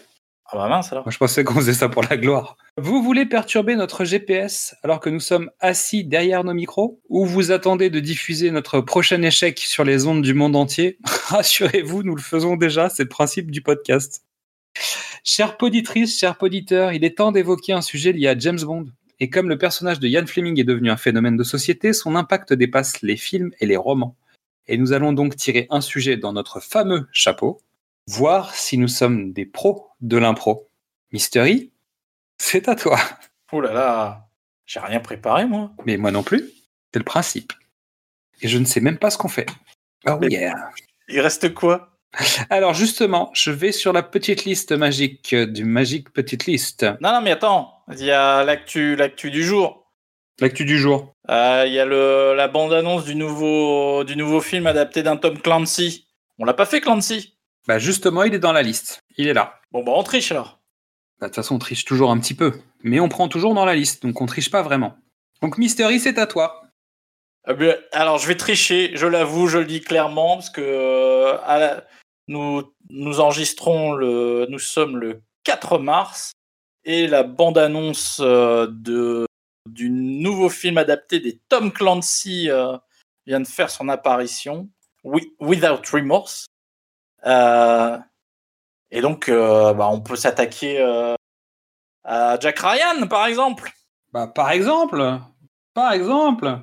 [0.50, 1.04] Ah bah mince alors.
[1.06, 2.56] Moi, je pensais qu'on faisait ça pour la gloire.
[2.78, 7.52] Vous voulez perturber notre GPS alors que nous sommes assis derrière nos micros Ou vous
[7.52, 11.00] attendez de diffuser notre prochain échec sur les ondes du monde entier?
[11.28, 14.24] Rassurez-vous, nous le faisons déjà, c'est le principe du podcast.
[15.26, 18.86] Chère poditrice, chers poditeurs, il est temps d'évoquer un sujet lié à James Bond.
[19.20, 22.54] Et comme le personnage de Ian Fleming est devenu un phénomène de société, son impact
[22.54, 24.16] dépasse les films et les romans.
[24.68, 27.62] Et nous allons donc tirer un sujet dans notre fameux chapeau,
[28.08, 30.70] voir si nous sommes des pros de l'impro.
[31.12, 31.72] Mystery,
[32.38, 33.00] c'est à toi.
[33.52, 34.28] Oh là là,
[34.66, 35.72] j'ai rien préparé moi.
[35.86, 36.52] Mais moi non plus,
[36.92, 37.54] c'est le principe.
[38.42, 39.48] Et je ne sais même pas ce qu'on fait.
[40.06, 40.54] Oh Mais- yeah.
[41.08, 41.94] Il reste quoi?
[42.50, 46.84] Alors justement, je vais sur la petite liste magique du magique petite liste.
[47.02, 49.87] Non, non, mais attends, il y a l'actu, l'actu du jour.
[50.40, 51.16] L'actu du jour.
[51.30, 55.40] Euh, Il y a le, la bande-annonce du nouveau, du nouveau film adapté d'un Tom
[55.40, 56.08] Clancy.
[56.38, 57.38] On l'a pas fait Clancy?
[57.68, 59.02] Bah justement, il est dans la liste.
[59.18, 59.56] Il est là.
[59.72, 60.60] Bon bah on triche alors.
[61.20, 62.54] Bah, De toute façon, on triche toujours un petit peu.
[62.84, 64.96] Mais on prend toujours dans la liste, donc on triche pas vraiment.
[65.42, 66.62] Donc Mystery, c'est à toi.
[67.50, 71.38] Eh bien, alors je vais tricher, je l'avoue, je le dis clairement, parce que euh,
[71.46, 71.84] à la-
[72.28, 74.46] nous, nous enregistrons le.
[74.50, 76.32] Nous sommes le 4 mars
[76.84, 79.26] et la bande-annonce euh, de
[79.68, 82.78] du nouveau film adapté des Tom Clancy euh,
[83.26, 84.70] vient de faire son apparition,
[85.04, 86.46] Wi- Without Remorse.
[87.26, 87.98] Euh,
[88.92, 90.80] et donc, euh, bah, on peut s'attaquer
[92.04, 93.72] à Jack Ryan, par exemple.
[94.14, 95.20] Bah par exemple,
[95.74, 96.60] par exemple.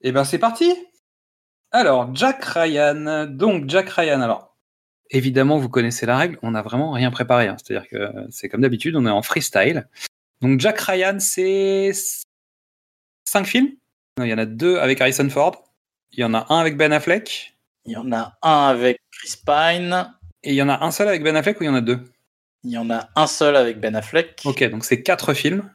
[0.00, 0.74] Et ben c'est parti.
[1.70, 3.26] Alors Jack Ryan.
[3.26, 4.22] Donc Jack Ryan.
[4.22, 4.56] Alors
[5.10, 6.38] évidemment, vous connaissez la règle.
[6.42, 7.48] On n'a vraiment rien préparé.
[7.48, 7.56] hein.
[7.62, 9.86] C'est-à-dire que c'est comme d'habitude, on est en freestyle.
[10.42, 11.92] Donc Jack Ryan, c'est
[13.24, 13.70] cinq films.
[14.18, 15.64] Non, il y en a deux avec Harrison Ford.
[16.10, 17.56] Il y en a un avec Ben Affleck.
[17.86, 20.12] Il y en a un avec Chris Pine.
[20.42, 21.80] Et il y en a un seul avec Ben Affleck ou il y en a
[21.80, 22.04] deux?
[22.64, 24.40] Il y en a un seul avec Ben Affleck.
[24.44, 25.70] Ok, donc c'est quatre films.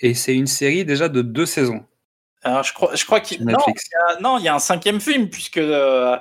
[0.00, 1.84] Et c'est une série déjà de deux saisons
[2.42, 3.56] Alors, je crois, je crois qu'il non,
[4.20, 6.16] non, il y a un cinquième film puisque euh,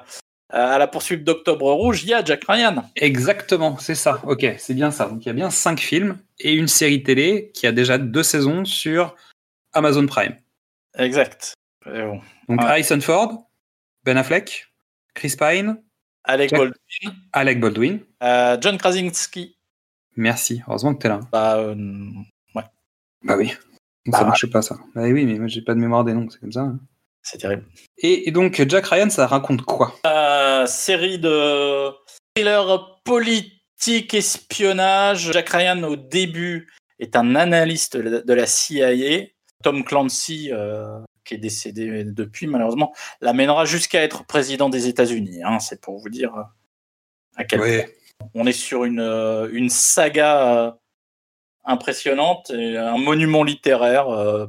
[0.55, 2.83] à la poursuite d'Octobre Rouge, il y a Jack Ryan.
[2.95, 4.19] Exactement, c'est ça.
[4.25, 5.07] Ok, c'est bien ça.
[5.09, 8.23] Donc il y a bien cinq films et une série télé qui a déjà deux
[8.23, 9.15] saisons sur
[9.73, 10.35] Amazon Prime.
[10.97, 11.53] Exact.
[11.87, 12.21] Euh, bon.
[12.49, 12.67] Donc Ouais.
[12.67, 13.47] Harrison Ford,
[14.03, 14.67] Ben Affleck,
[15.13, 15.81] Chris Pine,
[16.23, 17.99] Alec Jack- Baldwin, Alec Baldwin.
[18.23, 19.57] euh, John Krasinski.
[20.15, 21.19] Merci, heureusement que t'es là.
[21.31, 21.75] Bah, euh,
[23.23, 23.47] Bah oui.
[24.05, 24.77] Donc, Bah ça marche pas ça.
[24.93, 26.61] Bah oui, mais moi j'ai pas de mémoire des noms, c'est comme ça.
[26.61, 26.79] hein.
[27.23, 27.63] c'est terrible.
[27.97, 29.95] Et, et donc Jack Ryan, ça raconte quoi?
[30.05, 30.09] Euh,
[30.67, 31.91] série de
[32.35, 35.31] thriller politique espionnage.
[35.31, 39.27] Jack Ryan au début est un analyste de la CIA.
[39.63, 45.41] Tom Clancy, euh, qui est décédé depuis malheureusement, l'amènera jusqu'à être président des États-Unis.
[45.43, 45.59] hein.
[45.59, 46.43] c'est pour vous dire euh,
[47.35, 47.81] à quel point
[48.33, 50.77] on est sur une, euh, une saga
[51.65, 54.09] impressionnante, et un monument littéraire.
[54.09, 54.47] euh,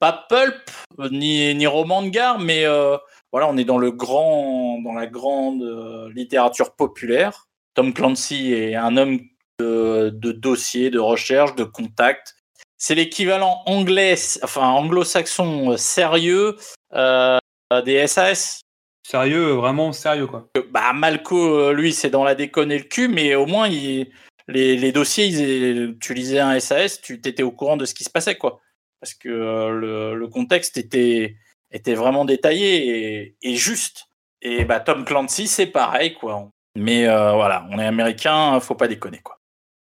[0.00, 0.70] pas pulp
[1.10, 2.96] ni, ni roman de gare, mais euh,
[3.34, 7.48] voilà, on est dans le grand, dans la grande euh, littérature populaire.
[7.74, 9.18] Tom Clancy est un homme
[9.58, 12.36] de, de dossiers, de recherche, de contacts.
[12.78, 16.54] C'est l'équivalent anglais, enfin anglo-saxon euh, sérieux
[16.92, 17.36] euh,
[17.84, 18.60] des SAS.
[19.04, 20.48] Sérieux, vraiment sérieux quoi.
[20.70, 24.12] Bah Malco, lui, c'est dans la déconne et le cul, mais au moins il-
[24.46, 28.04] les, les dossiers, ils- tu lisais un SAS, tu étais au courant de ce qui
[28.04, 28.60] se passait, quoi.
[29.00, 31.34] Parce que euh, le, le contexte était,
[31.74, 34.06] était vraiment détaillé et, et juste.
[34.40, 36.48] Et bah Tom Clancy, c'est pareil, quoi.
[36.76, 39.38] Mais euh, voilà, on est américain, faut pas déconner, quoi.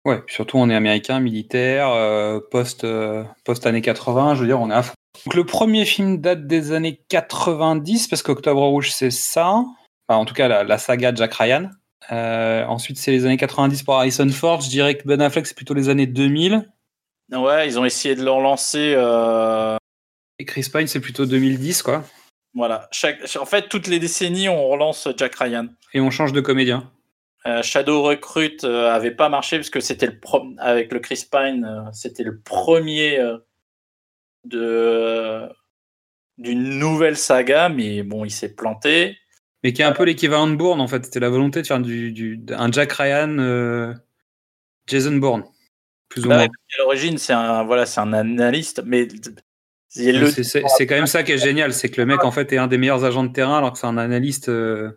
[0.05, 4.59] Ouais, surtout on est américain, militaire, euh, post, euh, post années 80, je veux dire,
[4.59, 4.93] on est à fond.
[5.25, 9.65] Donc le premier film date des années 90, parce qu'Octobre Rouge c'est ça.
[10.07, 11.69] Enfin, en tout cas, la, la saga Jack Ryan.
[12.11, 14.61] Euh, ensuite, c'est les années 90 pour Harrison Ford.
[14.61, 16.71] Je dirais que Ben Affleck, c'est plutôt les années 2000.
[17.33, 18.93] Ouais, ils ont essayé de le relancer.
[20.39, 22.03] Et Chris Pine, c'est plutôt 2010, quoi.
[22.53, 22.87] voilà.
[22.91, 25.67] Chaque, en fait, toutes les décennies, on relance Jack Ryan.
[25.93, 26.91] Et on change de comédien.
[27.45, 31.23] Euh, Shadow Recruit euh, avait pas marché parce que c'était le pro- avec le Chris
[31.31, 33.37] Pine, euh, c'était le premier euh,
[34.45, 35.49] de
[36.37, 39.17] d'une nouvelle saga, mais bon, il s'est planté.
[39.63, 41.03] Mais qui est un peu l'équivalent de Bourne, en fait.
[41.05, 43.95] C'était la volonté de faire du, du, un Jack Ryan,
[44.85, 45.45] Jason Bourne.
[46.09, 46.45] Plus ou Là, moins.
[46.45, 49.07] à l'origine, c'est un voilà, c'est un analyste, mais
[49.89, 52.67] c'est quand même ça qui est génial, c'est que le mec en fait est un
[52.67, 54.49] des meilleurs agents de terrain alors que c'est un analyste.
[54.49, 54.91] euh,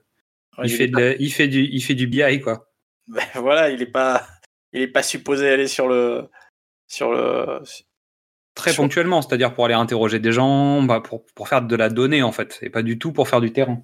[0.59, 2.69] Ouais, il, il fait de il fait du, il fait du BI quoi.
[3.09, 4.27] Ben, voilà, il est pas,
[4.73, 6.29] il est pas supposé aller sur le,
[6.89, 7.61] sur le.
[8.57, 11.89] Très Sur- ponctuellement, c'est-à-dire pour aller interroger des gens, bah, pour, pour faire de la
[11.89, 13.81] donnée en fait, et pas du tout pour faire du terrain.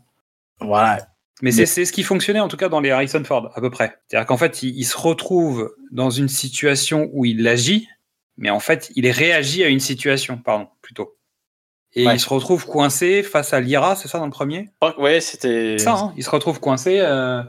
[0.60, 0.96] Voilà.
[1.40, 3.60] Mais, Mais- c'est c'est ce qui fonctionnait en tout cas dans les Harrison Ford, à
[3.60, 3.96] peu près.
[4.08, 7.88] C'est-à-dire qu'en fait, il, il se retrouve dans une situation où il agit,
[8.36, 11.16] mais en fait, il réagit à une situation, pardon, plutôt.
[11.94, 12.16] Et Ouais.
[12.16, 14.68] il se retrouve coincé face à l'IRA, c'est ça dans le premier?
[14.82, 15.78] Oh, Ouais, c'était.
[15.78, 17.42] C'est ça, hein il se retrouve coincé euh,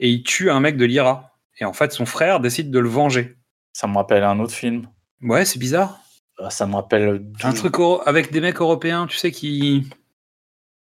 [0.00, 1.36] et il tue un mec de l'IRA.
[1.60, 3.36] Et en fait, son frère décide de le venger.
[3.72, 4.88] Ça me rappelle un autre film.
[5.22, 6.00] Ouais, c'est bizarre.
[6.40, 7.22] Euh, Ça me rappelle.
[7.44, 9.88] Un truc avec des mecs européens, tu sais, qui.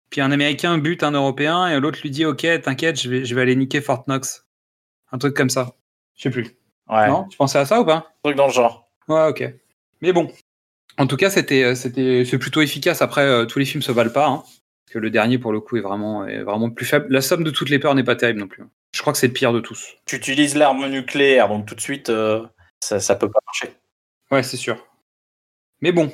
[0.09, 3.35] Puis un Américain bute un Européen et l'autre lui dit Ok, t'inquiète, je vais, je
[3.35, 4.45] vais aller niquer Fort Knox.
[5.11, 5.75] Un truc comme ça.
[6.15, 6.55] Je sais plus.
[6.87, 7.07] Ouais.
[7.09, 7.25] Non?
[7.29, 7.95] Tu pensais à ça ou pas?
[7.97, 8.88] Un truc dans le genre.
[9.09, 9.43] Ouais, ok.
[10.01, 10.31] Mais bon.
[10.97, 13.01] En tout cas, c'était, euh, c'était, c'est plutôt efficace.
[13.01, 14.27] Après, euh, tous les films se valent pas.
[14.27, 14.43] hein.
[14.43, 17.07] Parce que le dernier, pour le coup, est vraiment, est vraiment plus faible.
[17.09, 18.63] La somme de toutes les peurs n'est pas terrible non plus.
[18.93, 19.95] Je crois que c'est le pire de tous.
[20.05, 22.45] Tu utilises l'arme nucléaire, donc tout de suite, euh,
[22.79, 23.75] ça, ça peut pas marcher.
[24.31, 24.87] Ouais, c'est sûr.
[25.81, 26.11] Mais bon,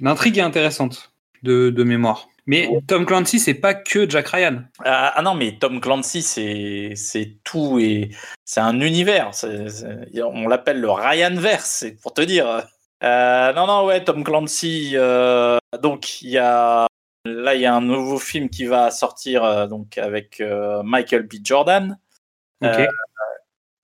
[0.00, 2.28] l'intrigue est intéressante de, de mémoire.
[2.48, 4.62] Mais Tom Clancy, c'est pas que Jack Ryan.
[4.84, 8.10] Ah, ah non, mais Tom Clancy, c'est c'est tout et
[8.44, 9.34] c'est un univers.
[9.34, 12.62] C'est- c'est- on l'appelle le Ryanverse, c'est pour te dire.
[13.02, 14.92] Euh, non, non, ouais, Tom Clancy.
[14.94, 16.86] euh, donc, il y a
[17.24, 20.40] là, il y a un nouveau film qui va sortir euh, donc avec
[20.84, 21.34] Michael B.
[21.42, 21.98] Jordan,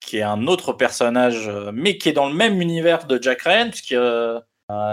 [0.00, 3.70] qui est un autre personnage, mais qui est dans le même univers de Jack Ryan,
[3.70, 4.38] puisqu'il euh,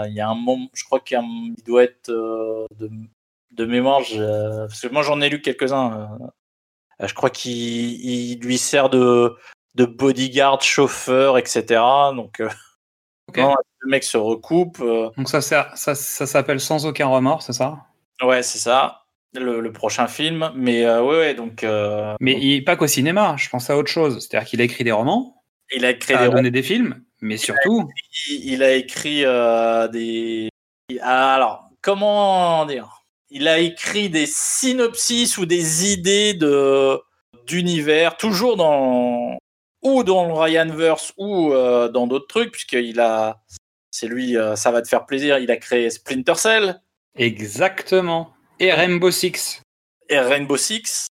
[0.08, 1.18] il y a un moment, je crois qu'il
[1.64, 2.90] doit être euh, de,
[3.52, 6.08] de mémoire, je- parce que moi j'en ai lu quelques-uns.
[7.00, 9.34] euh, je crois qu'il il lui sert de,
[9.74, 11.80] de bodyguard, chauffeur, etc.
[12.14, 12.48] Donc, euh,
[13.28, 13.38] Ok.
[13.38, 14.80] non, le mec se recoupe.
[14.80, 17.78] euh, Donc ça, sert- ça, ça s'appelle Sans aucun remords, c'est ça?
[18.22, 19.04] Ouais, c'est ça,
[19.34, 20.50] le, le prochain film.
[20.54, 23.90] Mais euh, ouais, ouais, donc euh, Mais il, pas qu'au cinéma, je pense à autre
[23.90, 24.18] chose.
[24.18, 25.42] C'est-à-dire qu'il a écrit des romans,
[25.74, 27.88] il a créé des donné des films, mais surtout,
[28.28, 30.48] il, il a écrit euh, des.
[31.00, 33.04] Alors, comment dire?
[33.30, 37.00] Il a écrit des synopsis ou des idées de
[37.46, 39.38] d'univers, toujours dans
[39.82, 43.42] ou dans le Ryanverse ou euh, dans d'autres trucs, puisqu'il a.
[43.92, 45.38] C'est lui, euh, ça va te faire plaisir.
[45.38, 46.80] Il a créé Splinter Cell
[47.16, 48.32] exactement.
[48.58, 49.62] Et Rainbow Six.
[50.08, 51.06] et Rainbow Six.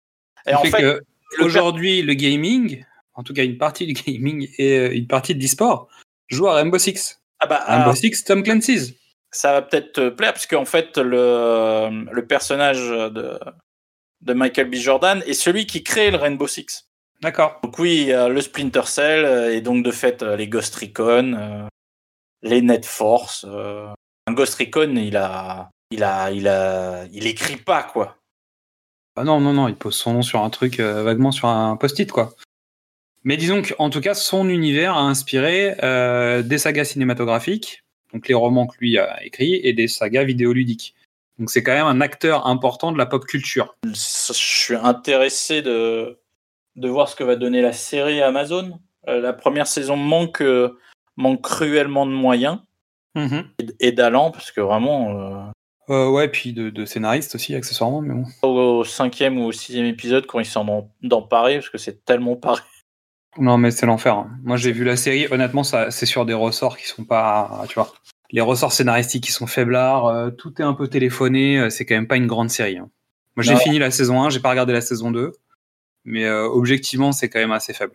[0.47, 1.01] Et en fait, fait,
[1.41, 2.85] aujourd'hui, le gaming,
[3.15, 5.89] en tout cas une partie du gaming et une partie de l'e-sport,
[6.29, 7.21] joue à Rainbow Six.
[7.41, 8.95] ah bah, Rainbow alors, Six, Tom Clancy's.
[9.31, 13.39] ça va peut-être te plaire, parce qu'en fait, le, le personnage de,
[14.23, 14.75] de Michael B.
[14.75, 16.89] Jordan est celui qui crée le Rainbow Six.
[17.23, 17.61] D'accord.
[17.63, 21.33] Donc oui, euh, le Splinter Cell, euh, et donc de fait euh, les Ghost Recon,
[21.35, 21.67] euh,
[22.43, 23.47] les Net Force.
[24.29, 28.17] Un Ghost Recon, il a, il a, il a, il écrit pas quoi.
[29.17, 32.13] Ah non, non, non, il pose son nom sur un truc, vaguement sur un post-it,
[32.13, 32.35] quoi.
[33.27, 37.83] Mais disons qu'en tout cas, son univers a inspiré euh, des sagas cinématographiques,
[38.13, 40.95] donc les romans que lui a écrits, et des sagas vidéoludiques.
[41.41, 43.77] Donc c'est quand même un acteur important de la pop culture.
[43.85, 43.93] Je
[44.33, 46.21] suis intéressé de,
[46.77, 48.79] de voir ce que va donner la série Amazon.
[49.09, 50.79] Euh, la première saison manque, euh,
[51.17, 52.61] manque cruellement de moyens
[53.17, 55.51] et, et d'allant parce que vraiment
[55.89, 58.25] euh, ouais, puis de, de scénaristes aussi, accessoirement, mais bon.
[58.43, 61.79] au, au cinquième ou au sixième épisode quand ils sont dans, dans Paris parce que
[61.79, 62.63] c'est tellement Paris.
[63.39, 64.15] Non, mais c'est l'enfer.
[64.15, 64.31] hein.
[64.45, 65.27] Moi, j'ai vu la série.
[65.31, 67.93] Honnêtement, ça, c'est sur des ressorts qui sont pas, tu vois,
[68.31, 70.07] les ressorts scénaristiques qui sont faiblards.
[70.07, 71.59] euh, tout est un peu téléphoné.
[71.59, 72.79] euh, c'est quand même pas une grande série.
[72.79, 72.91] hein.
[73.37, 75.33] Moi, j'ai fini la saison 1, j'ai pas regardé la saison 2,
[76.05, 77.93] mais euh, objectivement, c'est quand même assez faible.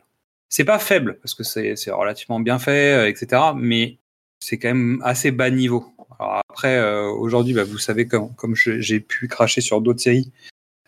[0.49, 3.53] C'est pas faible parce que c'est, c'est relativement bien fait, etc.
[3.55, 3.97] Mais
[4.39, 5.85] c'est quand même assez bas niveau.
[6.19, 10.31] Alors après, aujourd'hui, bah, vous savez comme, comme je- j'ai pu cracher sur d'autres séries.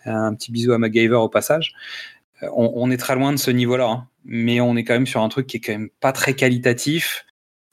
[0.06, 1.74] Un petit bisou à MacGyver au passage.
[2.42, 4.08] Euh, On, on est très loin de ce niveau-là, hein.
[4.26, 7.26] mais on est quand même sur un truc qui est quand même pas très qualitatif,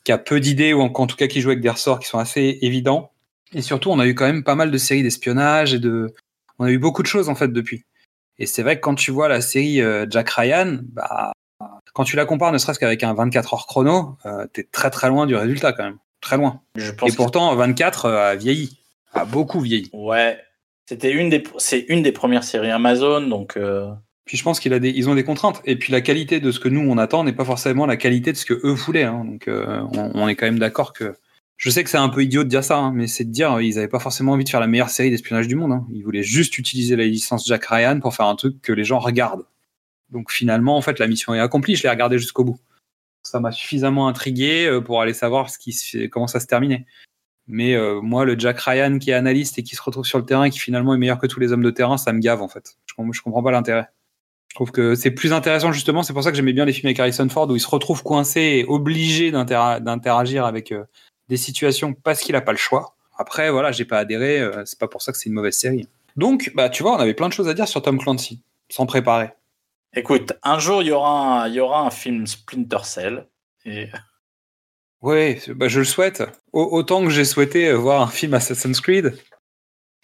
[0.04, 2.08] qui a peu d'idées ou en, en tout cas qui joue avec des ressorts qui
[2.08, 3.12] sont assez évidents.
[3.52, 6.12] Et surtout, on a eu quand même pas mal de séries d'espionnage et de,
[6.58, 7.84] on a eu beaucoup de choses en fait depuis.
[8.38, 11.32] Et c'est vrai que quand tu vois la série euh, Jack Ryan, bah,
[11.92, 15.08] quand tu la compares ne serait-ce qu'avec un 24 heures chrono, euh, t'es très très
[15.08, 16.62] loin du résultat quand même, très loin.
[16.76, 18.78] Je pense Et pourtant, 24 euh, a vieilli,
[19.12, 19.90] a beaucoup vieilli.
[19.92, 20.38] ouais,
[20.86, 23.56] c'était une des, c'est une des premières séries Amazon donc.
[23.56, 23.90] euh,
[24.24, 25.60] Puis je pense qu'ils ont des contraintes.
[25.64, 28.32] Et puis la qualité de ce que nous on attend n'est pas forcément la qualité
[28.32, 29.05] de ce que eux voulaient.
[29.05, 29.24] hein.
[29.24, 29.82] Donc euh,
[30.14, 31.14] on, est quand même d'accord que.
[31.56, 33.60] Je sais que c'est un peu idiot de dire ça, hein, mais c'est de dire
[33.60, 35.72] ils avaient pas forcément envie de faire la meilleure série d'espionnage du monde.
[35.72, 35.86] hein.
[35.92, 38.98] Ils voulaient juste utiliser la licence Jack Ryan pour faire un truc que les gens
[38.98, 39.44] regardent.
[40.10, 41.76] Donc finalement, en fait, la mission est accomplie.
[41.76, 42.59] Je l'ai regardé jusqu'au bout.
[43.22, 45.48] Ça m'a suffisamment intrigué euh, pour aller savoir
[46.10, 46.86] comment ça se terminait.
[47.47, 50.24] Mais euh, moi, le Jack Ryan qui est analyste et qui se retrouve sur le
[50.24, 52.48] terrain qui finalement est meilleur que tous les hommes de terrain, ça me gave en
[52.48, 52.76] fait.
[52.86, 53.88] Je, je comprends pas l'intérêt.
[54.51, 56.89] Je trouve que c'est plus intéressant justement, c'est pour ça que j'aimais bien les films
[56.89, 60.85] avec Harrison Ford où il se retrouve coincé et obligé d'inter- d'interagir avec euh,
[61.28, 62.97] des situations parce qu'il a pas le choix.
[63.16, 65.86] Après, voilà, j'ai pas adhéré, euh, c'est pas pour ça que c'est une mauvaise série.
[66.16, 68.86] Donc, bah, tu vois, on avait plein de choses à dire sur Tom Clancy, sans
[68.86, 69.31] préparer.
[69.94, 73.27] Écoute, un jour, il y aura un, y aura un film Splinter Cell.
[73.64, 73.86] Et...
[75.02, 76.22] Oui, bah, je le souhaite.
[76.52, 79.16] Au- autant que j'ai souhaité euh, voir un film Assassin's Creed.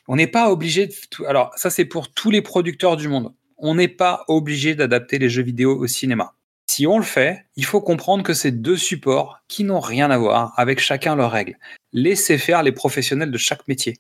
[0.09, 0.94] On n'est pas obligé de.
[1.27, 3.35] Alors, ça, c'est pour tous les producteurs du monde.
[3.58, 6.34] On n'est pas obligé d'adapter les jeux vidéo au cinéma.
[6.66, 10.18] Si on le fait, il faut comprendre que c'est deux supports qui n'ont rien à
[10.18, 11.56] voir, avec chacun leurs règles.
[11.92, 13.96] Laissez faire les professionnels de chaque métier.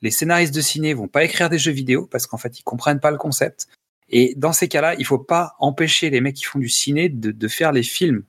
[0.00, 3.00] Les scénaristes de ciné vont pas écrire des jeux vidéo parce qu'en fait, ils comprennent
[3.00, 3.68] pas le concept.
[4.08, 7.48] Et dans ces cas-là, il faut pas empêcher les mecs qui font du ciné de,
[7.48, 8.24] faire les films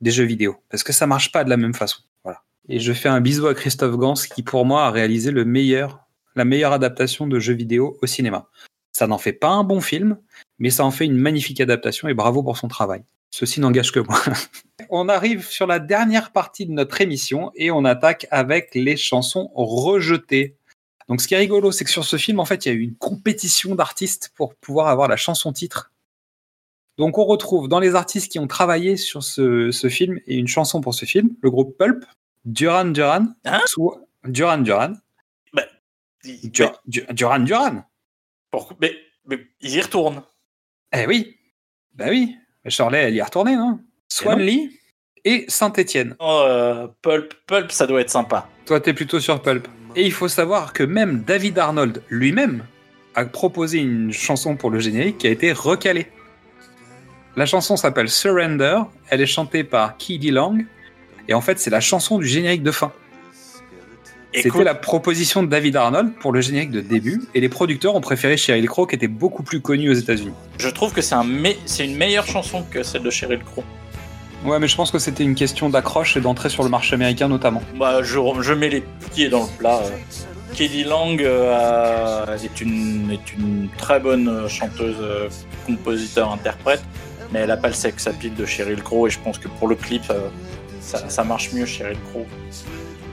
[0.00, 2.00] des jeux vidéo parce que ça marche pas de la même façon.
[2.22, 2.42] Voilà.
[2.68, 5.44] Et je fais un bisou à Christophe Gans qui pour moi a réalisé la
[6.44, 8.48] meilleure adaptation de jeux vidéo au cinéma.
[9.00, 10.18] Ça n'en fait pas un bon film,
[10.58, 13.02] mais ça en fait une magnifique adaptation et bravo pour son travail.
[13.30, 14.20] Ceci n'engage que moi.
[14.90, 19.50] on arrive sur la dernière partie de notre émission et on attaque avec les chansons
[19.54, 20.58] rejetées.
[21.08, 22.74] Donc ce qui est rigolo, c'est que sur ce film, en fait, il y a
[22.74, 25.92] eu une compétition d'artistes pour pouvoir avoir la chanson titre.
[26.98, 30.46] Donc on retrouve dans les artistes qui ont travaillé sur ce, ce film et une
[30.46, 32.04] chanson pour ce film, le groupe Pulp,
[32.44, 33.60] Duran Duran, Hein?
[34.24, 34.92] Duran Duran,
[36.22, 36.50] Du-
[36.86, 37.82] Du- Duran Duran.
[38.80, 38.94] Mais,
[39.26, 40.22] mais ils y retournent.
[40.92, 41.36] Eh oui,
[41.94, 42.36] bah oui.
[42.66, 43.80] Shirley, elle y est retournée, non?
[44.08, 44.44] Swan non.
[44.44, 44.78] Lee
[45.24, 46.16] et Saint-Étienne.
[46.18, 48.48] Oh, euh, Pulp, Pulp, ça doit être sympa.
[48.66, 49.66] Toi, t'es plutôt sur Pulp.
[49.96, 52.64] Et il faut savoir que même David Arnold lui-même
[53.14, 56.06] a proposé une chanson pour le générique qui a été recalée.
[57.36, 60.66] La chanson s'appelle Surrender, elle est chantée par Kiddy Lang,
[61.28, 62.92] et en fait c'est la chanson du générique de fin.
[64.32, 68.00] C'était la proposition de David Arnold pour le générique de début, et les producteurs ont
[68.00, 70.32] préféré Sheryl Crow qui était beaucoup plus connue aux États-Unis.
[70.58, 73.64] je trouve que c'est un me- c'est une meilleure chanson que celle de Sheryl Crow.
[74.44, 77.28] Ouais, mais je pense que c'était une question d'accroche et d'entrée sur le marché américain
[77.28, 77.60] notamment.
[77.78, 78.82] Bah, je, je mets les
[79.12, 79.80] pieds dans le plat.
[80.54, 85.28] Kelly Lang euh, a- est, une, est une très bonne chanteuse, euh,
[85.66, 86.82] compositeur, interprète,
[87.32, 89.68] mais elle n'a pas le sex appeal de Sheryl Crow et je pense que pour
[89.68, 90.28] le clip, euh,
[90.80, 92.26] ça, ça marche mieux Sheryl Crow.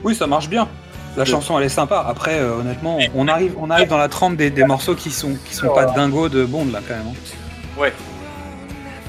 [0.04, 0.68] Oui, ça marche bien.
[1.16, 2.04] La chanson, elle est sympa.
[2.08, 5.36] Après, euh, honnêtement, on arrive, on arrive dans la trempe des, des morceaux qui sont,
[5.48, 7.08] qui sont pas dingos de Bond, là, quand même.
[7.08, 7.80] hein.
[7.80, 7.92] Ouais.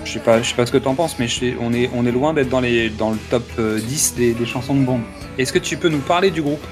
[0.06, 1.90] Je sais pas, je sais pas ce que t'en penses, mais je sais- on, est,
[1.94, 4.84] on est loin d'être dans, les, dans le top euh, 10 des, des chansons de
[4.84, 5.02] Bond.
[5.38, 6.66] Est-ce que tu peux nous parler du groupe?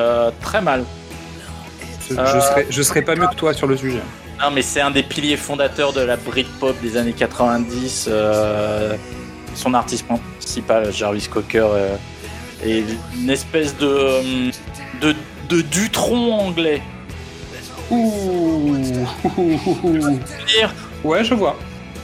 [0.00, 0.84] Euh, très mal.
[2.10, 2.26] je, Euh.
[2.26, 4.00] je serais, je serais pas mieux que toi sur le sujet.
[4.40, 8.06] Non, mais c'est un des piliers fondateurs de la Britpop des années 90.
[8.10, 8.96] euh,
[9.54, 11.96] son artiste principal, Jarvis Cocker, euh,
[12.64, 12.84] est
[13.16, 14.50] une espèce de, euh,
[15.00, 15.14] de,
[15.48, 16.82] de Dutron anglais.
[17.90, 18.76] Ouh,
[21.04, 21.56] Ouais, je vois.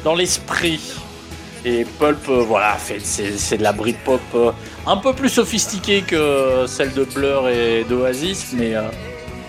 [0.05, 0.81] Dans l'esprit.
[1.65, 4.53] Et Pulp, euh, voilà, fait, c'est, c'est de la Britpop euh,
[4.87, 8.83] un peu plus sophistiquée que celle de Blur et d'Oasis, mais euh,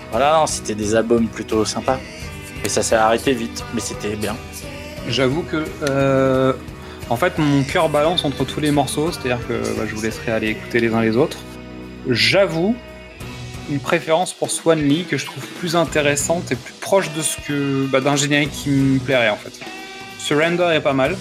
[0.10, 2.00] voilà, non, c'était des albums plutôt sympas.
[2.66, 4.36] Et ça s'est arrêté vite, mais c'était bien.
[5.08, 6.54] J'avoue que, euh,
[7.10, 10.32] en fait, mon cœur balance entre tous les morceaux, c'est-à-dire que bah, je vous laisserai
[10.32, 11.40] aller écouter les uns les autres.
[12.08, 12.76] J'avoue
[13.70, 17.38] une préférence pour Swan Lee que je trouve plus intéressante et plus proche de ce
[17.42, 19.60] que bah, d'un générique qui me plairait en fait.
[20.18, 21.16] Surrender est pas mal,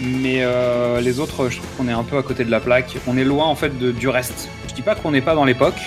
[0.00, 2.96] mais euh, les autres, je trouve qu'on est un peu à côté de la plaque.
[3.06, 4.48] On est loin en fait du reste.
[4.68, 5.80] Je dis pas qu'on n'est pas dans l'époque,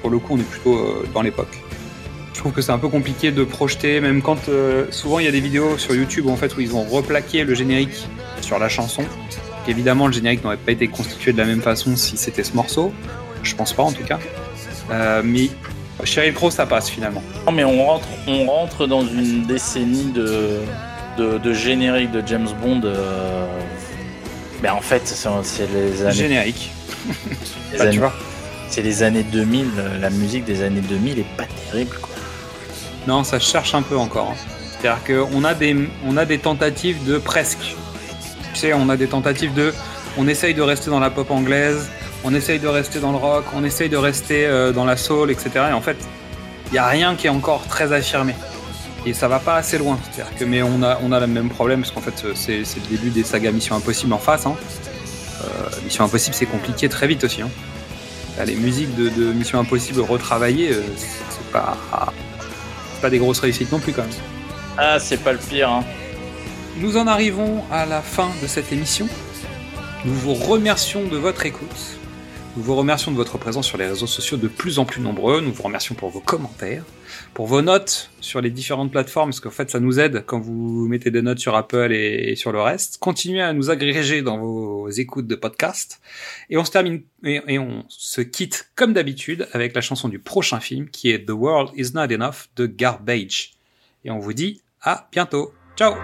[0.00, 1.63] pour le coup, on est plutôt euh, dans l'époque.
[2.34, 5.28] Je trouve que c'est un peu compliqué de projeter, même quand euh, souvent il y
[5.28, 8.06] a des vidéos sur YouTube en fait où ils ont replaqué le générique
[8.40, 9.04] sur la chanson.
[9.68, 12.92] Évidemment, le générique n'aurait pas été constitué de la même façon si c'était ce morceau.
[13.42, 14.18] Je pense pas en tout cas.
[14.90, 15.48] Euh, mais
[16.02, 17.22] Sheryl Crow, ça passe finalement.
[17.46, 20.58] Non, mais on rentre, on rentre dans une décennie de,
[21.16, 22.82] de, de générique de James Bond.
[22.84, 23.46] euh,
[24.60, 26.70] Ben en fait, c'est les années, Générique.
[27.72, 28.12] les Bah, tu années- vois.
[28.68, 29.66] c'est les années 2000.
[29.78, 31.96] euh, La musique des années 2000 est pas terrible.
[32.00, 32.10] Quoi.
[33.06, 34.30] Non, ça cherche un peu encore.
[34.32, 34.50] hein.
[34.80, 35.76] C'est-à-dire qu'on a des,
[36.06, 37.74] on a des tentatives de presque.
[38.52, 39.72] Tu sais, on a des tentatives de.
[40.16, 41.90] On essaye de rester dans la pop anglaise,
[42.22, 45.30] on essaye de rester dans le rock, on essaye de rester euh, dans la soul,
[45.30, 45.50] etc.
[45.70, 45.96] Et en fait,
[46.68, 48.34] il n'y a rien qui est encore très affirmé.
[49.06, 49.98] Et ça va pas assez loin.
[50.12, 53.10] C'est-à-dire que, mais on a, le même problème, parce qu'en fait, c'est c'est le début
[53.10, 54.46] des sagas Mission Impossible en face.
[54.46, 54.56] hein.
[55.42, 55.46] Euh,
[55.84, 57.42] Mission Impossible, c'est compliqué très vite aussi.
[57.42, 57.50] hein.
[58.46, 61.76] Les musiques de, de Mission Impossible retravaillées, euh, c'est pas,
[63.04, 64.10] pas des grosses réussites non plus quand même.
[64.78, 65.68] Ah, c'est pas le pire.
[65.68, 65.84] Hein.
[66.78, 69.06] Nous en arrivons à la fin de cette émission.
[70.06, 71.98] Nous vous remercions de votre écoute.
[72.56, 75.40] Nous vous remercions de votre présence sur les réseaux sociaux de plus en plus nombreux.
[75.40, 76.84] Nous vous remercions pour vos commentaires,
[77.32, 80.86] pour vos notes sur les différentes plateformes, parce qu'en fait, ça nous aide quand vous
[80.86, 82.98] mettez des notes sur Apple et, sur le reste.
[82.98, 86.00] Continuez à nous agréger dans vos écoutes de podcast.
[86.48, 90.60] Et on se termine, et on se quitte comme d'habitude avec la chanson du prochain
[90.60, 93.54] film qui est The World Is Not Enough de Garbage.
[94.04, 95.52] Et on vous dit à bientôt.
[95.76, 95.94] Ciao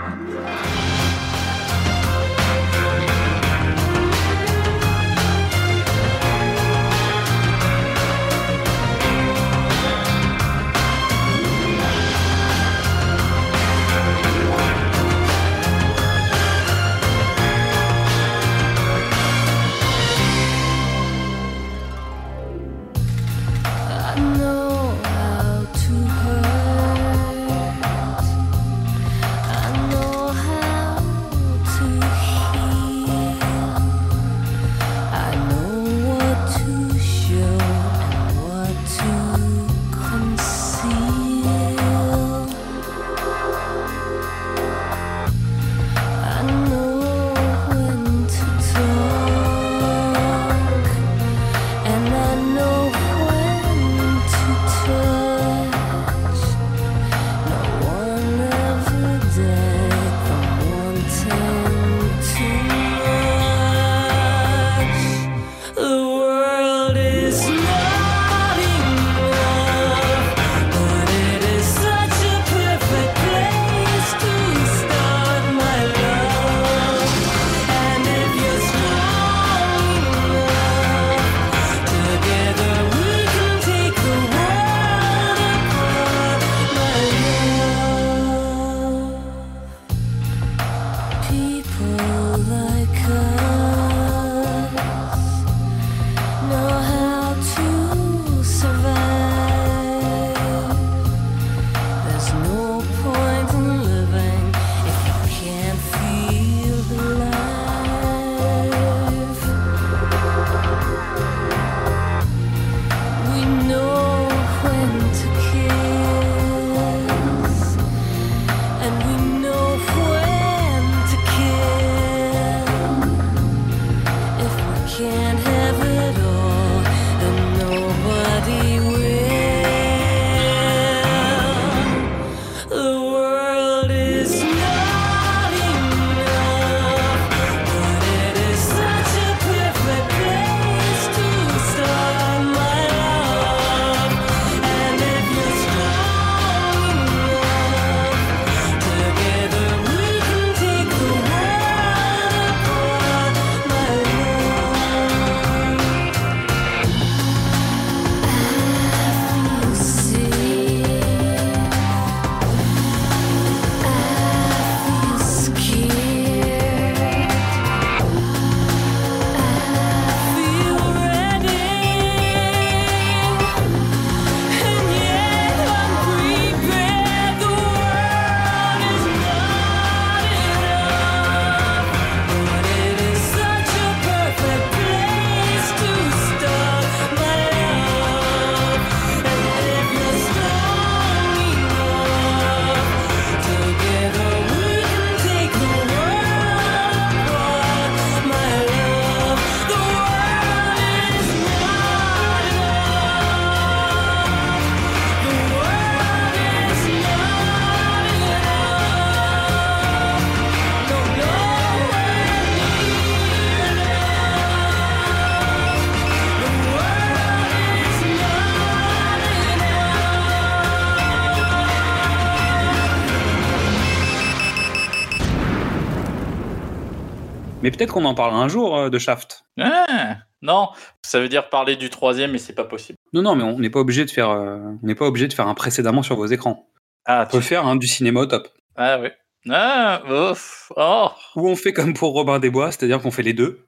[227.80, 229.44] peut-être qu'on en parlera un jour euh, de Shaft.
[229.58, 230.68] Ah, non,
[231.02, 232.96] ça veut dire parler du troisième, mais c'est pas possible.
[233.12, 235.32] Non, non, mais on n'est pas obligé de faire, euh, on n'est pas obligé de
[235.32, 236.68] faire un précédemment sur vos écrans.
[237.06, 238.48] Ah, On peut faire un du cinéma au top.
[238.76, 239.08] Ah oui.
[239.50, 240.70] Ah, ouf.
[240.76, 241.08] Oh.
[241.36, 243.66] Ou on fait comme pour Robin des Bois, c'est-à-dire qu'on fait les deux.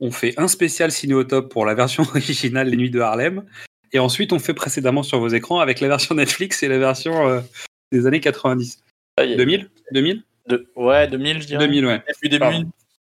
[0.00, 3.44] On fait un spécial ciné au top pour la version originale Les Nuits de Harlem,
[3.92, 7.28] et ensuite on fait précédemment sur vos écrans avec la version Netflix et la version
[7.28, 7.40] euh,
[7.92, 8.82] des années 90.
[9.16, 11.64] Ah, il y a- 2000 2000 de- Ouais, 2000, je dirais.
[11.66, 12.02] 2000, ouais.
[12.22, 12.66] Début 2000.